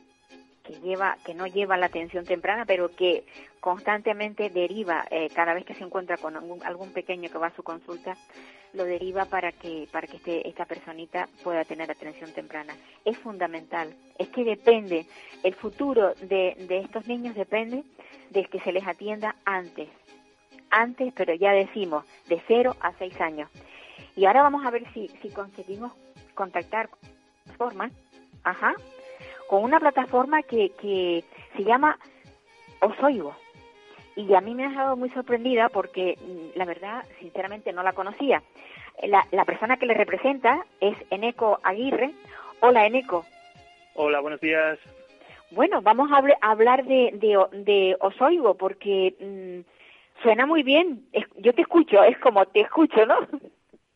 que 0.63 0.81
lleva 0.81 1.17
que 1.25 1.35
no 1.35 1.47
lleva 1.47 1.77
la 1.77 1.87
atención 1.87 2.25
temprana, 2.25 2.65
pero 2.65 2.89
que 2.95 3.25
constantemente 3.61 4.51
deriva 4.51 5.05
eh, 5.11 5.29
cada 5.35 5.55
vez 5.55 5.65
que 5.65 5.75
se 5.75 5.85
encuentra 5.85 6.17
con 6.17 6.37
algún, 6.37 6.63
algún 6.65 6.93
pequeño 6.93 7.31
que 7.31 7.39
va 7.39 7.49
a 7.49 7.57
su 7.57 7.63
consulta 7.63 8.17
lo 8.73 8.85
deriva 8.85 9.27
para 9.27 9.53
que 9.53 9.87
para 9.93 10.07
que 10.07 10.17
este, 10.17 10.49
esta 10.49 10.65
personita 10.65 11.29
pueda 11.45 11.65
tener 11.65 11.91
atención 11.91 12.33
temprana. 12.33 12.75
Es 13.05 13.19
fundamental. 13.19 13.95
Es 14.19 14.29
que 14.29 14.45
depende, 14.45 15.07
el 15.43 15.55
futuro 15.55 16.15
de, 16.15 16.57
de 16.59 16.79
estos 16.79 17.07
niños 17.07 17.35
depende 17.35 17.85
de 18.33 18.45
que 18.47 18.61
se 18.61 18.73
les 18.73 18.87
atienda 18.87 19.37
antes. 19.45 19.88
Antes, 20.71 21.12
pero 21.14 21.35
ya 21.35 21.53
decimos, 21.53 22.05
de 22.29 22.42
0 22.49 22.75
a 22.81 22.92
6 22.92 23.21
años. 23.21 23.51
Y 24.16 24.25
ahora 24.25 24.42
vamos 24.42 24.64
a 24.64 24.71
ver 24.71 24.85
si, 24.92 25.09
si 25.21 25.31
conseguimos 25.31 25.92
contactar 26.35 26.88
con 26.88 26.99
una 27.03 27.11
plataforma, 27.45 27.90
ajá, 28.42 28.75
con 29.49 29.64
una 29.64 29.81
plataforma 29.81 30.42
que, 30.42 30.71
que 30.81 31.25
se 31.57 31.64
llama 31.64 31.99
Osoigo. 32.81 33.37
Y 34.16 34.35
a 34.35 34.40
mí 34.40 34.55
me 34.55 34.64
ha 34.64 34.68
dejado 34.68 34.97
muy 34.97 35.11
sorprendida 35.11 35.68
porque 35.68 36.18
mm, 36.21 36.59
la 36.59 36.64
verdad, 36.64 37.05
sinceramente, 37.21 37.73
no 37.73 37.83
la 37.83 37.92
conocía. 37.92 38.42
La, 39.03 39.27
la 39.31 39.45
persona 39.45 39.79
que 39.79 39.87
le 39.87 39.95
representa 39.95 40.64
es 40.81 40.97
Eneco 41.11 41.61
Aguirre. 41.62 42.12
Hola, 42.61 42.87
Eneco. 42.87 43.25
Hola, 43.95 44.21
buenos 44.21 44.40
días. 44.40 44.79
Bueno, 45.55 45.83
vamos 45.83 46.11
a, 46.11 46.23
hablar 46.41 46.85
de, 46.85 47.11
de, 47.53 47.97
Osoigo 48.01 48.57
porque 48.57 49.15
mm, 49.21 50.23
suena 50.23 50.47
muy 50.47 50.62
bien. 50.62 51.05
yo 51.37 51.53
te 51.53 51.62
escucho, 51.62 52.03
es 52.03 52.19
como 52.19 52.47
te 52.47 52.61
escucho, 52.61 53.05
¿no? 53.05 53.29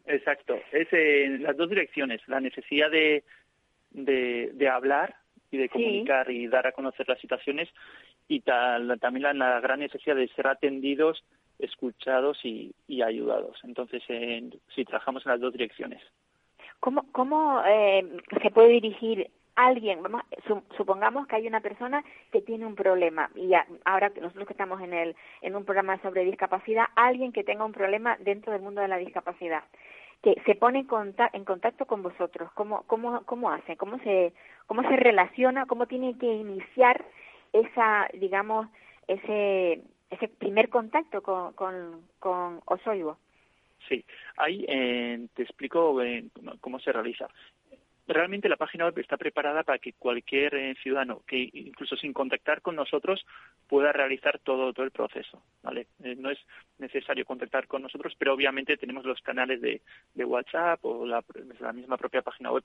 Exacto, 0.07 0.59
es 0.71 0.93
en 0.93 1.43
las 1.43 1.57
dos 1.57 1.71
direcciones, 1.71 2.21
la 2.29 2.41
necesidad 2.41 2.91
de, 2.91 3.25
de, 3.91 4.69
hablar 4.69 5.17
y 5.51 5.57
de 5.57 5.69
comunicar 5.69 6.31
y 6.31 6.47
dar 6.47 6.67
a 6.67 6.73
conocer 6.73 7.09
las 7.09 7.19
situaciones 7.21 7.69
y 8.29 8.41
también 8.41 9.39
la, 9.39 9.61
gran 9.61 9.81
necesidad 9.81 10.15
de 10.15 10.29
ser 10.29 10.47
atendidos, 10.49 11.25
escuchados 11.59 12.39
y, 12.45 12.75
ayudados. 13.03 13.59
Entonces, 13.65 14.03
sí, 14.07 14.85
trabajamos 14.85 15.25
en 15.25 15.33
las 15.33 15.41
dos 15.41 15.53
direcciones. 15.53 16.03
¿Cómo, 16.81 17.11
cómo 17.13 17.63
eh, 17.67 18.05
se 18.43 18.51
puede 18.51 18.69
dirigir 18.69 19.31
alguien, 19.57 20.03
vamos, 20.03 20.23
supongamos 20.77 21.27
que 21.27 21.37
hay 21.37 21.47
una 21.47 21.61
persona 21.61 22.05
que 22.31 22.43
tiene 22.43 22.67
un 22.67 22.75
problema 22.75 23.31
y 23.35 23.53
ahora 23.85 24.13
nosotros 24.21 24.47
que 24.47 24.53
estamos 24.53 24.81
en 24.83 24.93
el 24.93 25.17
en 25.41 25.57
un 25.57 25.65
programa 25.65 26.01
sobre 26.03 26.25
discapacidad, 26.25 26.87
alguien 26.95 27.33
que 27.33 27.45
tenga 27.45 27.65
un 27.65 27.73
problema 27.73 28.17
dentro 28.21 28.53
del 28.53 28.63
mundo 28.63 28.83
de 28.83 28.89
la 28.89 28.99
discapacidad, 28.99 29.65
que 30.23 30.41
se 30.45 30.55
pone 30.55 30.81
en 30.81 30.87
contacto, 30.87 31.37
en 31.37 31.45
contacto 31.45 31.87
con 31.87 32.03
vosotros, 32.03 32.53
¿cómo 32.53 32.85
cómo 32.87 33.23
cómo 33.25 33.51
hace? 33.51 33.77
¿Cómo 33.77 33.99
se 34.01 34.33
cómo 34.67 34.83
se 34.83 34.97
relaciona? 34.97 35.67
¿Cómo 35.67 35.87
tiene 35.87 36.17
que 36.19 36.33
iniciar 36.33 37.05
esa 37.53 38.09
digamos 38.13 38.69
ese 39.09 39.83
ese 40.11 40.29
primer 40.29 40.69
contacto 40.69 41.23
con 41.23 41.55
con 41.55 42.05
con? 42.19 42.61
Sí, 43.89 44.05
ahí 44.37 44.65
eh, 44.69 45.27
te 45.35 45.43
explico 45.43 46.03
eh, 46.03 46.25
cómo 46.61 46.81
se 46.81 46.93
realiza 46.93 47.29
realmente 48.07 48.49
la 48.49 48.57
página 48.57 48.85
web 48.85 48.99
está 48.99 49.17
preparada 49.17 49.63
para 49.63 49.79
que 49.79 49.93
cualquier 49.93 50.55
eh, 50.55 50.75
ciudadano 50.83 51.23
que 51.27 51.51
incluso 51.53 51.97
sin 51.97 52.13
contactar 52.13 52.63
con 52.63 52.77
nosotros 52.77 53.25
pueda 53.69 53.93
realizar 53.93 54.39
todo, 54.39 54.73
el 54.77 54.91
proceso 54.91 55.43
vale 55.63 55.89
eh, 56.05 56.15
no 56.17 56.31
es 56.31 56.39
necesario 56.79 57.25
contactar 57.25 57.67
con 57.67 57.83
nosotros 57.83 58.15
pero 58.19 58.35
obviamente 58.35 58.77
tenemos 58.77 59.05
los 59.05 59.21
canales 59.23 59.61
de, 59.61 59.81
WhatsApp 60.25 60.85
o 60.85 61.07
la, 61.07 61.23
la, 61.61 61.73
misma 61.73 61.97
propia 61.97 62.21
página 62.21 62.51
web. 62.51 62.65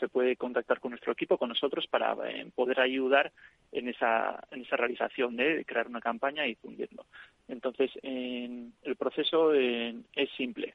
Se 0.00 0.08
puede 0.08 0.34
contactar 0.36 0.80
con 0.80 0.90
nuestro 0.92 1.12
equipo 1.12 1.36
con 1.36 1.50
nosotros 1.50 1.86
para 1.86 2.16
eh, 2.24 2.50
poder 2.54 2.80
ayudar 2.80 3.32
en 3.70 3.88
esa 3.88 4.42
en 4.50 4.62
esa 4.62 4.76
realización 4.76 5.36
de 5.36 5.64
crear 5.66 5.88
una 5.88 6.00
campaña 6.00 6.46
y 6.46 6.50
difundirlo 6.50 7.04
entonces 7.48 7.90
el 8.02 8.96
proceso 8.98 9.52
es 9.52 10.30
simple. 10.36 10.74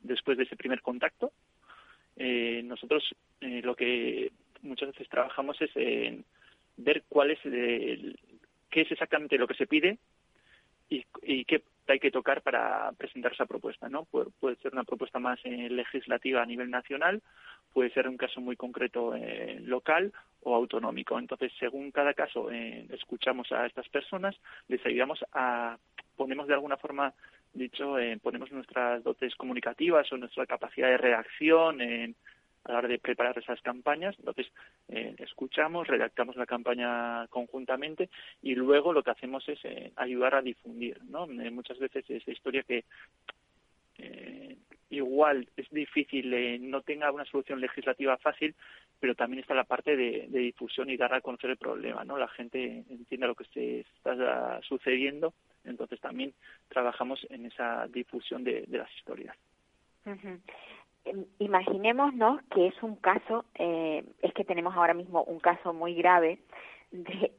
Después 0.00 0.36
de 0.36 0.44
ese 0.44 0.56
primer 0.56 0.82
contacto 0.82 1.32
eh, 2.18 2.62
nosotros 2.64 3.14
eh, 3.40 3.62
lo 3.62 3.74
que 3.74 4.32
muchas 4.62 4.90
veces 4.90 5.08
trabajamos 5.08 5.60
es 5.62 5.70
en 5.76 6.24
ver 6.76 7.04
cuál 7.08 7.30
es 7.30 7.44
el, 7.44 8.18
qué 8.70 8.82
es 8.82 8.92
exactamente 8.92 9.38
lo 9.38 9.46
que 9.46 9.54
se 9.54 9.66
pide 9.66 9.98
y, 10.88 11.04
qué 11.44 11.62
hay 11.86 12.00
que 12.00 12.10
tocar 12.10 12.42
para 12.42 12.92
presentar 12.92 13.32
esa 13.32 13.46
propuesta, 13.46 13.88
¿no? 13.88 14.04
Puede, 14.04 14.56
ser 14.56 14.72
una 14.72 14.84
propuesta 14.84 15.18
más 15.18 15.38
eh, 15.44 15.68
legislativa 15.70 16.42
a 16.42 16.46
nivel 16.46 16.70
nacional, 16.70 17.22
puede 17.72 17.90
ser 17.90 18.08
un 18.08 18.16
caso 18.16 18.40
muy 18.40 18.56
concreto 18.56 19.14
eh, 19.14 19.58
local 19.62 20.12
o 20.42 20.54
autonómico. 20.54 21.18
Entonces, 21.18 21.52
según 21.58 21.90
cada 21.90 22.14
caso, 22.14 22.50
eh, 22.50 22.86
escuchamos 22.90 23.50
a 23.52 23.66
estas 23.66 23.88
personas, 23.88 24.36
les 24.68 24.84
ayudamos 24.84 25.24
a, 25.32 25.78
ponemos 26.18 26.48
de 26.48 26.54
alguna 26.54 26.76
forma 26.76 27.14
dicho, 27.54 27.98
eh, 27.98 28.18
ponemos 28.22 28.50
nuestras 28.52 29.02
dotes 29.02 29.34
comunicativas 29.36 30.12
o 30.12 30.16
nuestra 30.18 30.46
capacidad 30.46 30.88
de 30.88 30.98
reacción 30.98 31.80
en, 31.80 32.16
a 32.64 32.72
la 32.72 32.78
hora 32.78 32.88
de 32.88 32.98
preparar 32.98 33.38
esas 33.38 33.60
campañas. 33.62 34.16
Entonces, 34.18 34.48
eh, 34.88 35.14
escuchamos, 35.18 35.86
redactamos 35.86 36.36
la 36.36 36.44
campaña 36.44 37.26
conjuntamente 37.28 38.10
y 38.42 38.54
luego 38.56 38.92
lo 38.92 39.02
que 39.02 39.12
hacemos 39.12 39.48
es 39.48 39.64
eh, 39.64 39.92
ayudar 39.96 40.34
a 40.34 40.42
difundir. 40.42 41.00
¿no? 41.04 41.26
muchas 41.26 41.78
veces 41.78 42.04
esa 42.10 42.30
historia 42.30 42.62
que 42.64 42.84
igual 44.90 45.48
es 45.56 45.68
difícil, 45.70 46.70
no 46.70 46.80
tenga 46.80 47.12
una 47.12 47.24
solución 47.26 47.60
legislativa 47.60 48.16
fácil, 48.16 48.54
pero 48.98 49.14
también 49.14 49.40
está 49.40 49.54
la 49.54 49.64
parte 49.64 49.96
de, 49.96 50.26
de, 50.28 50.38
difusión 50.38 50.88
y 50.88 50.96
dar 50.96 51.12
a 51.12 51.20
conocer 51.20 51.50
el 51.50 51.56
problema. 51.56 52.04
¿no? 52.04 52.16
La 52.16 52.28
gente 52.28 52.84
entienda 52.88 53.26
lo 53.26 53.34
que 53.34 53.44
se 53.52 53.80
está 53.80 54.60
sucediendo 54.62 55.34
entonces 55.68 56.00
también 56.00 56.34
trabajamos 56.68 57.24
en 57.30 57.46
esa 57.46 57.86
difusión 57.88 58.44
de, 58.44 58.66
las 58.68 58.92
historias. 58.96 59.36
Em, 61.04 61.24
imaginémonos 61.38 62.42
que 62.54 62.68
es 62.68 62.82
un 62.82 62.96
caso, 62.96 63.44
eh, 63.54 64.04
es 64.22 64.32
que 64.32 64.44
tenemos 64.44 64.74
ahora 64.74 64.94
mismo 64.94 65.22
un 65.24 65.40
caso 65.40 65.72
muy 65.72 65.94
grave 65.94 66.38
de 66.90 67.32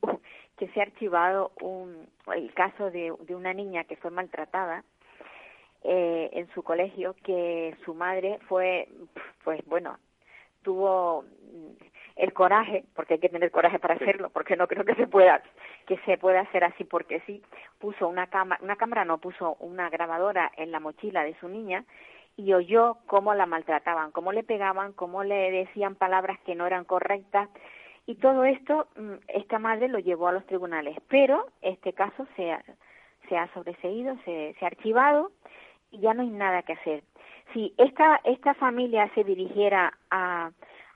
que 0.57 0.67
se 0.69 0.79
ha 0.79 0.83
archivado 0.83 1.51
un, 1.61 2.07
el 2.35 2.53
caso 2.53 2.91
de, 2.91 3.13
de 3.21 3.35
una 3.35 3.53
niña 3.53 3.85
que 3.85 3.95
fue 3.95 4.11
maltratada 4.11 4.83
eh, 5.83 6.29
en 6.33 6.49
su 6.53 6.61
colegio, 6.61 7.15
que 7.23 7.73
su 7.85 7.93
madre 7.93 8.37
fue, 8.49 8.89
pues 9.45 9.65
bueno, 9.65 9.97
tuvo 10.61 11.23
el 12.19 12.33
coraje, 12.33 12.83
porque 12.95 13.13
hay 13.13 13.19
que 13.19 13.29
tener 13.29 13.49
coraje 13.49 13.79
para 13.79 13.95
hacerlo, 13.95 14.29
porque 14.29 14.57
no 14.57 14.67
creo 14.67 14.83
que 14.83 14.95
se 14.95 15.07
pueda 15.07 15.41
que 15.87 15.97
se 15.99 16.17
pueda 16.17 16.41
hacer 16.41 16.63
así 16.65 16.83
porque 16.83 17.21
sí, 17.25 17.41
puso 17.79 18.07
una 18.07 18.27
cámara, 18.27 18.61
una 18.61 18.75
cámara 18.75 19.05
no 19.05 19.17
puso 19.17 19.55
una 19.59 19.89
grabadora 19.89 20.51
en 20.57 20.71
la 20.71 20.79
mochila 20.79 21.23
de 21.23 21.35
su 21.39 21.47
niña 21.47 21.85
y 22.35 22.53
oyó 22.53 22.97
cómo 23.07 23.33
la 23.33 23.45
maltrataban, 23.45 24.11
cómo 24.11 24.33
le 24.33 24.43
pegaban, 24.43 24.93
cómo 24.93 25.23
le 25.23 25.49
decían 25.49 25.95
palabras 25.95 26.37
que 26.45 26.55
no 26.55 26.67
eran 26.67 26.83
correctas 26.83 27.49
y 28.05 28.15
todo 28.15 28.43
esto 28.43 28.87
mm, 28.97 29.13
esta 29.29 29.57
madre 29.57 29.87
lo 29.87 29.99
llevó 29.99 30.27
a 30.27 30.33
los 30.33 30.45
tribunales, 30.45 30.97
pero 31.07 31.47
este 31.61 31.93
caso 31.93 32.27
se 32.35 32.51
ha, 32.51 32.61
se 33.29 33.37
ha 33.37 33.51
sobreseído, 33.53 34.17
se, 34.25 34.55
se 34.59 34.65
ha 34.65 34.67
archivado 34.67 35.31
y 35.89 36.01
ya 36.01 36.13
no 36.13 36.21
hay 36.21 36.29
nada 36.29 36.63
que 36.63 36.73
hacer. 36.73 37.03
Si 37.53 37.73
esta 37.77 38.19
esta 38.25 38.53
familia 38.55 39.09
se 39.15 39.23
dirigiera 39.23 39.97
a 40.11 40.51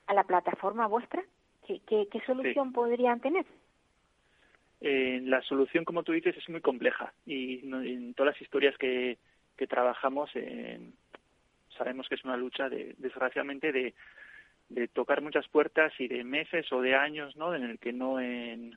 a 0.06 0.14
la 0.14 0.24
plataforma 0.24 0.86
vuestra? 0.86 1.22
¿Qué, 1.66 1.80
qué, 1.86 2.20
solución 2.26 2.72
podrían 2.72 3.20
tener? 3.20 3.46
Eh, 4.80 5.20
la 5.24 5.40
solución, 5.42 5.84
como 5.84 6.02
tú 6.02 6.12
dices, 6.12 6.36
es 6.36 6.48
muy 6.50 6.60
compleja 6.60 7.12
y 7.24 7.60
en 7.60 8.12
todas 8.12 8.34
las 8.34 8.42
historias 8.42 8.76
que, 8.76 9.16
que 9.56 9.66
trabajamos 9.66 10.30
eh, 10.34 10.78
sabemos 11.76 12.08
que 12.08 12.16
es 12.16 12.24
una 12.24 12.36
lucha, 12.36 12.68
de, 12.68 12.94
desgraciadamente, 12.98 13.72
de, 13.72 13.94
de 14.68 14.88
tocar 14.88 15.22
muchas 15.22 15.46
puertas 15.48 15.92
y 15.98 16.08
de 16.08 16.24
meses 16.24 16.70
o 16.72 16.80
de 16.80 16.94
años, 16.94 17.36
¿no? 17.36 17.54
En 17.54 17.64
el 17.64 17.78
que 17.78 17.92
no 17.92 18.20
en 18.20 18.76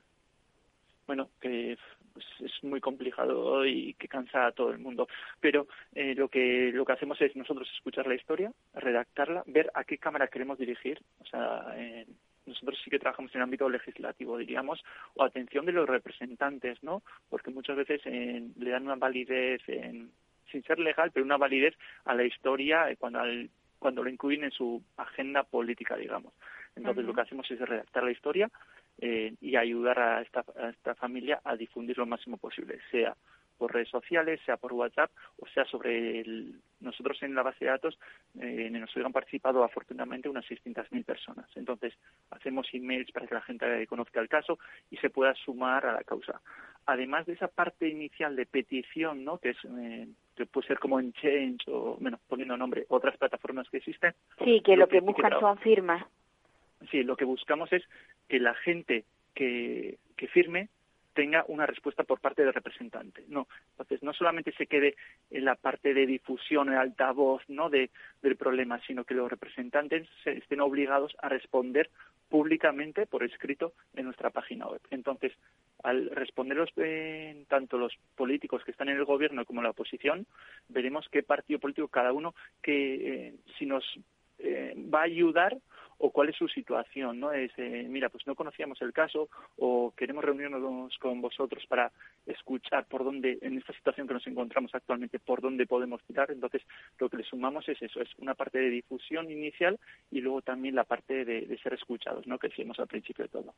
bueno 1.06 1.30
que 1.40 1.78
pues, 2.18 2.52
es 2.52 2.64
muy 2.64 2.80
complicado 2.80 3.64
y 3.66 3.94
que 3.94 4.08
cansa 4.08 4.46
a 4.46 4.52
todo 4.52 4.70
el 4.70 4.78
mundo. 4.78 5.08
Pero 5.40 5.66
eh, 5.94 6.14
lo 6.14 6.28
que 6.28 6.70
lo 6.72 6.84
que 6.84 6.92
hacemos 6.92 7.20
es 7.20 7.34
nosotros 7.36 7.68
escuchar 7.76 8.06
la 8.06 8.14
historia, 8.14 8.52
redactarla, 8.74 9.42
ver 9.46 9.70
a 9.74 9.84
qué 9.84 9.98
cámara 9.98 10.28
queremos 10.28 10.58
dirigir. 10.58 11.00
O 11.20 11.26
sea, 11.26 11.74
nosotros 12.46 12.78
sí 12.82 12.90
que 12.90 12.98
trabajamos 12.98 13.32
en 13.34 13.38
el 13.38 13.44
ámbito 13.44 13.68
legislativo, 13.68 14.38
diríamos, 14.38 14.82
o 15.14 15.22
atención 15.22 15.66
de 15.66 15.72
los 15.72 15.88
representantes, 15.88 16.82
¿no? 16.82 17.02
Porque 17.28 17.50
muchas 17.50 17.76
veces 17.76 18.04
le 18.04 18.70
dan 18.70 18.84
una 18.84 18.96
validez, 18.96 19.62
sin 19.66 20.62
ser 20.64 20.78
legal, 20.78 21.10
pero 21.12 21.24
una 21.24 21.36
validez 21.36 21.74
a 22.04 22.14
la 22.14 22.24
historia 22.24 22.86
cuando 22.98 23.20
cuando 23.78 24.02
lo 24.02 24.10
incluyen 24.10 24.44
en 24.44 24.50
su 24.50 24.82
agenda 24.96 25.44
política, 25.44 25.96
digamos. 25.96 26.32
Entonces 26.74 27.04
lo 27.04 27.14
que 27.14 27.20
hacemos 27.22 27.50
es 27.50 27.60
redactar 27.60 28.04
la 28.04 28.10
historia, 28.10 28.50
eh, 29.00 29.34
y 29.40 29.56
ayudar 29.56 29.98
a 29.98 30.22
esta, 30.22 30.44
esta 30.70 30.94
familia 30.94 31.40
a 31.44 31.56
difundir 31.56 31.98
lo 31.98 32.06
máximo 32.06 32.36
posible, 32.36 32.78
sea 32.90 33.16
por 33.58 33.74
redes 33.74 33.88
sociales, 33.88 34.40
sea 34.46 34.56
por 34.56 34.72
WhatsApp, 34.72 35.10
o 35.38 35.46
sea 35.48 35.64
sobre 35.64 36.20
el, 36.20 36.60
nosotros 36.80 37.20
en 37.22 37.34
la 37.34 37.42
base 37.42 37.64
de 37.64 37.70
datos 37.72 37.98
eh, 38.40 38.70
nos 38.70 38.96
han 38.96 39.12
participado 39.12 39.64
afortunadamente 39.64 40.28
unas 40.28 40.44
600.000 40.46 41.04
personas. 41.04 41.46
Entonces 41.56 41.92
hacemos 42.30 42.68
emails 42.72 43.10
para 43.10 43.26
que 43.26 43.34
la 43.34 43.42
gente 43.42 43.86
conozca 43.88 44.20
el 44.20 44.28
caso 44.28 44.58
y 44.90 44.96
se 44.98 45.10
pueda 45.10 45.34
sumar 45.34 45.84
a 45.84 45.92
la 45.92 46.04
causa. 46.04 46.40
Además 46.86 47.26
de 47.26 47.34
esa 47.34 47.48
parte 47.48 47.88
inicial 47.88 48.36
de 48.36 48.46
petición, 48.46 49.24
¿no? 49.24 49.38
que 49.38 49.50
es 49.50 49.58
eh, 49.64 50.08
que 50.36 50.46
puede 50.46 50.68
ser 50.68 50.78
como 50.78 51.00
en 51.00 51.12
Change 51.12 51.64
o 51.66 51.96
bueno 52.00 52.18
poniendo 52.28 52.56
nombre 52.56 52.86
otras 52.88 53.16
plataformas 53.16 53.68
que 53.68 53.78
existen. 53.78 54.14
Sí, 54.42 54.62
que 54.64 54.76
lo, 54.76 54.86
que, 54.88 55.00
buscan 55.00 55.38
son 55.40 55.58
firmas. 55.58 56.04
Sí, 56.90 57.02
lo 57.02 57.16
que 57.16 57.24
buscamos 57.24 57.72
es 57.72 57.82
que 58.28 58.38
la 58.38 58.54
gente 58.54 59.04
que, 59.34 59.98
firme 60.32 60.68
tenga 61.14 61.44
una 61.48 61.66
respuesta 61.66 62.04
por 62.04 62.20
parte 62.20 62.44
del 62.44 62.54
representante. 62.54 63.24
No, 63.28 63.48
entonces 63.72 64.02
no 64.04 64.12
solamente 64.12 64.52
se 64.52 64.66
quede 64.66 64.94
en 65.30 65.44
la 65.44 65.56
parte 65.56 65.92
de 65.92 66.06
difusión, 66.06 66.68
el 66.68 66.78
altavoz, 66.78 67.42
no 67.48 67.70
de, 67.70 67.90
del 68.22 68.36
problema, 68.36 68.80
sino 68.86 69.04
que 69.04 69.14
los 69.14 69.28
representantes 69.28 70.06
estén 70.24 70.60
obligados 70.60 71.16
a 71.20 71.28
responder 71.28 71.90
públicamente 72.28 73.06
por 73.06 73.24
escrito 73.24 73.72
en 73.96 74.04
nuestra 74.04 74.30
página 74.30 74.68
web. 74.68 74.80
Entonces, 74.90 75.32
al 75.82 76.10
responderlos 76.10 76.70
eh, 76.76 77.44
tanto 77.48 77.78
los 77.78 77.96
políticos 78.14 78.62
que 78.64 78.70
están 78.70 78.88
en 78.88 78.98
el 78.98 79.04
gobierno 79.04 79.44
como 79.44 79.60
en 79.60 79.64
la 79.64 79.70
oposición, 79.70 80.26
veremos 80.68 81.08
qué 81.10 81.22
partido 81.22 81.58
político 81.58 81.88
cada 81.88 82.12
uno 82.12 82.34
que 82.62 83.28
eh, 83.28 83.34
si 83.58 83.66
nos 83.66 83.84
eh, 84.38 84.74
va 84.92 85.00
a 85.00 85.04
ayudar 85.04 85.56
o 85.98 86.10
cuál 86.10 86.28
es 86.28 86.36
su 86.36 86.48
situación, 86.48 87.20
¿no? 87.20 87.32
Es, 87.32 87.50
eh, 87.56 87.86
mira, 87.88 88.08
pues 88.08 88.26
no 88.26 88.34
conocíamos 88.34 88.80
el 88.82 88.92
caso 88.92 89.28
o 89.58 89.92
queremos 89.96 90.24
reunirnos 90.24 90.96
con 90.98 91.20
vosotros 91.20 91.64
para 91.66 91.90
escuchar 92.26 92.86
por 92.86 93.04
dónde, 93.04 93.38
en 93.42 93.58
esta 93.58 93.72
situación 93.72 94.06
que 94.06 94.14
nos 94.14 94.26
encontramos 94.26 94.74
actualmente, 94.74 95.18
por 95.18 95.40
dónde 95.40 95.66
podemos 95.66 96.02
tirar. 96.04 96.30
Entonces, 96.30 96.62
lo 96.98 97.08
que 97.08 97.16
le 97.16 97.24
sumamos 97.24 97.68
es 97.68 97.80
eso, 97.82 98.00
es 98.00 98.08
una 98.18 98.34
parte 98.34 98.58
de 98.58 98.70
difusión 98.70 99.30
inicial 99.30 99.78
y 100.10 100.20
luego 100.20 100.42
también 100.42 100.74
la 100.74 100.84
parte 100.84 101.24
de, 101.24 101.58
ser 101.62 101.74
escuchados, 101.74 102.26
¿no? 102.26 102.38
Que 102.38 102.48
decíamos 102.48 102.78
al 102.78 102.86
principio 102.86 103.24
de 103.24 103.30
todo. 103.30 103.54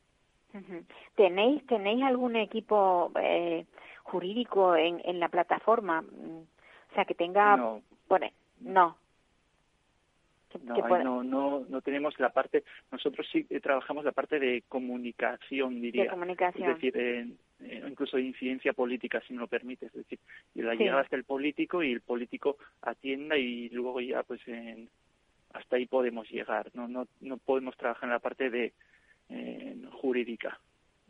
¿Tenéis, 1.15 1.65
¿Tenéis 1.67 2.03
algún 2.03 2.37
equipo 2.37 3.13
eh, 3.21 3.67
jurídico 4.03 4.75
en, 4.75 5.01
en 5.05 5.21
la 5.21 5.29
plataforma? 5.29 6.01
O 6.01 6.95
sea, 6.95 7.05
que 7.05 7.15
tenga... 7.15 7.57
No. 7.57 7.83
Bueno, 8.09 8.27
no. 8.61 8.97
No, 10.63 11.23
no, 11.23 11.65
no, 11.69 11.81
tenemos 11.81 12.19
la 12.19 12.31
parte, 12.31 12.65
nosotros 12.91 13.27
sí 13.31 13.45
trabajamos 13.63 14.05
la 14.05 14.13
parte 14.13 14.39
de 14.39 14.65
comunicación, 14.69 15.81
diría. 15.81 16.05
De 16.05 16.11
comunicación. 16.11 16.69
Es 16.69 16.75
decir, 16.77 16.97
eh, 16.97 17.85
incluso 17.87 18.17
de 18.17 18.25
incidencia 18.25 18.73
política, 18.73 19.21
si 19.27 19.35
me 19.35 19.41
lo 19.41 19.47
permite. 19.47 19.87
Es 19.87 19.93
decir, 19.93 20.19
la 20.55 20.75
llega 20.75 21.01
hasta 21.01 21.17
el 21.17 21.25
político 21.25 21.83
y 21.83 21.93
el 21.93 22.01
político 22.01 22.57
atienda 22.83 23.37
y 23.37 23.69
luego 23.71 24.01
ya, 24.01 24.23
pues, 24.23 24.41
hasta 25.53 25.77
ahí 25.77 25.87
podemos 25.87 26.29
llegar. 26.31 26.71
No, 26.75 26.89
no, 26.89 27.07
no 27.21 27.37
podemos 27.39 27.77
trabajar 27.77 28.09
en 28.09 28.13
la 28.13 28.19
parte 28.19 28.51
de 28.51 28.73
jurídica. 29.93 30.59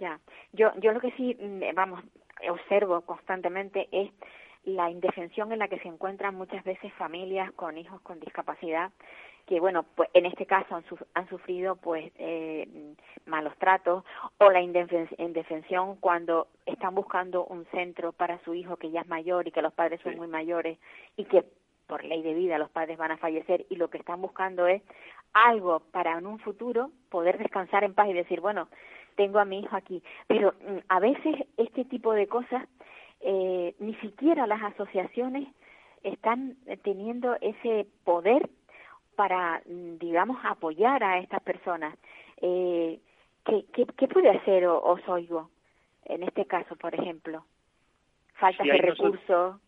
Ya, 0.01 0.18
yo, 0.53 0.72
yo 0.80 0.93
lo 0.93 1.01
que 1.01 1.12
sí, 1.12 1.36
mm, 1.38 1.74
vamos, 1.74 2.03
observo 2.49 3.03
constantemente 3.03 3.88
es 3.93 4.11
la 4.65 4.91
indefensión 4.91 5.53
en 5.53 5.59
la 5.59 5.69
que 5.69 5.79
se 5.81 5.89
encuentran 5.89 6.35
muchas 6.35 6.63
veces 6.65 6.93
familias 6.95 7.53
con 7.53 7.79
hijos 7.79 8.01
con 8.03 8.21
discapacidad 8.21 8.91
que 9.47 9.59
bueno 9.59 9.85
pues 9.95 10.09
en 10.15 10.27
este 10.27 10.47
caso 10.47 10.77
han, 10.77 10.85
han 11.15 11.29
sufrido 11.29 11.77
pues 11.77 12.13
eh, 12.19 12.95
malos 13.27 13.57
tratos 13.59 14.05
o 14.39 14.51
la 14.51 14.61
indefensión 14.61 15.97
cuando 15.97 16.49
están 16.67 16.95
buscando 16.95 17.45
un 17.47 17.65
centro 17.67 18.13
para 18.13 18.39
su 18.45 18.55
hijo 18.55 18.77
que 18.77 18.91
ya 18.91 19.01
es 19.01 19.09
mayor 19.09 19.49
y 19.49 19.51
que 19.51 19.63
los 19.63 19.73
padres 19.73 20.01
son 20.03 20.17
muy 20.17 20.29
mayores 20.29 20.79
y 21.17 21.25
que 21.25 21.45
por 21.87 22.05
ley 22.05 22.23
de 22.23 22.35
vida 22.35 22.59
los 22.59 22.71
padres 22.71 22.99
van 22.99 23.11
a 23.11 23.17
fallecer 23.17 23.67
y 23.71 23.77
lo 23.77 23.91
que 23.91 23.99
están 23.99 24.21
buscando 24.21 24.67
es 24.67 24.83
algo 25.33 25.81
para 25.91 26.19
en 26.19 26.27
un 26.27 26.39
futuro 26.39 26.91
poder 27.09 27.39
descansar 27.39 27.83
en 27.83 27.95
paz 27.95 28.09
y 28.09 28.13
decir 28.13 28.41
bueno 28.41 28.69
tengo 29.17 29.39
a 29.39 29.45
mi 29.45 29.61
hijo 29.61 29.75
aquí 29.75 30.03
pero 30.29 30.53
mm, 30.53 30.79
a 30.89 31.01
veces 31.01 31.35
este 31.57 31.85
tipo 31.87 32.13
de 32.13 32.29
cosas 32.29 32.69
eh, 33.21 33.75
ni 33.79 33.95
siquiera 33.97 34.47
las 34.47 34.62
asociaciones 34.62 35.49
están 36.03 36.57
teniendo 36.83 37.37
ese 37.41 37.87
poder 38.05 38.49
para, 39.16 39.62
mm, 39.66 39.99
digamos, 39.99 40.39
apoyar 40.45 41.05
a 41.05 41.18
estas 41.18 41.43
personas. 41.43 41.95
Eh, 42.41 42.99
¿qué, 43.45 43.87
qué, 43.97 44.09
puede 44.09 44.31
hacer 44.31 44.66
Osoigo 44.66 45.51
en 46.07 46.23
este 46.23 46.47
caso, 46.47 46.77
por 46.77 46.95
ejemplo? 46.95 47.45
Falta 48.35 48.64
de 48.64 48.79
recursos. 48.79 49.61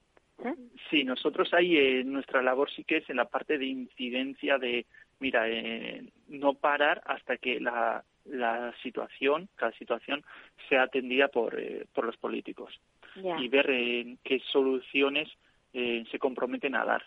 ¿eh? 0.44 0.54
Sí, 0.88 1.04
nosotros 1.04 1.52
ahí 1.52 1.76
eh, 1.76 2.04
nuestra 2.04 2.42
labor 2.42 2.70
sí 2.70 2.84
que 2.84 2.98
es 2.98 3.10
en 3.10 3.16
la 3.16 3.26
parte 3.26 3.58
de 3.58 3.66
incidencia 3.66 4.56
de, 4.58 4.86
mira, 5.20 5.48
eh, 5.48 6.02
no 6.28 6.54
parar 6.54 7.02
hasta 7.04 7.36
que 7.36 7.60
la, 7.60 8.04
la 8.24 8.74
situación, 8.82 9.48
cada 9.56 9.72
situación, 9.72 10.24
sea 10.68 10.84
atendida 10.84 11.28
por, 11.28 11.58
eh, 11.60 11.86
por 11.94 12.06
los 12.06 12.16
políticos 12.16 12.80
y 13.14 13.48
ver 13.48 13.70
eh, 13.70 14.16
qué 14.24 14.40
soluciones 14.50 15.28
eh, 15.72 16.04
se 16.10 16.18
comprometen 16.18 16.74
a 16.74 16.84
dar. 16.84 17.02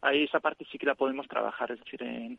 Ahí 0.00 0.24
esa 0.24 0.40
parte 0.40 0.66
sí 0.70 0.78
que 0.78 0.86
la 0.86 0.94
podemos 0.94 1.28
trabajar, 1.28 1.70
es 1.70 1.78
decir, 1.78 2.02
en, 2.02 2.38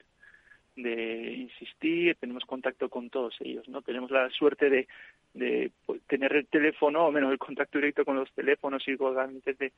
de 0.76 1.34
insistir, 1.34 2.16
tenemos 2.20 2.46
contacto 2.46 2.90
con 2.90 3.10
todos 3.10 3.36
ellos, 3.42 3.68
¿no? 3.70 3.82
Tenemos 3.82 4.10
la 4.10 4.30
suerte 4.32 4.70
de, 4.70 4.88
de 5.34 5.72
pues, 5.86 6.02
tener 6.04 6.36
el 6.36 6.48
teléfono, 6.48 7.06
o 7.06 7.12
menos 7.12 7.32
el 7.32 7.38
contacto 7.38 7.78
directo 7.78 8.06
con 8.06 8.16
los 8.16 8.32
teléfonos 8.34 8.88
y 8.88 8.98
con 8.98 9.14
gabinetes 9.14 9.58
de, 9.60 9.72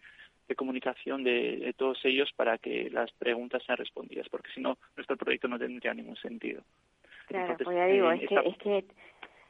de 0.47 0.55
comunicación 0.55 1.23
de, 1.23 1.73
todos 1.77 1.99
ellos 2.05 2.31
para 2.35 2.57
que 2.57 2.89
las 2.89 3.11
preguntas 3.13 3.63
sean 3.65 3.77
respondidas, 3.77 4.29
porque 4.29 4.51
si 4.53 4.61
no, 4.61 4.77
nuestro 4.95 5.17
proyecto 5.17 5.47
no 5.47 5.59
tendría 5.59 5.93
ningún 5.93 6.15
sentido. 6.17 6.63
Claro, 7.27 7.57
pues 7.61 7.75
ya 7.75 7.85
digo, 7.87 8.11
eh, 8.11 8.19
es, 8.21 8.29
que, 8.29 8.35
es 8.35 8.57
que 8.57 8.77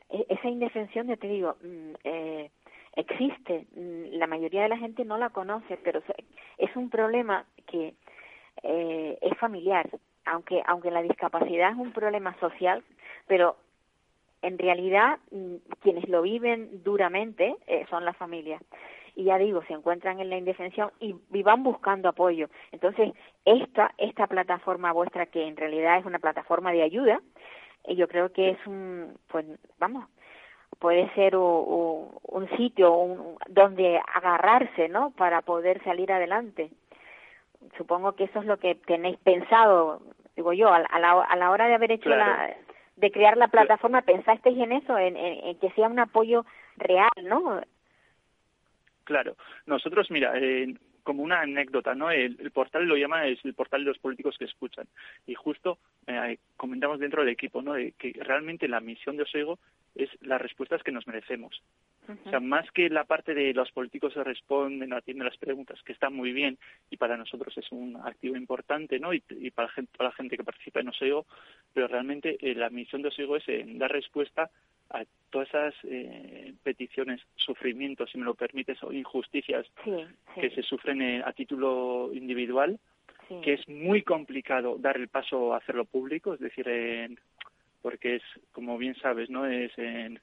e, 0.10 0.26
esa 0.30 0.48
indefensión, 0.48 1.08
ya 1.08 1.18
te 1.18 1.28
digo, 1.28 1.58
mm, 1.62 1.94
eh, 2.04 2.50
existe. 2.96 3.66
Mm, 3.76 4.18
la 4.18 4.28
mayoría 4.28 4.64
de 4.64 4.70
la 4.70 4.78
gente 4.78 5.06
no 5.06 5.18
la 5.18 5.30
conoce, 5.30 5.78
pero 5.84 6.02
es 6.58 6.76
un 6.76 6.90
problema 6.90 7.46
que 7.68 7.94
eh, 8.64 9.18
es 9.22 9.38
familiar, 9.38 9.90
aunque 10.26 10.62
aunque 10.66 10.92
la 10.92 11.02
discapacidad 11.02 11.72
es 11.72 11.78
un 11.78 11.92
problema 11.92 12.36
social, 12.40 12.84
pero 13.28 13.58
en 14.42 14.58
realidad 14.58 15.20
mm, 15.32 15.56
quienes 15.82 16.08
lo 16.10 16.22
viven 16.22 16.84
duramente 16.84 17.56
eh, 17.68 17.86
son 17.90 18.06
las 18.06 18.18
familias. 18.18 18.62
Y 19.18 19.26
ya 19.26 19.38
digo, 19.38 19.64
se 19.64 19.74
encuentran 19.74 20.20
en 20.20 20.30
la 20.30 20.38
indefensión 20.38 20.92
y, 21.00 21.16
y, 21.32 21.42
van 21.42 21.64
buscando 21.64 22.10
apoyo. 22.10 22.50
Entonces, 22.74 23.14
esta, 23.46 23.94
esta 23.98 24.28
plataforma 24.28 24.92
vuestra, 24.92 25.26
que 25.26 25.48
en 25.48 25.56
realidad 25.56 26.00
es 26.00 26.06
una 26.06 26.20
plataforma 26.20 26.74
de 26.74 26.82
ayuda, 26.84 27.22
yo 27.94 28.08
creo 28.08 28.32
que 28.32 28.50
es 28.50 28.68
un, 28.68 29.18
pues 29.28 29.46
vamos, 29.78 30.06
puede 30.80 31.14
ser 31.16 31.36
un, 31.36 32.50
sitio 32.58 33.38
donde 33.48 34.00
agarrarse, 34.14 34.90
¿no? 34.90 35.12
Para 35.12 35.42
poder 35.42 35.84
salir 35.84 36.12
adelante. 36.12 36.70
Supongo 37.78 38.14
que 38.14 38.26
eso 38.26 38.40
es 38.40 38.46
lo 38.46 38.58
que 38.58 38.76
tenéis 38.76 39.18
pensado, 39.18 40.02
digo 40.36 40.54
yo, 40.54 40.72
a, 40.72 40.80
la, 40.80 41.22
a 41.22 41.36
la 41.36 41.52
hora 41.52 41.68
de 41.68 41.76
haber 41.76 41.92
hecho 41.94 42.10
la, 42.10 42.56
de 42.96 43.12
crear 43.12 43.38
la 43.38 43.48
plataforma, 43.48 44.02
pensasteis 44.02 44.58
en 44.58 44.72
eso, 44.72 44.98
en, 44.98 45.18
en, 45.18 45.58
que 45.60 45.72
sea 45.72 45.88
un 45.88 46.00
apoyo 46.00 46.46
real, 46.78 47.10
¿no? 47.24 47.62
Claro, 49.04 49.36
nosotros, 49.66 50.10
mira, 50.10 50.34
eh, 50.36 50.76
como 51.04 51.22
una 51.22 51.42
anécdota, 51.42 51.94
¿no? 51.94 52.10
El, 52.10 52.36
portal 52.52 52.86
lo 52.86 52.98
llama 52.98 53.28
es 53.28 53.44
el 53.46 53.54
portal 53.54 53.82
de 53.84 53.92
los 53.92 54.00
políticos 54.00 54.36
que 54.38 54.46
escuchan. 54.46 54.88
Y 55.28 55.36
justo 55.36 55.78
eh, 56.08 56.40
comentamos 56.58 57.00
dentro 57.00 57.22
del 57.22 57.32
equipo, 57.32 57.62
¿no? 57.62 57.74
De 57.74 57.92
que 57.92 58.14
realmente 58.20 58.68
la 58.68 58.80
misión 58.80 59.16
de 59.16 59.24
Osego 59.24 59.60
es 59.96 60.10
las 60.22 60.42
respuestas 60.42 60.84
que 60.84 60.92
nos 60.92 61.08
merecemos. 61.08 61.62
O 62.08 62.30
sea, 62.30 62.40
más 62.40 62.70
que 62.72 62.90
la 62.90 63.06
parte 63.06 63.34
de 63.34 63.54
los 63.54 63.72
políticos 63.72 64.14
se 64.14 64.24
responden 64.24 64.94
o 64.94 64.98
atienden 64.98 65.26
las 65.26 65.38
preguntas, 65.38 65.82
que 65.84 65.94
está 65.94 66.12
muy 66.12 66.34
bien 66.34 66.58
y 66.92 66.98
para 66.98 67.18
nosotros 67.18 67.58
es 67.58 67.72
un 67.72 67.96
activo 67.98 68.36
importante, 68.36 69.00
¿no? 69.00 69.12
Y, 69.14 69.22
para, 69.52 69.72
la 70.00 70.12
gente, 70.12 70.38
que 70.38 70.44
participa 70.44 70.82
en 70.82 70.90
Osego, 70.90 71.26
pero 71.74 71.88
realmente 71.88 72.38
eh, 72.40 72.54
la 72.54 72.70
misión 72.70 73.02
de 73.02 73.08
Osego 73.08 73.38
es 73.38 73.48
eh, 73.48 73.64
dar 73.66 73.92
respuesta 73.92 74.52
a 74.92 75.04
todas 75.32 75.50
esas 75.50 75.74
eh, 75.86 76.54
peticiones, 76.62 77.22
sufrimientos, 77.36 78.12
si 78.12 78.20
me 78.20 78.26
lo 78.26 78.36
permites, 78.36 78.84
o 78.84 78.94
injusticias 78.94 79.66
que 80.40 80.50
se 80.52 80.62
sufren 80.62 81.24
a 81.24 81.34
título 81.34 82.12
individual, 82.14 82.80
que 83.42 83.54
es 83.54 83.68
muy 83.68 84.04
complicado 84.04 84.78
dar 84.78 84.98
el 84.98 85.08
paso 85.08 85.56
a 85.56 85.58
hacerlo 85.58 85.86
público, 85.86 86.36
es 86.36 86.40
decir, 86.40 86.68
porque 87.86 88.16
es, 88.16 88.24
como 88.52 88.80
bien 88.80 88.96
sabes, 88.96 89.30
no 89.30 89.46
es 89.46 89.72
en, 89.78 90.20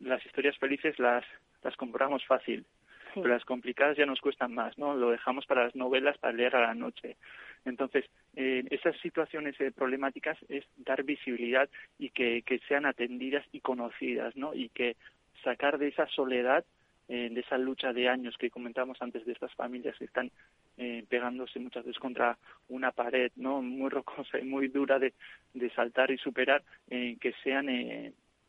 las 0.00 0.24
historias 0.24 0.56
felices 0.56 0.98
las 0.98 1.22
las 1.62 1.76
compramos 1.76 2.24
fácil, 2.24 2.64
pero 3.12 3.28
las 3.28 3.44
complicadas 3.44 3.98
ya 3.98 4.06
nos 4.06 4.22
cuestan 4.22 4.54
más, 4.54 4.78
¿no? 4.78 4.94
Lo 4.94 5.10
dejamos 5.10 5.44
para 5.44 5.64
las 5.64 5.76
novelas 5.76 6.16
para 6.16 6.32
leer 6.32 6.56
a 6.56 6.62
la 6.62 6.74
noche. 6.74 7.18
Entonces, 7.66 8.06
eh, 8.34 8.64
esas 8.70 8.96
situaciones 9.00 9.60
eh, 9.60 9.72
problemáticas 9.72 10.38
es 10.48 10.64
dar 10.78 11.02
visibilidad 11.02 11.68
y 11.98 12.08
que, 12.08 12.40
que, 12.46 12.60
sean 12.60 12.86
atendidas 12.86 13.44
y 13.52 13.60
conocidas, 13.60 14.34
¿no? 14.36 14.54
Y 14.54 14.70
que 14.70 14.96
sacar 15.44 15.76
de 15.76 15.88
esa 15.88 16.06
soledad, 16.06 16.64
eh, 17.10 17.28
de 17.30 17.40
esa 17.40 17.58
lucha 17.58 17.92
de 17.92 18.08
años 18.08 18.38
que 18.38 18.50
comentamos 18.50 18.96
antes 19.02 19.26
de 19.26 19.32
estas 19.32 19.52
familias 19.54 19.98
que 19.98 20.04
están 20.06 20.30
eh, 20.78 21.04
pegándose 21.08 21.58
muchas 21.58 21.84
veces 21.84 22.00
contra 22.00 22.38
una 22.68 22.92
pared, 22.92 23.32
¿no? 23.36 23.60
Muy 23.60 23.90
rocosa 23.90 24.38
y 24.38 24.44
muy 24.44 24.68
dura 24.68 24.98
de, 24.98 25.12
de 25.52 25.70
saltar 25.70 26.10
y 26.10 26.18
superar, 26.18 26.62
que 26.88 27.34
sean 27.44 27.68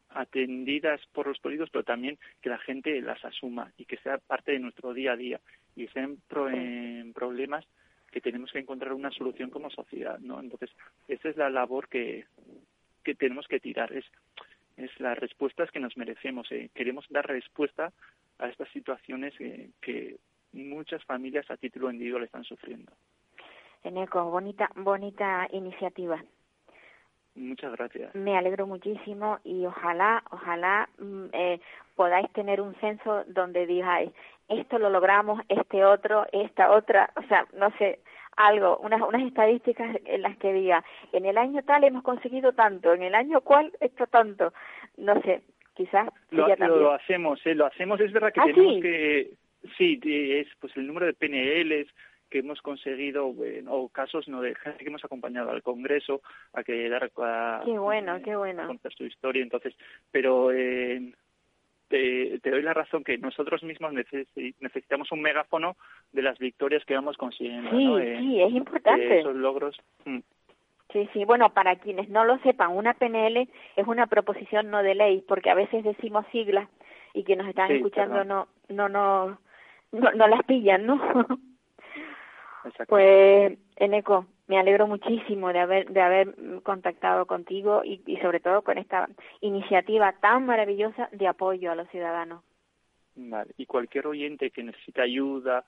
atendidas 0.09 1.01
por 1.14 1.28
los 1.28 1.39
políticos, 1.39 1.70
pero 1.72 1.84
también 1.84 2.18
que 2.41 2.49
la 2.49 2.57
gente 2.59 3.01
las 3.01 3.24
asuma 3.26 3.72
y 3.78 3.86
que 3.86 3.97
sea 3.97 4.18
parte 4.18 4.51
de 4.51 4.59
nuestro 4.59 4.93
día 4.93 5.14
a 5.14 5.18
día 5.18 5.39
y 5.76 5.88
sean 5.88 6.18
problemas 7.14 7.66
que 8.12 8.22
tenemos 8.22 8.51
que 8.51 8.59
encontrar 8.59 8.93
una 8.93 9.12
solución 9.12 9.49
como 9.49 9.70
sociedad, 9.70 10.20
¿no? 10.20 10.39
Entonces, 10.39 10.70
esa 11.07 11.30
es 11.30 11.38
la 11.38 11.49
labor 11.49 11.88
que, 11.88 12.26
que 13.03 13.16
tenemos 13.16 13.47
que 13.47 13.59
tirar, 13.59 13.91
es, 13.93 14.05
es 14.78 14.91
las 14.99 15.18
respuestas 15.18 15.72
que 15.72 15.80
nos 15.80 15.95
merecemos. 15.97 16.51
Eh. 16.51 16.70
Queremos 16.74 17.05
dar 17.09 17.28
respuesta 17.28 17.91
a 18.42 18.50
estas 18.50 18.70
situaciones 18.70 19.34
que 19.38 20.18
muchas 20.54 21.04
familias 21.06 21.50
a 21.50 21.58
título 21.58 21.92
individual 21.92 22.24
están 22.24 22.44
sufriendo. 22.44 22.92
Eneco, 23.84 24.30
bonita, 24.30 24.70
bonita 24.76 25.48
iniciativa. 25.52 26.22
Muchas 27.34 27.72
gracias. 27.74 28.14
Me 28.14 28.38
alegro 28.38 28.68
muchísimo 28.68 29.39
y 29.44 29.66
ojalá, 29.66 30.22
ojalá 30.32 30.89
mm, 31.00 31.26
eh, 31.32 31.62
podáis 31.96 32.30
tener 32.34 32.60
un 32.60 32.76
censo 32.76 33.24
donde 33.28 33.66
digáis, 33.66 34.12
esto 34.50 34.78
lo 34.78 34.89
logramos, 34.89 35.42
este 35.48 35.86
otro, 35.86 36.26
esta 36.34 36.72
otra, 36.72 37.10
o 37.16 37.24
sea, 37.24 37.48
no 37.54 37.72
sé, 37.78 38.00
algo, 38.36 38.78
unas, 38.80 39.02
unas 39.02 39.24
estadísticas 39.24 39.96
en 40.06 40.22
las 40.22 40.38
que 40.38 40.52
diga, 40.52 40.84
en 41.14 41.26
el 41.26 41.38
año 41.38 41.64
tal 41.64 41.86
hemos 41.86 42.04
conseguido 42.04 42.52
tanto, 42.52 42.94
en 42.94 43.04
el 43.04 43.16
año 43.16 43.42
cual 43.42 43.72
esto 43.80 44.08
tanto, 44.08 44.54
no 44.98 45.20
sé, 45.22 45.42
quizás. 45.76 46.07
Lo, 46.30 46.47
lo, 46.47 46.91
hacemos, 46.91 47.39
¿eh? 47.45 47.55
lo 47.55 47.65
hacemos, 47.65 47.99
es 47.99 48.11
verdad 48.11 48.32
que 48.34 48.41
¿Ah, 48.41 48.45
tenemos 48.45 48.82
que, 48.82 49.32
sí, 49.78 49.99
es 50.03 50.47
pues 50.59 50.76
el 50.78 50.88
número 50.88 51.05
de 51.05 51.13
PNLs, 51.13 51.88
que 52.32 52.39
hemos 52.39 52.61
conseguido 52.61 53.28
o 53.67 53.89
casos 53.89 54.28
no 54.28 54.41
de 54.41 54.55
gente 54.55 54.80
que 54.80 54.89
hemos 54.89 55.03
acompañado 55.03 55.51
al 55.51 55.61
Congreso 55.61 56.22
a 56.53 56.63
que 56.63 56.89
dar 56.89 57.11
a, 57.17 57.61
qué 57.65 57.78
bueno 57.78 58.19
qué 58.24 58.36
bueno. 58.36 58.65
contar 58.65 58.93
su 58.93 59.03
historia. 59.03 59.43
Entonces 59.43 59.76
pero 60.11 60.51
eh, 60.51 61.11
te, 61.89 62.39
doy 62.41 62.63
la 62.63 62.74
razón 62.74 63.03
que 63.03 63.17
nosotros 63.17 63.63
mismos 63.63 63.93
necesitamos 63.93 65.11
un 65.11 65.22
megáfono 65.22 65.76
de 66.13 66.22
las 66.22 66.39
victorias 66.39 66.86
que 66.86 66.95
vamos 66.95 67.17
consiguiendo 67.17 67.69
sí 67.72 68.17
sí 68.17 68.41
es 68.41 68.53
importante. 68.53 69.19
esos 69.19 69.36
logros. 69.36 69.78
Mm. 70.05 70.19
Sí, 70.94 71.10
sí, 71.14 71.26
bueno, 71.26 71.54
para 71.54 71.78
quienes 71.78 72.10
no 72.10 72.26
lo 72.26 72.38
sepan, 72.39 72.76
una 72.76 72.94
PNL 72.94 73.48
es 73.76 73.88
una 73.88 74.08
proposición 74.08 74.70
no 74.70 74.84
de 74.84 74.96
ley, 74.96 75.24
porque 75.28 75.50
a 75.50 75.56
veces 75.56 75.84
decimos 75.84 76.26
siglas 76.32 76.68
y 77.14 77.24
que 77.24 77.36
nos 77.36 77.48
están 77.48 77.72
escuchando 77.72 78.24
no, 78.24 78.48
no, 78.68 78.89
no, 78.89 79.38
no, 79.92 80.12
no 80.12 80.28
las 80.28 80.44
pillan, 80.44 80.86
¿no? 80.86 81.02
Pues, 82.88 83.58
Eneco, 83.76 84.28
me 84.48 84.60
alegro 84.60 84.86
muchísimo 84.86 85.52
de 85.52 85.60
haber, 85.60 85.89
de 85.89 86.02
haber 86.02 86.36
contactado 86.62 87.26
contigo 87.26 87.82
y, 87.84 88.02
y 88.06 88.18
sobre 88.18 88.39
todo 88.39 88.62
con 88.62 88.78
esta 88.78 89.10
iniciativa 89.39 90.14
tan 90.22 90.46
maravillosa 90.46 91.10
de 91.12 91.28
apoyo 91.28 91.72
a 91.72 91.76
los 91.76 91.89
ciudadanos. 91.89 92.44
Vale. 93.16 93.52
Y 93.58 93.66
cualquier 93.66 94.08
oyente 94.08 94.52
que 94.52 94.64
necesite 94.64 95.02
ayuda 95.02 95.66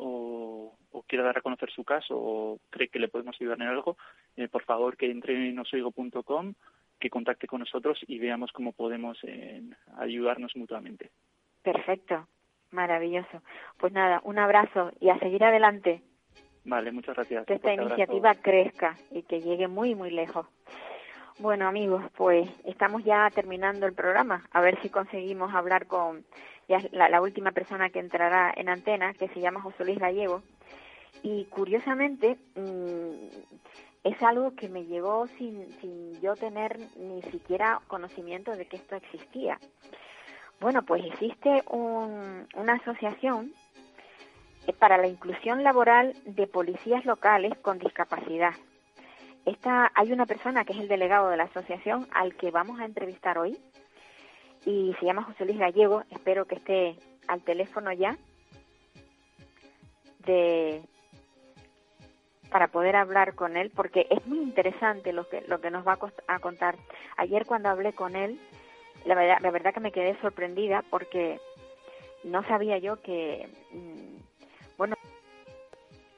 o, 0.00 0.74
o, 0.92 1.02
quiera 1.02 1.24
dar 1.24 1.38
a 1.38 1.42
conocer 1.42 1.70
su 1.70 1.84
caso 1.84 2.16
o 2.16 2.58
cree 2.70 2.88
que 2.88 2.98
le 2.98 3.08
podemos 3.08 3.36
ayudar 3.40 3.60
en 3.60 3.68
algo, 3.68 3.96
eh, 4.36 4.48
por 4.48 4.62
favor 4.64 4.96
que 4.96 5.10
entre 5.10 5.48
en 5.48 5.58
osoigo.com, 5.58 6.54
que 6.98 7.10
contacte 7.10 7.46
con 7.46 7.60
nosotros 7.60 7.98
y 8.06 8.18
veamos 8.18 8.52
cómo 8.52 8.72
podemos 8.72 9.18
eh, 9.24 9.62
ayudarnos 9.98 10.56
mutuamente. 10.56 11.10
Perfecto, 11.62 12.26
maravilloso. 12.70 13.42
Pues 13.78 13.92
nada, 13.92 14.20
un 14.24 14.38
abrazo 14.38 14.92
y 15.00 15.10
a 15.10 15.18
seguir 15.18 15.44
adelante. 15.44 16.02
Vale, 16.64 16.92
muchas 16.92 17.16
gracias. 17.16 17.46
Que 17.46 17.54
esta 17.54 17.72
iniciativa 17.72 18.34
crezca 18.34 18.96
y 19.10 19.22
que 19.22 19.40
llegue 19.40 19.68
muy, 19.68 19.94
muy 19.94 20.10
lejos. 20.10 20.46
Bueno, 21.38 21.66
amigos, 21.66 22.04
pues 22.16 22.48
estamos 22.64 23.04
ya 23.04 23.30
terminando 23.30 23.86
el 23.86 23.94
programa. 23.94 24.44
A 24.52 24.60
ver 24.60 24.80
si 24.82 24.90
conseguimos 24.90 25.54
hablar 25.54 25.86
con 25.86 26.24
ya 26.68 26.80
la, 26.92 27.20
última 27.20 27.52
persona 27.52 27.90
que 27.90 27.98
entrará 27.98 28.52
en 28.54 28.68
antena, 28.68 29.14
que 29.14 29.28
se 29.28 29.40
llama 29.40 29.62
José 29.62 29.84
Luis 29.84 29.98
Gallego. 29.98 30.42
Y 31.22 31.46
curiosamente, 31.46 32.36
mm, 32.54 33.28
es 34.04 34.22
algo 34.22 34.54
que 34.54 34.68
me 34.68 34.84
llegó 34.84 35.26
sin, 35.38 35.70
sin 35.80 36.20
yo 36.20 36.36
tener 36.36 36.78
ni 36.96 37.22
siquiera 37.22 37.80
conocimiento 37.88 38.52
de 38.56 38.66
que 38.66 38.76
esto 38.76 38.96
existía. 38.96 39.58
Bueno, 40.60 40.82
pues 40.82 41.04
existe 41.04 41.62
un, 41.70 42.46
una 42.54 42.74
asociación 42.74 43.52
para 44.78 44.98
la 44.98 45.06
inclusión 45.06 45.64
laboral 45.64 46.14
de 46.24 46.46
policías 46.46 47.04
locales 47.06 47.56
con 47.58 47.78
discapacidad. 47.78 48.54
Esta, 49.46 49.90
hay 49.94 50.12
una 50.12 50.26
persona 50.26 50.64
que 50.64 50.72
es 50.72 50.78
el 50.78 50.88
delegado 50.88 51.30
de 51.30 51.36
la 51.36 51.44
asociación 51.44 52.06
al 52.12 52.34
que 52.36 52.50
vamos 52.50 52.80
a 52.80 52.84
entrevistar 52.84 53.38
hoy 53.38 53.58
y 54.66 54.94
se 55.00 55.06
llama 55.06 55.22
José 55.22 55.46
Luis 55.46 55.58
Gallego, 55.58 56.04
espero 56.10 56.46
que 56.46 56.56
esté 56.56 56.96
al 57.26 57.40
teléfono 57.42 57.92
ya 57.92 58.16
de 60.26 60.82
para 62.50 62.68
poder 62.68 62.96
hablar 62.96 63.34
con 63.34 63.56
él 63.56 63.70
porque 63.74 64.06
es 64.10 64.26
muy 64.26 64.38
interesante 64.38 65.12
lo 65.12 65.28
que 65.28 65.42
lo 65.42 65.60
que 65.60 65.70
nos 65.70 65.86
va 65.86 65.98
a, 66.26 66.38
contar. 66.40 66.76
Ayer 67.16 67.46
cuando 67.46 67.68
hablé 67.68 67.92
con 67.92 68.16
él, 68.16 68.40
la 69.04 69.14
verdad, 69.14 69.38
la 69.40 69.50
verdad 69.50 69.72
que 69.72 69.80
me 69.80 69.92
quedé 69.92 70.20
sorprendida 70.20 70.84
porque 70.90 71.40
no 72.24 72.42
sabía 72.44 72.76
yo 72.78 73.00
que 73.00 73.48
mm, 73.72 74.76
bueno, 74.76 74.96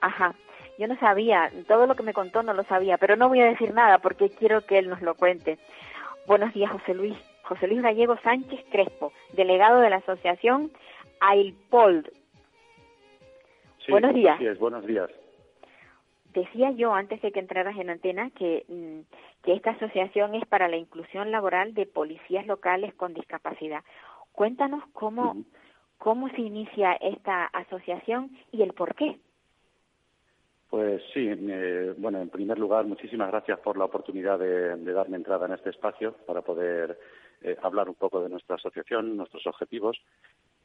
ajá, 0.00 0.34
yo 0.78 0.88
no 0.88 0.98
sabía, 0.98 1.50
todo 1.68 1.86
lo 1.86 1.94
que 1.94 2.02
me 2.02 2.14
contó 2.14 2.42
no 2.42 2.54
lo 2.54 2.64
sabía, 2.64 2.98
pero 2.98 3.16
no 3.16 3.28
voy 3.28 3.40
a 3.40 3.46
decir 3.46 3.72
nada 3.74 3.98
porque 3.98 4.30
quiero 4.30 4.64
que 4.64 4.78
él 4.78 4.88
nos 4.88 5.02
lo 5.02 5.14
cuente. 5.14 5.58
Buenos 6.26 6.52
días, 6.54 6.70
José 6.70 6.94
Luis. 6.94 7.16
José 7.42 7.66
Luis 7.66 7.82
Gallego 7.82 8.16
Sánchez 8.22 8.64
Crespo, 8.70 9.12
delegado 9.34 9.80
de 9.80 9.90
la 9.90 9.96
asociación 9.96 10.70
AILPOLD. 11.20 12.08
buenos 13.88 14.14
días. 14.14 14.58
buenos 14.58 14.86
días. 14.86 15.10
Decía 16.32 16.70
yo 16.70 16.94
antes 16.94 17.20
de 17.20 17.30
que 17.30 17.40
entraras 17.40 17.76
en 17.76 17.90
antena 17.90 18.30
que, 18.30 18.64
mm, 18.68 19.00
que 19.42 19.52
esta 19.52 19.72
asociación 19.72 20.34
es 20.34 20.46
para 20.46 20.68
la 20.68 20.76
inclusión 20.76 21.30
laboral 21.30 21.74
de 21.74 21.84
policías 21.84 22.46
locales 22.46 22.94
con 22.94 23.12
discapacidad. 23.12 23.84
Cuéntanos 24.32 24.82
cómo, 24.94 25.36
cómo 25.98 26.30
se 26.30 26.40
inicia 26.40 26.94
esta 26.94 27.44
asociación 27.46 28.30
y 28.50 28.62
el 28.62 28.72
por 28.72 28.94
qué. 28.94 29.18
Pues 30.72 31.02
sí, 31.12 31.28
eh, 31.28 31.92
bueno, 31.98 32.18
en 32.22 32.30
primer 32.30 32.58
lugar, 32.58 32.86
muchísimas 32.86 33.30
gracias 33.30 33.58
por 33.58 33.76
la 33.76 33.84
oportunidad 33.84 34.38
de, 34.38 34.74
darme 34.94 35.18
entrada 35.18 35.44
en 35.44 35.52
este 35.52 35.68
espacio 35.68 36.14
para 36.26 36.40
poder 36.40 36.98
eh, 37.42 37.58
hablar 37.60 37.90
un 37.90 37.94
poco 37.94 38.22
de 38.22 38.30
nuestra 38.30 38.56
asociación, 38.56 39.14
nuestros 39.14 39.46
objetivos. 39.46 40.00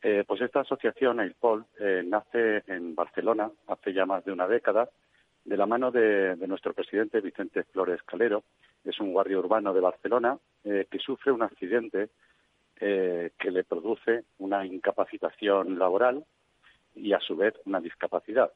Eh, 0.02 0.24
pues 0.26 0.40
esta 0.40 0.62
asociación, 0.62 1.20
AIRPOL, 1.20 1.66
nace 2.06 2.64
en 2.68 2.96
Barcelona 2.96 3.52
hace 3.68 3.92
ya 3.92 4.06
más 4.06 4.24
de 4.24 4.32
una 4.32 4.48
década 4.48 4.90
de 5.44 5.58
la 5.58 5.66
mano 5.66 5.92
de, 5.92 6.38
de 6.38 6.48
nuestro 6.48 6.74
presidente 6.74 7.20
Vicente 7.20 7.64
Flores 7.66 8.02
Calero. 8.04 8.46
Es 8.86 9.02
un 9.02 9.12
guardia 9.12 9.38
urbano 9.38 9.74
de 9.74 9.82
Barcelona 9.82 10.38
que 10.64 11.00
sufre 11.00 11.34
un 11.34 11.44
accidente 11.44 12.12
que 12.80 13.52
le 13.52 13.64
produce 13.66 14.24
una 14.38 14.66
incapacitación 14.66 15.78
laboral 15.78 16.24
y 16.96 17.12
a 17.12 17.20
su 17.20 17.36
vez 17.36 17.56
una 17.66 17.82
discapacidad. 17.82 18.54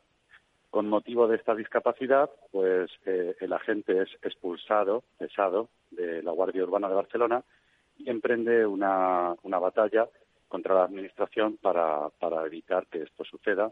Con 0.71 0.87
motivo 0.87 1.27
de 1.27 1.35
esta 1.35 1.53
discapacidad, 1.53 2.29
pues 2.49 2.89
eh, 3.05 3.35
el 3.41 3.51
agente 3.51 4.03
es 4.03 4.09
expulsado, 4.21 5.03
cesado 5.19 5.67
de 5.91 6.23
la 6.23 6.31
Guardia 6.31 6.63
Urbana 6.63 6.87
de 6.87 6.95
Barcelona 6.95 7.43
y 7.97 8.09
emprende 8.09 8.65
una, 8.65 9.35
batalla 9.43 10.07
contra 10.47 10.73
la 10.73 10.85
Administración 10.85 11.57
para, 11.61 12.09
evitar 12.45 12.87
que 12.87 13.03
esto 13.03 13.25
suceda. 13.25 13.69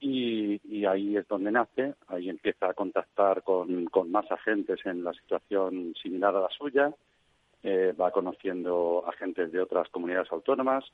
Y, 0.00 0.86
ahí 0.86 1.18
es 1.18 1.28
donde 1.28 1.50
nace, 1.50 1.94
ahí 2.08 2.30
empieza 2.30 2.70
a 2.70 2.74
contactar 2.74 3.42
con, 3.42 3.86
más 4.06 4.30
agentes 4.32 4.80
en 4.86 5.04
la 5.04 5.12
situación 5.12 5.94
similar 6.02 6.34
a 6.34 6.40
la 6.40 6.48
suya, 6.48 6.94
eh, 7.62 7.92
va 7.92 8.10
conociendo 8.10 9.04
agentes 9.06 9.52
de 9.52 9.60
otras 9.60 9.90
comunidades 9.90 10.32
autónomas, 10.32 10.84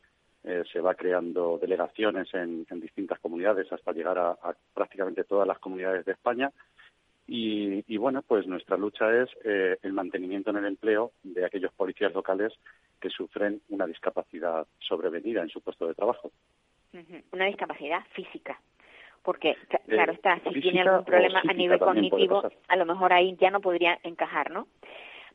eh, 0.45 0.64
se 0.72 0.80
va 0.80 0.95
creando 0.95 1.59
delegaciones 1.59 2.32
en, 2.34 2.66
distintas 2.80 3.20
comunidades 3.20 3.72
hasta 3.72 3.93
llegar 3.93 4.18
a, 4.18 4.36
prácticamente 4.74 5.24
todas 5.24 5.47
las 5.47 5.59
comunidades 5.59 6.05
de 6.05 6.12
España. 6.12 6.51
Y, 7.34 7.97
bueno, 7.97 8.20
pues 8.22 8.47
nuestra 8.47 8.76
lucha 8.76 9.22
es 9.22 9.30
eh, 9.45 9.78
el 9.82 9.93
mantenimiento 9.93 10.51
en 10.51 10.57
el 10.57 10.66
empleo 10.66 11.12
de 11.22 11.47
aquellos 11.47 11.72
policías 11.72 12.12
locales 12.12 12.53
que 13.01 13.09
sufren 13.09 13.62
una 13.70 13.86
discapacidad 13.86 14.66
sobrevenida 14.80 15.40
en 15.40 15.49
su 15.49 15.62
puesto 15.62 15.86
de 15.86 15.95
trabajo. 15.95 16.30
Una 17.32 17.47
discapacidad 17.47 18.05
física 18.12 18.61
porque 19.22 19.51
eh, 19.51 19.78
claro 19.86 20.12
está 20.12 20.40
si 20.53 20.61
tiene 20.61 20.82
algún 20.82 21.05
problema 21.05 21.43
a 21.49 21.53
nivel 21.53 21.78
cognitivo 21.78 22.43
a 22.68 22.76
lo 22.76 22.84
mejor 22.84 23.12
ahí 23.12 23.36
ya 23.40 23.51
no 23.51 23.61
podría 23.61 23.99
encajar 24.03 24.51
no 24.51 24.66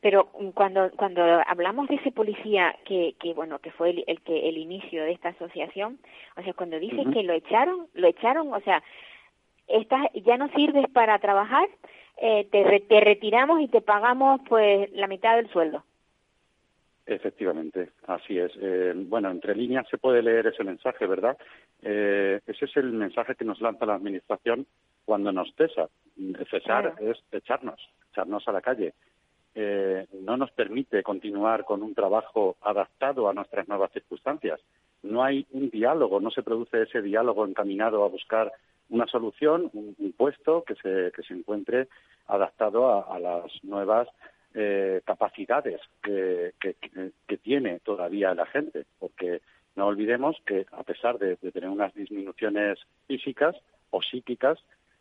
pero 0.00 0.30
mm, 0.38 0.50
cuando 0.50 0.90
cuando 0.92 1.22
hablamos 1.46 1.88
de 1.88 1.96
ese 1.96 2.12
policía 2.12 2.76
que, 2.84 3.14
que 3.20 3.34
bueno 3.34 3.58
que 3.58 3.70
fue 3.70 3.90
el, 3.90 4.20
que 4.22 4.48
el 4.48 4.58
inicio 4.58 5.04
de 5.04 5.12
esta 5.12 5.30
asociación 5.30 5.98
o 6.36 6.42
sea 6.42 6.52
cuando 6.54 6.78
dices 6.78 7.06
que 7.12 7.22
lo 7.22 7.32
echaron 7.32 7.86
lo 7.94 8.08
echaron 8.08 8.52
o 8.52 8.60
sea 8.60 8.82
estás 9.66 10.06
ya 10.14 10.36
no 10.36 10.48
sirves 10.48 10.88
para 10.90 11.18
trabajar 11.18 11.68
eh, 12.20 12.48
te, 12.50 12.80
te 12.80 13.00
retiramos 13.00 13.60
y 13.60 13.68
te 13.68 13.80
pagamos 13.80 14.40
pues 14.48 14.90
la 14.92 15.06
mitad 15.06 15.36
del 15.36 15.50
sueldo 15.50 15.84
Efectivamente, 17.08 17.92
así 18.06 18.38
es. 18.38 18.52
Eh, 18.60 18.92
bueno, 18.94 19.30
entre 19.30 19.54
líneas 19.54 19.88
se 19.88 19.96
puede 19.96 20.22
leer 20.22 20.48
ese 20.48 20.62
mensaje, 20.62 21.06
¿verdad? 21.06 21.38
Eh, 21.80 22.38
ese 22.46 22.66
es 22.66 22.76
el 22.76 22.92
mensaje 22.92 23.34
que 23.34 23.46
nos 23.46 23.62
lanza 23.62 23.86
la 23.86 23.94
Administración 23.94 24.66
cuando 25.06 25.32
nos 25.32 25.50
cesa. 25.54 25.88
Cesar 26.50 26.96
es 27.00 27.16
echarnos, 27.32 27.80
echarnos 28.12 28.46
a 28.46 28.52
la 28.52 28.60
calle. 28.60 28.92
Eh, 29.54 30.06
no 30.20 30.36
nos 30.36 30.50
permite 30.52 31.02
continuar 31.02 31.64
con 31.64 31.82
un 31.82 31.94
trabajo 31.94 32.56
adaptado 32.62 33.28
a 33.28 33.32
nuestras 33.32 33.66
nuevas 33.68 33.92
circunstancias. 33.92 34.60
No 35.02 35.22
hay 35.24 35.46
un 35.52 35.70
diálogo, 35.70 36.20
no 36.20 36.30
se 36.30 36.42
produce 36.42 36.82
ese 36.82 37.02
diálogo 37.02 37.46
encaminado 37.46 38.04
a 38.04 38.08
buscar 38.08 38.52
una 38.90 39.06
solución, 39.06 39.70
un, 39.72 40.14
puesto 40.16 40.64
que 40.64 40.74
se, 40.76 41.12
que 41.12 41.22
se 41.22 41.34
encuentre 41.34 41.88
adaptado 42.26 43.10
a, 43.10 43.18
las 43.18 43.44
nuevas 43.62 44.08
eh, 44.54 45.02
capacidades 45.04 45.80
que, 46.02 46.54
que, 46.60 47.36
tiene 47.38 47.80
todavía 47.80 48.34
la 48.34 48.46
gente, 48.46 48.84
porque 48.98 49.40
no 49.76 49.86
olvidemos 49.86 50.36
que 50.44 50.66
a 50.72 50.82
pesar 50.82 51.18
de 51.18 51.36
tener 51.36 51.68
unas 51.70 51.94
disminuciones 51.94 52.78
físicas 53.06 53.56
o 53.90 54.02
psíquicas, 54.02 54.58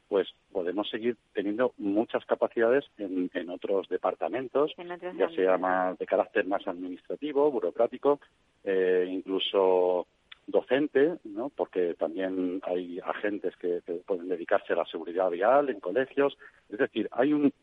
pues 0.07 0.27
podemos 0.51 0.89
seguir 0.89 1.17
teniendo 1.33 1.73
muchas 1.77 2.25
capacidades 2.25 2.85
en, 2.97 3.49
otros 3.49 3.87
departamentos, 3.89 4.73
ya 5.17 5.29
sea 5.29 5.57
más 5.57 5.97
de 5.97 6.05
carácter 6.05 6.45
más 6.45 6.67
administrativo, 6.67 7.51
burocrático, 7.51 8.19
eh, 8.63 9.07
incluso 9.09 10.07
docente, 10.47 11.17
¿no? 11.25 11.49
porque 11.49 11.93
también 11.95 12.61
hay 12.63 12.99
agentes 12.99 13.55
que, 13.57 13.81
pueden 14.05 14.29
dedicarse 14.29 14.73
a 14.73 14.77
la 14.77 14.85
seguridad 14.85 15.29
vial 15.29 15.69
en 15.69 15.79
colegios. 15.79 16.37
Es 16.69 16.79
decir, 16.79 17.09
hay 17.11 17.33
un, 17.33 17.53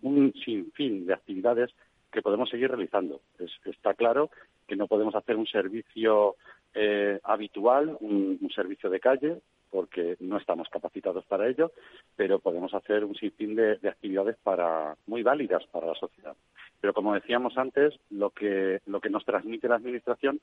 sinfín 0.45 1.07
de 1.07 1.15
actividades 1.15 1.71
que 2.13 2.23
podemos 2.23 2.51
seguir 2.51 2.69
realizando. 2.69 3.21
está 3.65 3.95
claro 3.95 4.31
que 4.69 4.77
no 4.77 4.87
podemos 4.87 5.15
hacer 5.15 5.37
un 5.37 5.47
servicio 5.47 6.37
eh, 6.75 7.19
habitual, 7.25 7.97
un, 8.01 8.39
servicio 8.55 8.91
de 8.91 9.01
calle, 9.01 9.39
porque 9.75 10.17
no 10.21 10.37
estamos 10.37 10.69
capacitados 10.69 11.25
para 11.25 11.49
ello, 11.49 11.73
pero 12.15 12.39
podemos 12.39 12.73
hacer 12.75 13.05
un 13.05 13.17
sinfín 13.17 13.57
de, 13.57 13.73
actividades 13.89 14.37
para 14.37 14.95
muy 15.09 15.25
válidas 15.25 15.67
para 15.67 15.89
la 15.89 15.97
sociedad. 15.97 16.37
Pero 16.81 16.95
como 16.95 17.13
decíamos 17.13 17.59
antes, 17.59 17.93
lo 18.09 18.31
que 18.31 18.81
lo 18.87 19.01
que 19.01 19.11
nos 19.11 19.25
transmite 19.25 19.67
la 19.67 19.75
administración 19.75 20.41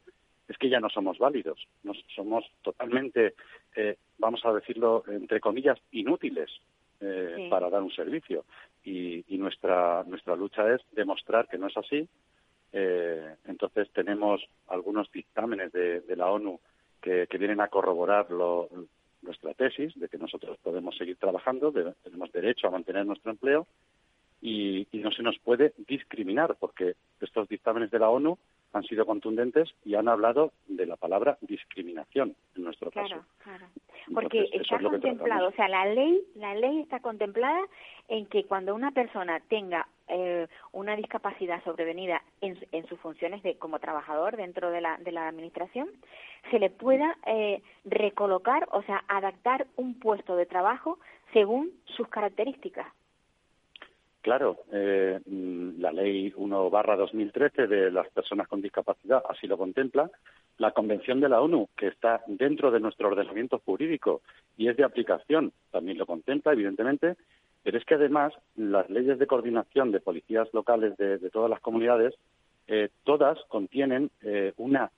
es 0.50 0.58
que 0.58 0.68
ya 0.68 0.82
no 0.82 0.90
somos 0.90 1.18
válidos, 1.18 1.66
somos 2.14 2.44
totalmente, 2.62 3.36
eh, 3.74 3.96
vamos 4.18 4.42
a 4.44 4.52
decirlo 4.52 5.06
entre 5.08 5.40
comillas, 5.40 5.80
inútiles 5.94 6.50
eh, 7.00 7.48
para 7.50 7.70
dar 7.70 7.82
un 7.82 7.92
servicio. 7.92 8.44
Y, 8.84 9.24
nuestra 9.38 10.04
nuestra 10.04 10.36
lucha 10.36 10.72
es 10.76 10.82
demostrar 10.92 11.48
que 11.48 11.58
no 11.58 11.68
es 11.68 11.78
así. 11.78 12.06
Eh, 12.74 13.36
entonces 13.46 13.90
tenemos 13.94 14.46
algunos 14.68 15.10
dictámenes 15.10 15.72
de, 15.72 16.16
la 16.18 16.30
ONU 16.30 16.60
que, 17.02 17.28
que, 17.28 17.38
vienen 17.40 17.60
a 17.62 17.70
corroborar 17.70 18.30
lo, 18.30 18.70
nuestra 19.22 19.54
tesis 19.54 19.94
de 20.00 20.08
que 20.10 20.18
nosotros 20.18 20.58
podemos 20.64 20.98
seguir 20.98 21.18
trabajando, 21.18 21.72
tenemos 22.04 22.32
derecho 22.32 22.68
a 22.68 22.72
mantener 22.72 23.06
nuestro 23.06 23.32
empleo 23.32 23.68
y, 24.42 24.88
no 24.94 25.12
se 25.12 25.24
nos 25.24 25.38
puede 25.40 25.74
discriminar, 25.88 26.56
porque 26.60 26.96
estos 27.20 27.48
dictámenes 27.48 27.92
de 27.92 28.00
la 28.00 28.10
ONU 28.10 28.38
han 28.74 28.84
sido 28.84 29.06
contundentes 29.06 29.70
y 29.84 29.96
han 29.96 30.08
hablado 30.08 30.52
de 30.68 30.86
la 30.86 30.96
palabra 30.96 31.38
discriminación 31.42 32.36
en 32.56 32.64
nuestro 32.64 32.92
caso. 32.92 33.24
Claro. 33.44 33.66
Porque 34.14 34.50
está 34.54 34.80
contemplado, 34.80 35.50
o 35.50 35.52
sea, 35.52 35.68
la 35.68 35.86
ley, 35.86 36.22
la 36.36 36.56
ley 36.56 36.80
está 36.80 37.00
contemplada 37.00 37.62
en 38.08 38.26
que 38.28 38.46
cuando 38.46 38.74
una 38.74 38.92
persona 38.92 39.40
tenga 39.48 39.88
eh, 40.12 40.48
una 40.74 40.96
discapacidad 40.96 41.64
sobrevenida 41.64 42.22
en, 42.42 42.58
en, 42.72 42.86
sus 42.88 43.00
funciones 43.00 43.42
de 43.44 43.58
como 43.58 43.80
trabajador 43.80 44.38
dentro 44.38 44.70
de 44.70 44.82
la, 44.82 44.98
de 44.98 45.12
la 45.12 45.28
administración, 45.28 45.90
se 46.50 46.60
le 46.60 46.70
pueda 46.70 47.18
eh, 47.26 47.62
recolocar, 47.86 48.68
o 48.72 48.84
sea, 48.84 49.04
adaptar 49.08 49.68
un 49.78 50.00
puesto 50.00 50.36
de 50.36 50.46
trabajo 50.46 51.00
según 51.34 51.72
sus 51.86 52.08
características. 52.10 52.88
Claro, 54.22 54.60
eh, 54.72 55.20
la 55.26 55.92
ley 55.92 56.32
1 56.36 56.70
barra 56.70 56.96
2013 56.96 57.66
de 57.66 57.90
las 57.90 58.08
personas 58.10 58.48
con 58.48 58.62
discapacidad 58.62 59.24
así 59.28 59.48
lo 59.48 59.58
contempla. 59.58 60.12
La 60.60 60.72
Convención 60.72 61.20
de 61.20 61.30
la 61.30 61.42
ONU, 61.42 61.70
que 61.76 61.88
está 61.88 62.22
dentro 62.28 62.70
de 62.70 62.80
nuestro 62.80 63.08
ordenamiento 63.08 63.60
jurídico 63.66 64.22
y 64.58 64.68
es 64.68 64.78
de 64.78 64.84
aplicación, 64.84 65.54
también 65.72 65.98
lo 65.98 66.06
contempla, 66.06 66.54
evidentemente. 66.54 67.16
Pero 67.64 67.78
es 67.78 67.86
que 67.86 67.96
además 67.96 68.34
las 68.56 68.90
leyes 68.90 69.20
de 69.20 69.28
coordinación 69.28 69.92
de 69.92 70.00
policías 70.00 70.48
locales 70.54 70.98
de, 70.98 71.18
todas 71.30 71.50
las 71.50 71.60
comunidades, 71.60 72.16
eh, 72.68 72.90
todas 73.04 73.38
contienen 73.48 74.10
eh, 74.22 74.54
una 74.58 74.92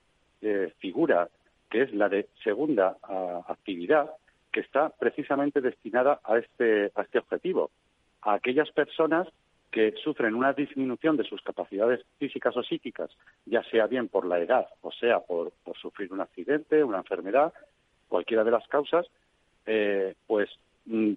figura 0.80 1.30
que 1.70 1.84
es 1.84 1.94
la 1.94 2.10
de 2.10 2.28
segunda 2.44 2.98
actividad, 3.48 4.12
que 4.52 4.60
está 4.60 4.90
precisamente 4.90 5.62
destinada 5.62 6.20
a 6.24 6.38
este, 6.38 6.92
a 6.96 7.02
este 7.02 7.20
objetivo. 7.20 7.72
A 8.22 8.34
aquellas 8.34 8.70
personas 8.72 9.28
que 9.74 9.92
sufren 10.04 10.36
una 10.36 10.54
disminución 10.54 11.18
de 11.18 11.24
sus 11.24 11.42
capacidades 11.42 12.06
físicas 12.20 12.56
o 12.56 12.62
psíquicas, 12.62 13.10
ya 13.46 13.64
sea 13.64 13.88
bien 13.88 14.08
por 14.08 14.24
la 14.28 14.40
edad 14.40 14.68
o 14.82 14.92
sea 14.92 15.20
por, 15.20 15.52
sufrir 15.82 16.14
un 16.14 16.22
accidente, 16.22 16.84
una 16.84 17.00
enfermedad, 17.00 17.52
cualquiera 18.08 18.44
de 18.44 18.52
las 18.52 18.68
causas, 18.68 19.08
eh, 19.66 20.14
pues 20.28 20.48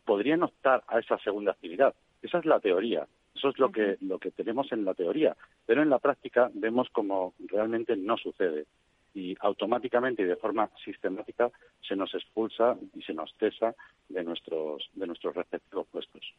podrían 0.05 0.43
optar 0.43 0.85
a 0.87 0.99
esa 0.99 1.19
segunda 1.19 1.53
actividad. 1.53 1.95
Esa 2.23 2.39
es 2.39 2.45
la 2.45 2.61
teoría, 2.61 3.07
eso 3.35 3.51
es 3.51 3.59
lo 3.59 3.71
que, 3.71 3.97
lo 4.01 4.19
que 4.19 4.31
tenemos 4.31 4.73
en 4.73 4.85
la 4.85 4.95
teoría, 4.95 5.37
pero 5.67 5.83
en 5.83 5.91
la 5.91 5.99
práctica 5.99 6.51
vemos 6.55 6.89
como 6.91 7.35
realmente 7.47 7.97
no 7.97 8.17
sucede 8.17 8.67
y 9.15 9.35
automáticamente 9.41 10.23
y 10.23 10.27
de 10.27 10.37
forma 10.37 10.71
sistemática 10.85 11.51
se 11.81 11.97
nos 11.97 12.15
expulsa 12.15 12.77
y 12.95 13.03
se 13.03 13.15
nos 13.15 13.35
cesa 13.39 13.75
de 14.09 14.23
nuestros 14.23 14.91
de 14.95 15.07
nuestros 15.07 15.35
respectivos 15.35 15.87
puestos. 15.89 16.35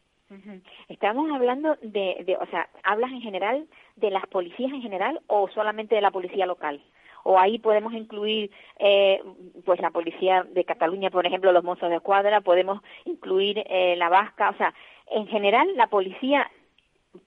Estamos 0.88 1.30
hablando 1.32 1.76
de, 1.82 2.22
de, 2.24 2.36
o 2.36 2.46
sea, 2.46 2.68
hablas 2.84 3.10
en 3.10 3.20
general 3.20 3.66
de 3.96 4.10
las 4.10 4.26
policías 4.26 4.72
en 4.72 4.82
general 4.82 5.20
o 5.26 5.48
solamente 5.48 5.96
de 5.96 6.02
la 6.02 6.12
policía 6.12 6.46
local. 6.46 6.80
O 7.24 7.38
ahí 7.38 7.58
podemos 7.58 7.92
incluir, 7.92 8.50
eh, 8.78 9.22
pues 9.64 9.80
la 9.80 9.90
policía 9.90 10.44
de 10.50 10.64
Cataluña, 10.64 11.10
por 11.10 11.26
ejemplo, 11.26 11.52
los 11.52 11.64
mozos 11.64 11.90
de 11.90 11.96
escuadra, 11.96 12.40
podemos 12.40 12.80
incluir 13.04 13.62
eh, 13.66 13.96
la 13.96 14.08
vasca, 14.08 14.50
o 14.50 14.56
sea, 14.56 14.74
En 15.10 15.26
general, 15.26 15.66
la 15.74 15.86
policía, 15.86 16.50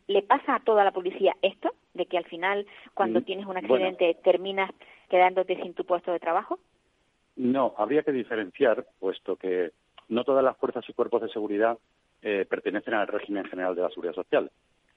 ¿le 0.07 0.21
pasa 0.21 0.55
a 0.55 0.59
toda 0.59 0.83
la 0.83 0.91
policía 0.91 1.35
esto? 1.41 1.71
De 1.95 2.05
que 2.05 2.17
al 2.17 2.25
final, 2.25 2.67
cuando 2.93 3.21
Mm, 3.21 3.23
tienes 3.23 3.45
un 3.47 3.53
bueno. 3.55 3.67
accidente, 3.73 4.15
terminas 4.23 4.69
quedándote 5.09 5.55
sin 5.55 5.73
tu 5.73 5.83
puesto 5.83 6.11
de 6.11 6.19
trabajo. 6.19 6.59
No, 7.35 7.73
habría 7.77 8.03
que 8.03 8.11
diferenciar, 8.11 8.85
puesto 8.99 9.35
que 9.35 9.71
no 10.09 10.23
todas 10.23 10.43
las 10.43 10.57
fuerzas 10.57 10.87
y 10.87 10.93
cuerpos 10.93 11.21
de 11.23 11.29
seguridad 11.29 11.77
eh, 12.21 12.45
pertenecen 12.47 12.93
al 12.93 13.07
régimen 13.07 13.45
general 13.45 13.73
de 13.73 13.81
la 13.81 13.89
seguridad 13.89 14.13
social. 14.13 14.51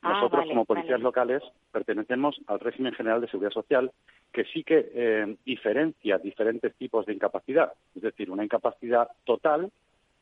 Ah, 0.04 0.12
Nosotros, 0.12 0.40
vale, 0.40 0.48
como 0.50 0.64
policías 0.66 0.92
vale. 0.92 1.02
locales, 1.04 1.42
pertenecemos 1.72 2.38
al 2.46 2.60
régimen 2.60 2.92
general 2.92 3.22
de 3.22 3.28
seguridad 3.28 3.52
social, 3.52 3.90
que 4.32 4.44
sí 4.44 4.62
que 4.62 4.90
eh, 4.94 5.36
diferencia 5.46 6.18
diferentes 6.18 6.74
tipos 6.74 7.06
de 7.06 7.14
incapacidad. 7.14 7.72
Es 7.96 8.02
decir, 8.02 8.30
una 8.30 8.44
incapacidad 8.44 9.08
total 9.24 9.70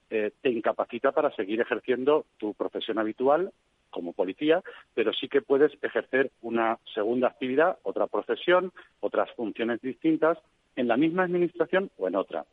eh, 0.08 0.30
te 0.40 0.50
incapacita 0.50 1.10
para 1.10 1.34
seguir 1.34 1.60
ejerciendo 1.60 2.26
tu 2.38 2.54
profesión 2.54 2.98
habitual 3.00 3.50
como 3.90 4.12
policía, 4.12 4.62
pero 4.94 5.12
sí 5.12 5.28
que 5.28 5.42
puedes 5.42 5.72
ejercer 5.82 6.30
una 6.42 6.78
segunda 6.94 7.26
actividad, 7.28 7.78
otra 7.82 8.06
profesión, 8.06 8.72
otras 9.00 9.30
funciones 9.32 9.80
distintas 9.80 10.38
en 10.76 10.86
la 10.86 10.96
misma 10.96 11.24
administración 11.24 11.90
o 11.98 12.06
en 12.06 12.14
otra. 12.14 12.44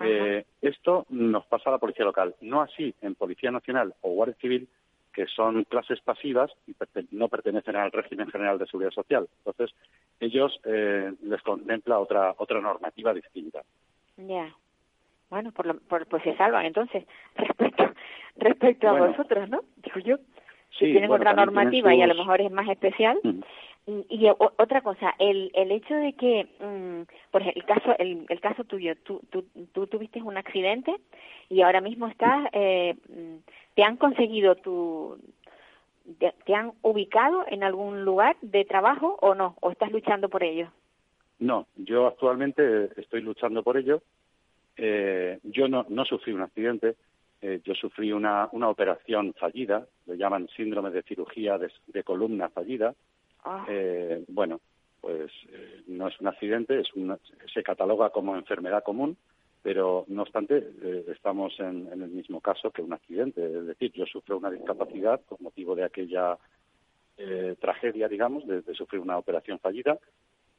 Eh, 0.00 0.44
esto 0.60 1.06
nos 1.08 1.46
pasa 1.46 1.70
a 1.70 1.74
la 1.74 1.78
policía 1.78 2.04
local, 2.04 2.34
no 2.40 2.62
así 2.62 2.92
en 3.00 3.14
Policía 3.14 3.52
Nacional 3.52 3.94
o 4.00 4.10
Guardia 4.10 4.36
Civil, 4.40 4.68
que 5.14 5.26
son 5.26 5.64
clases 5.64 6.00
pasivas 6.00 6.50
y 6.66 6.74
no 7.12 7.28
pertenecen 7.28 7.76
al 7.76 7.92
régimen 7.92 8.28
general 8.30 8.58
de 8.58 8.66
seguridad 8.66 8.90
social. 8.90 9.26
Entonces, 9.38 9.74
ellos 10.20 10.60
eh, 10.64 11.12
les 11.22 11.40
contempla 11.42 11.98
otra 11.98 12.34
otra 12.36 12.60
normativa 12.60 13.14
distinta. 13.14 13.62
Ya. 14.16 14.52
Bueno, 15.30 15.52
por 15.52 15.66
lo- 15.66 15.78
por- 15.80 16.06
pues 16.06 16.22
se 16.24 16.36
salvan 16.36 16.66
entonces 16.66 17.04
respecto 17.36 17.84
respecto 18.36 18.88
a 18.88 18.92
Bueno. 18.92 19.08
vosotros, 19.08 19.48
¿no? 19.48 19.60
Digo 19.76 20.00
yo. 20.00 20.16
Si 20.70 20.86
Sí, 20.86 20.90
tienen 20.90 21.08
bueno, 21.08 21.22
otra 21.22 21.34
tienen 21.34 21.54
normativa 21.54 21.94
y 21.94 22.02
a 22.02 22.06
lo 22.08 22.14
mejor 22.14 22.40
es 22.40 22.50
más 22.50 22.68
especial. 22.68 23.18
Mm. 23.22 23.40
Y, 23.86 24.26
otra 24.38 24.80
cosa, 24.80 25.14
el, 25.18 25.50
el 25.54 25.70
hecho 25.70 25.94
de 25.94 26.14
que, 26.14 26.48
mm, 26.58 27.02
por 27.30 27.42
ejemplo, 27.42 27.62
el 27.62 27.66
caso, 27.66 27.98
el, 27.98 28.26
el 28.30 28.40
caso 28.40 28.64
tuyo, 28.64 28.96
tú, 28.96 29.20
tú, 29.28 29.44
tú 29.72 29.86
tuviste 29.86 30.22
un 30.22 30.38
accidente 30.38 30.94
y 31.50 31.60
ahora 31.60 31.82
mismo 31.82 32.06
estás, 32.06 32.48
eh, 32.52 32.94
mm, 33.08 33.36
te 33.74 33.82
han 33.82 33.98
conseguido 33.98 34.54
tu, 34.54 35.18
te, 36.18 36.32
te 36.46 36.54
han 36.54 36.72
ubicado 36.80 37.44
en 37.46 37.62
algún 37.62 38.06
lugar 38.06 38.36
de 38.40 38.64
trabajo 38.64 39.18
o 39.20 39.34
no, 39.34 39.56
o 39.60 39.70
estás 39.70 39.92
luchando 39.92 40.30
por 40.30 40.42
ello. 40.42 40.70
No, 41.38 41.66
yo 41.76 42.06
actualmente 42.06 42.88
estoy 42.98 43.20
luchando 43.20 43.62
por 43.62 43.76
ello. 43.76 44.02
Eh, 44.76 45.38
yo 45.42 45.68
no, 45.68 45.84
no 45.88 46.04
sufrí 46.04 46.32
un 46.32 46.42
accidente, 46.42 46.96
eh, 47.42 47.60
yo 47.64 47.74
sufrí 47.74 48.12
una, 48.12 48.48
una 48.52 48.68
operación 48.68 49.34
fallida, 49.34 49.86
lo 50.06 50.14
llaman 50.14 50.48
síndrome 50.56 50.90
de 50.90 51.02
cirugía 51.02 51.58
de, 51.58 51.70
de 51.88 52.02
columna 52.02 52.48
fallida. 52.48 52.94
Ah, 53.44 53.66
Eh, 53.68 54.24
bueno, 54.28 54.60
pues 55.00 55.30
eh, 55.50 55.82
no 55.86 56.08
es 56.08 56.18
un 56.20 56.28
accidente, 56.28 56.80
es 56.80 56.92
una- 56.94 57.18
se 57.52 57.62
cataloga 57.62 58.10
como 58.10 58.36
enfermedad 58.36 58.82
común, 58.82 59.16
pero 59.62 60.04
no 60.08 60.22
obstante 60.22 60.56
eh, 60.82 61.04
estamos 61.08 61.58
en, 61.60 61.88
el 61.92 62.08
mismo 62.08 62.40
caso 62.40 62.70
que 62.70 62.82
un 62.82 62.92
accidente. 62.94 63.44
Es 63.44 63.66
decir, 63.66 63.92
yo 63.92 64.06
sufro 64.06 64.38
una 64.38 64.50
discapacidad 64.50 65.20
con 65.26 65.38
motivo 65.42 65.74
de 65.74 65.84
aquella 65.84 66.38
eh, 67.18 67.54
tragedia, 67.60 68.08
digamos, 68.08 68.46
de, 68.46 68.62
sufrir 68.74 69.00
una 69.00 69.18
operación 69.18 69.58
fallida 69.58 69.98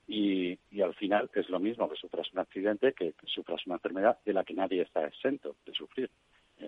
y, 0.08 0.58
y 0.72 0.82
al 0.82 0.94
final 0.96 1.30
es 1.34 1.50
lo 1.50 1.60
mismo 1.60 1.90
que 1.90 1.98
sufras 1.98 2.32
un 2.34 2.40
accidente 2.40 2.94
que, 2.94 3.14
sufras 3.26 3.66
una 3.66 3.76
enfermedad 3.76 4.20
de 4.26 4.34
la 4.34 4.44
que 4.44 4.54
nadie 4.54 4.82
está 4.84 5.06
exento 5.06 5.56
de 5.66 5.74
sufrir. 5.74 6.10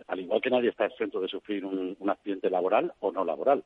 Al 0.07 0.19
igual 0.19 0.41
que 0.41 0.49
nadie 0.49 0.69
está 0.69 0.85
exento 0.85 1.21
de 1.21 1.27
sufrir 1.29 1.63
un 1.63 2.09
accidente 2.09 2.49
laboral 2.49 2.93
o 2.99 3.11
no 3.11 3.23
laboral. 3.23 3.63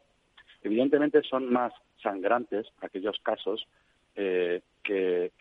Evidentemente 0.63 1.21
son 1.23 1.51
más 1.51 1.73
sangrantes 2.01 2.67
aquellos 2.81 3.17
casos 3.19 3.67
eh, 4.15 4.61
que, 4.83 5.31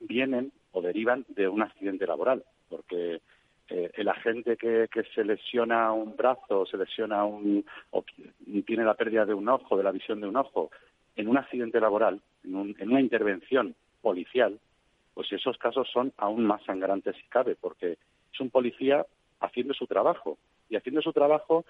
vienen 0.00 0.52
o 0.70 0.80
derivan 0.80 1.24
de 1.28 1.48
un 1.48 1.60
accidente 1.60 2.06
laboral, 2.06 2.44
porque 2.68 3.20
eh, 3.68 3.90
el 3.94 4.08
agente 4.08 4.56
que, 4.56 4.88
se 5.12 5.24
lesiona 5.24 5.92
un 5.92 6.16
brazo, 6.16 6.66
se 6.66 6.76
lesiona 6.76 7.24
un, 7.24 7.64
o 7.90 8.04
tiene 8.64 8.84
la 8.84 8.94
pérdida 8.94 9.26
de 9.26 9.34
un 9.34 9.48
ojo, 9.48 9.76
de 9.76 9.82
la 9.82 9.90
visión 9.90 10.20
de 10.20 10.28
un 10.28 10.36
ojo, 10.36 10.70
en 11.16 11.26
un 11.26 11.36
accidente 11.36 11.80
laboral, 11.80 12.20
en, 12.44 12.54
un- 12.54 12.76
en 12.78 12.90
una 12.90 13.00
intervención 13.00 13.74
policial, 14.00 14.60
pues 15.14 15.32
esos 15.32 15.58
casos 15.58 15.88
son 15.92 16.12
aún 16.16 16.44
más 16.46 16.62
sangrantes 16.62 17.16
si 17.16 17.24
cabe, 17.28 17.56
porque 17.56 17.98
es 18.32 18.40
un 18.40 18.50
policía 18.50 19.04
haciendo 19.40 19.74
su 19.74 19.88
trabajo 19.88 20.38
y 20.70 20.76
haciendo 20.76 21.02
su 21.02 21.12
trabajo 21.12 21.64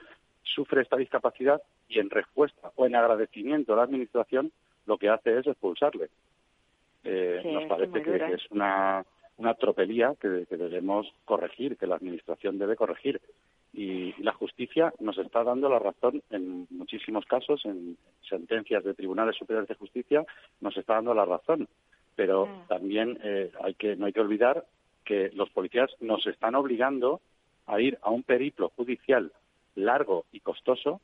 sufre 0.54 0.82
esta 0.82 0.96
discapacidad 0.96 1.62
y 1.88 1.98
en 1.98 2.10
respuesta 2.10 2.70
o 2.76 2.86
en 2.86 2.96
agradecimiento 2.96 3.72
a 3.72 3.76
la 3.76 3.82
administración 3.82 4.52
lo 4.86 4.98
que 4.98 5.08
hace 5.08 5.38
es 5.38 5.46
expulsarle. 5.46 6.08
Eh, 7.04 7.40
Sí, 7.42 7.52
nos 7.52 7.64
parece 7.66 8.02
que, 8.02 8.16
es 8.34 8.50
una, 8.50 9.04
una 9.36 9.54
tropelía 9.54 10.14
que, 10.20 10.46
que 10.48 10.56
debemos 10.56 11.06
corregir, 11.24 11.76
que 11.76 11.86
la 11.86 11.96
administración 11.96 12.58
debe 12.58 12.76
corregir. 12.76 13.20
Y, 13.72 14.14
y 14.18 14.22
la 14.22 14.32
justicia 14.32 14.92
nos 14.98 15.18
está 15.18 15.44
dando 15.44 15.68
la 15.68 15.78
razón 15.78 16.22
en 16.30 16.66
muchísimos 16.70 17.24
casos, 17.26 17.64
en 17.64 17.96
sentencias 18.28 18.82
de 18.82 18.94
tribunales 18.94 19.36
superiores 19.36 19.68
de 19.68 19.74
justicia, 19.74 20.24
nos 20.60 20.76
está 20.76 20.94
dando 20.94 21.14
la 21.14 21.24
razón. 21.24 21.68
Pero 22.16 22.46
Mm. 22.46 22.68
también 22.68 23.18
eh, 23.22 23.52
hay 23.62 23.74
que, 23.74 23.94
no 23.94 24.06
hay 24.06 24.12
que 24.12 24.20
olvidar 24.20 24.64
que 25.04 25.30
los 25.34 25.50
policías 25.50 25.90
nos 26.00 26.26
están 26.26 26.54
obligando 26.54 27.20
a 27.66 27.80
ir 27.80 27.98
a 28.02 28.10
un 28.10 28.22
periplo 28.22 28.70
judicial 28.70 29.30
largo 29.84 30.26
y 30.32 30.40
costoso 30.40 31.00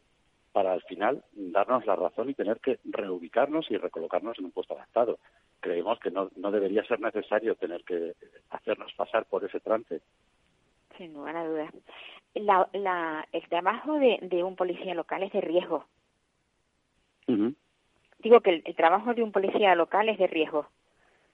para 0.53 0.72
al 0.72 0.83
final 0.83 1.25
darnos 1.33 1.85
la 1.85 1.97
razón 1.97 2.31
y 2.31 2.35
tener 2.35 2.61
que 2.61 2.79
reubicarnos 2.85 3.70
y 3.70 3.77
recolocarnos 3.77 4.39
en 4.39 4.45
un 4.45 4.53
puesto 4.53 4.75
adaptado. 4.75 5.18
Creemos 5.61 5.99
que 5.99 6.11
no, 6.11 6.31
no 6.37 6.51
debería 6.53 6.85
ser 6.85 7.01
necesario 7.01 7.57
tener 7.57 7.83
que 7.85 8.14
hacernos 8.51 8.93
pasar 8.95 9.25
por 9.25 9.45
ese 9.45 9.59
trance. 9.61 10.01
sin 10.97 11.12
lugar 11.12 11.37
a 11.37 11.45
dudas. 11.45 11.75
La, 12.35 12.68
la, 12.72 13.27
el 13.33 13.49
trabajo 13.49 13.99
de, 13.99 14.18
de 14.22 14.43
un 14.45 14.55
policía 14.57 14.95
local 14.95 15.22
es 15.22 15.33
de 15.33 15.41
riesgo. 15.41 15.87
Ujú. 17.27 17.55
Digo 18.18 18.41
que 18.41 18.51
el, 18.51 18.62
el 18.64 18.75
trabajo 18.77 19.12
de 19.14 19.22
un 19.22 19.33
policía 19.33 19.75
local 19.75 20.09
es 20.09 20.18
de 20.18 20.27
riesgo. 20.27 20.68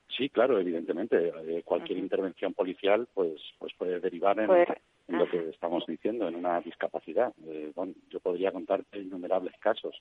Sí, 0.09 0.29
claro, 0.29 0.59
evidentemente. 0.59 1.33
eh, 1.47 1.63
cualquier 1.63 1.99
intervención 1.99 2.55
policial 2.55 3.07
pues, 3.15 3.41
pues 3.59 3.73
puede 3.75 4.01
derivar 4.01 4.39
en, 4.41 4.67
en 5.09 5.19
lo 5.19 5.25
ajá. 5.25 5.33
que 5.33 5.49
estamos 5.51 5.85
diciendo, 5.87 6.29
en 6.29 6.37
una 6.37 6.61
discapacidad. 6.61 7.33
Eh, 7.47 7.73
bueno, 7.75 7.95
yo 8.11 8.21
podría 8.21 8.53
contarte 8.53 8.99
innumerables 8.99 9.57
casos 9.59 10.01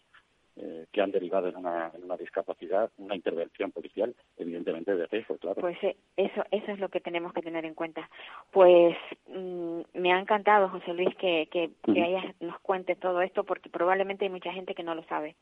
eh, 0.56 0.88
que 0.92 1.02
han 1.02 1.12
derivado 1.12 1.48
en 1.48 1.56
una, 1.56 1.90
en 1.94 2.04
una 2.04 2.18
discapacidad, 2.18 2.92
una 2.98 3.16
intervención 3.16 3.72
policial, 3.72 4.14
evidentemente 4.38 4.94
de 4.94 5.08
riesgo, 5.08 5.38
claro. 5.38 5.62
Pues 5.62 5.78
eh, 5.84 5.96
eso, 6.18 6.44
eso 6.52 6.72
es 6.72 6.80
lo 6.80 6.90
que 6.90 7.00
tenemos 7.00 7.32
que 7.32 7.42
tener 7.42 7.66
en 7.66 7.76
cuenta. 7.76 8.10
Pues 8.52 8.98
mm, 9.28 9.82
me 9.94 10.12
ha 10.12 10.20
encantado, 10.20 10.68
José 10.68 10.94
Luis, 10.94 11.16
que, 11.16 11.48
que, 11.50 11.70
que 11.86 11.92
Ujú. 11.92 12.02
hayas, 12.02 12.42
nos 12.42 12.60
cuentes 12.60 13.00
todo 13.00 13.22
esto, 13.22 13.46
porque 13.46 13.70
probablemente 13.70 14.26
hay 14.26 14.32
mucha 14.32 14.52
gente 14.52 14.76
que 14.76 14.84
no 14.84 14.96
lo 14.96 15.04
sabe. 15.04 15.36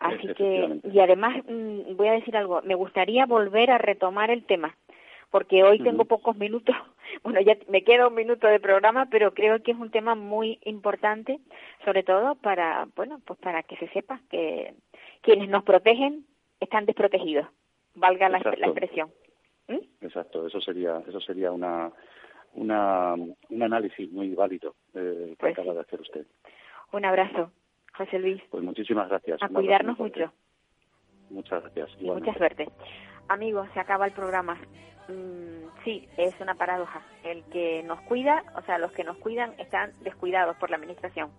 Así 0.00 0.32
que, 0.34 0.80
y 0.92 1.00
además, 1.00 1.36
mm, 1.48 1.96
voy 1.96 2.08
a 2.08 2.12
decir 2.12 2.36
algo, 2.36 2.62
me 2.62 2.74
gustaría 2.74 3.26
volver 3.26 3.70
a 3.70 3.78
retomar 3.78 4.30
el 4.30 4.44
tema, 4.44 4.76
porque 5.30 5.62
hoy 5.62 5.78
tengo 5.82 6.04
pocos 6.04 6.36
minutos, 6.36 6.74
bueno, 7.22 7.40
ya 7.40 7.56
me 7.68 7.82
queda 7.84 8.08
un 8.08 8.14
minuto 8.14 8.46
de 8.46 8.60
programa, 8.60 9.06
pero 9.10 9.32
creo 9.34 9.62
que 9.62 9.72
es 9.72 9.78
un 9.78 9.90
tema 9.90 10.14
muy 10.14 10.58
importante, 10.64 11.38
sobre 11.84 12.02
todo 12.02 12.34
para, 12.36 12.88
bueno, 12.96 13.20
pues 13.24 13.38
para 13.40 13.62
que 13.62 13.76
se 13.76 13.88
sepa 13.88 14.20
que 14.30 14.74
quienes 15.22 15.48
nos 15.48 15.64
protegen 15.64 16.24
están 16.60 16.86
desprotegidos, 16.86 17.46
valga 17.94 18.28
la, 18.28 18.38
la 18.38 18.66
expresión. 18.66 19.10
¿Mm? 19.68 19.78
Exacto, 20.00 20.46
eso 20.46 20.60
sería, 20.60 21.02
eso 21.06 21.20
sería 21.20 21.52
una, 21.52 21.92
una, 22.54 23.14
un 23.14 23.62
análisis 23.62 24.10
muy 24.10 24.34
válido 24.34 24.74
eh, 24.94 25.30
que 25.30 25.36
Pues 25.38 25.52
acaba 25.52 25.72
sí. 25.72 25.74
de 25.74 25.80
hacer 25.80 26.00
usted. 26.00 26.26
Un 26.92 27.04
abrazo, 27.04 27.52
José 27.94 28.18
Luis. 28.18 28.42
Pues 28.50 28.62
muchísimas 28.64 29.08
gracias. 29.08 29.42
A 29.42 29.48
cuidarnos 29.48 29.98
mucho 29.98 30.32
Muchas 31.30 31.62
gracias. 31.62 31.90
y 32.00 32.06
mucha 32.06 32.32
suerte. 32.34 32.68
Amigos, 33.28 33.68
se 33.74 33.80
acaba 33.80 34.06
el 34.06 34.12
programa. 34.12 34.54
Mm, 35.08 35.68
sí, 35.84 36.08
es 36.16 36.34
una 36.40 36.54
paradoja. 36.54 37.02
El 37.22 37.44
que 37.44 37.82
nos 37.82 38.00
cuida, 38.02 38.42
o 38.56 38.62
sea, 38.62 38.78
los 38.78 38.92
que 38.92 39.04
nos 39.04 39.16
cuidan 39.18 39.54
están 39.58 39.92
descuidados 40.02 40.56
por 40.56 40.70
la 40.70 40.76
administración. 40.76 41.30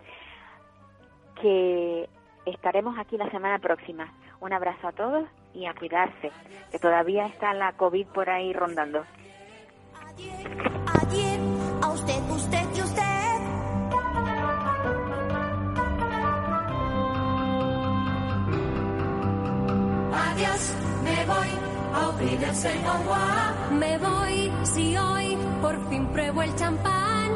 Que 1.40 2.08
estaremos 2.46 2.98
aquí 2.98 3.16
la 3.16 3.30
semana 3.30 3.58
próxima. 3.58 4.12
Un 4.40 4.52
abrazo 4.52 4.88
a 4.88 4.92
todos 4.92 5.28
y 5.52 5.66
a 5.66 5.74
cuidarse, 5.74 6.30
que 6.70 6.78
todavía 6.78 7.26
está 7.26 7.52
la 7.54 7.72
COVID 7.72 8.06
por 8.08 8.30
ahí 8.30 8.52
rondando. 8.52 9.04
Ayer, 11.00 11.40
a 11.82 11.88
usted, 11.90 12.22
usted 12.30 12.66
y 12.76 12.80
usted. 12.80 13.00
Adiós, 20.12 20.76
me 21.04 21.26
voy 21.26 21.59
ofrecerse 22.08 22.70
agua. 22.86 23.54
Me 23.72 23.98
voy 23.98 24.52
si 24.64 24.96
hoy 24.96 25.36
por 25.60 25.88
fin 25.88 26.06
pruebo 26.08 26.42
el 26.42 26.54
champán. 26.56 27.30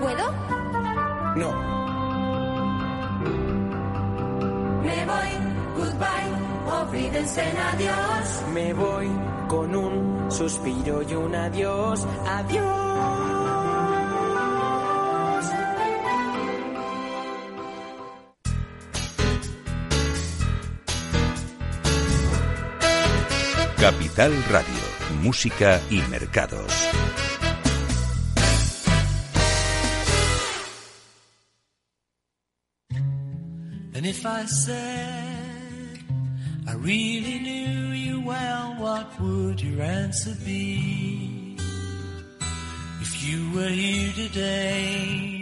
¿Puedo? 0.00 0.32
No. 1.36 1.50
Me 4.82 5.06
voy, 5.06 5.30
goodbye, 5.76 6.80
olvídense 6.80 7.42
en 7.42 7.56
adiós. 7.56 8.42
Me 8.54 8.72
voy 8.72 9.08
con 9.48 9.74
un 9.74 10.30
suspiro 10.30 11.02
y 11.02 11.14
un 11.14 11.34
adiós. 11.34 12.06
Adiós. 12.26 12.87
Capital 24.18 24.42
Radio, 24.50 24.82
Música 25.22 25.80
y 25.90 26.02
Mercados. 26.10 26.72
And 33.94 34.04
if 34.04 34.26
I 34.26 34.44
said 34.46 36.00
I 36.66 36.74
really 36.74 37.38
knew 37.38 37.92
you 37.92 38.20
well, 38.22 38.74
what 38.80 39.20
would 39.20 39.60
your 39.60 39.82
answer 39.82 40.34
be? 40.44 41.56
If 43.00 43.24
you 43.24 43.52
were 43.54 43.68
here 43.68 44.12
today, 44.16 45.37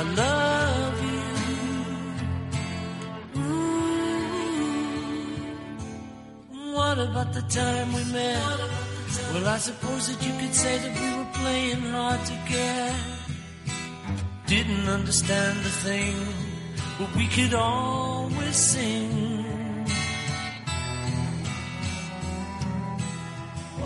I 0.00 0.02
love 0.02 0.96
you. 1.10 1.22
Ooh. 3.40 3.88
What 6.76 6.98
about 6.98 7.32
the 7.32 7.42
time 7.42 7.92
we 7.92 8.04
met? 8.12 8.58
Well, 9.32 9.48
I 9.48 9.58
suppose 9.58 10.06
that 10.08 10.24
you 10.24 10.32
could 10.40 10.54
say 10.54 10.78
that 10.78 10.94
we 11.00 11.08
were 11.18 11.30
playing 11.40 11.82
hard 11.90 12.24
to 12.30 12.36
get. 12.48 12.94
Didn't 14.46 14.88
understand 14.88 15.58
a 15.66 15.74
thing, 15.86 16.16
but 16.96 17.10
we 17.16 17.26
could 17.26 17.54
always 17.54 18.54
sing. 18.54 19.17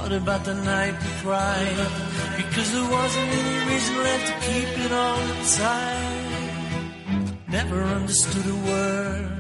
What 0.03 0.11
about 0.11 0.45
the 0.45 0.55
night 0.55 0.95
we 1.01 1.11
cried? 1.23 1.77
Because 2.37 2.73
there 2.73 2.91
wasn't 2.91 3.31
any 3.41 3.71
reason 3.71 3.97
left 4.03 4.27
to 4.27 4.35
keep 4.49 4.71
it 4.85 4.93
all 4.93 5.21
inside. 5.39 6.27
Never 7.49 7.85
understood 7.85 8.47
a 8.47 8.59
word, 8.73 9.39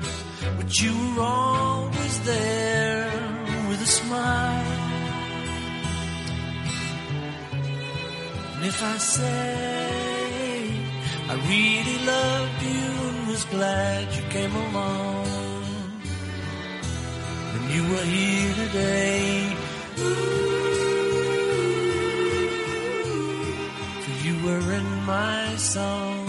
but 0.56 0.80
you 0.80 0.92
were 1.16 1.22
always 1.22 2.20
there 2.20 3.10
with 3.68 3.82
a 3.82 3.90
smile. 4.00 4.70
And 8.54 8.64
if 8.64 8.78
I 8.84 8.96
say 8.98 10.12
I 11.28 11.34
really 11.54 11.98
loved 12.06 12.62
you 12.62 12.86
and 13.08 13.26
was 13.26 13.44
glad 13.46 14.14
you 14.14 14.22
came 14.30 14.54
along, 14.54 15.26
and 17.54 17.64
you 17.74 17.82
were 17.90 18.06
here 18.14 18.54
today. 18.54 19.61
For 24.02 24.14
you 24.26 24.34
were 24.44 24.72
in 24.72 24.88
my 25.04 25.56
song. 25.56 26.28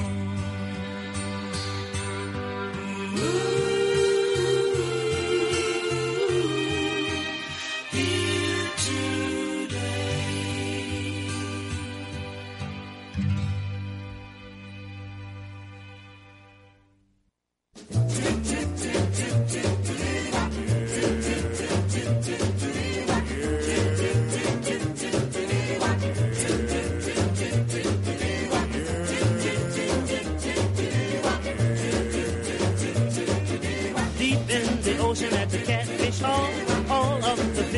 Here 3.16 3.73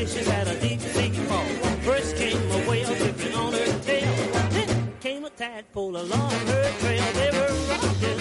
fishes 0.07 0.27
had 0.27 0.47
a 0.47 0.59
deep 0.59 0.79
sea 0.79 1.09
fall. 1.27 1.45
First 1.81 2.15
came 2.15 2.37
a 2.51 2.59
whale 2.69 2.95
dripping 2.95 3.33
on 3.33 3.53
her 3.53 3.79
tail, 3.79 4.13
then 4.51 4.93
came 4.99 5.25
a 5.25 5.29
tadpole 5.29 5.97
along 5.97 6.31
her 6.31 6.71
trail. 6.79 7.03
They 7.13 7.31
were 7.31 7.53
rocking, 7.71 8.19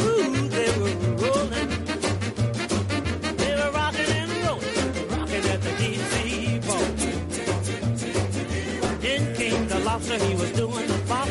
ooh, 0.00 0.48
they 0.48 0.70
were 0.78 0.96
rolling. 1.22 1.68
They 3.36 3.54
were 3.60 3.72
rocking 3.72 4.10
and 4.20 4.32
rolling, 4.46 5.08
rocking 5.10 5.44
at 5.54 5.60
the 5.66 5.72
deep 5.82 6.00
sea 6.12 6.58
ball. 6.66 6.88
Then 9.00 9.34
came 9.34 9.68
the 9.68 9.78
lobster, 9.80 10.18
he 10.18 10.34
was 10.34 10.52
doing 10.52 10.86
the 10.86 10.98
pop. 11.08 11.25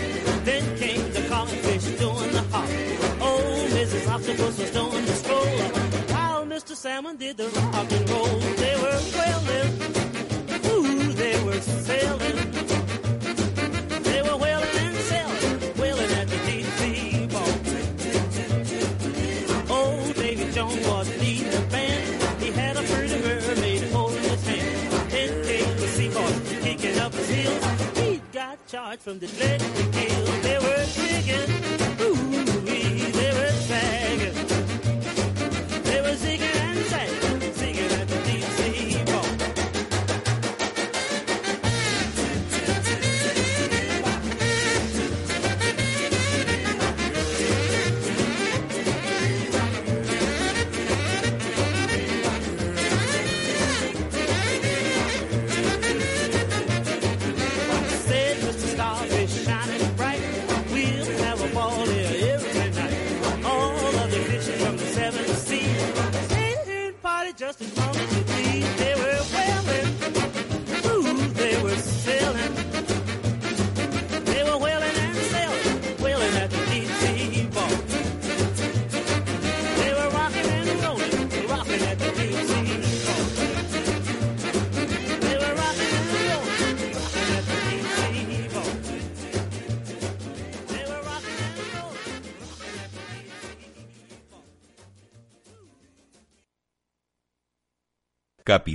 From 29.05 29.19
the 29.19 29.27
leg 29.39 29.94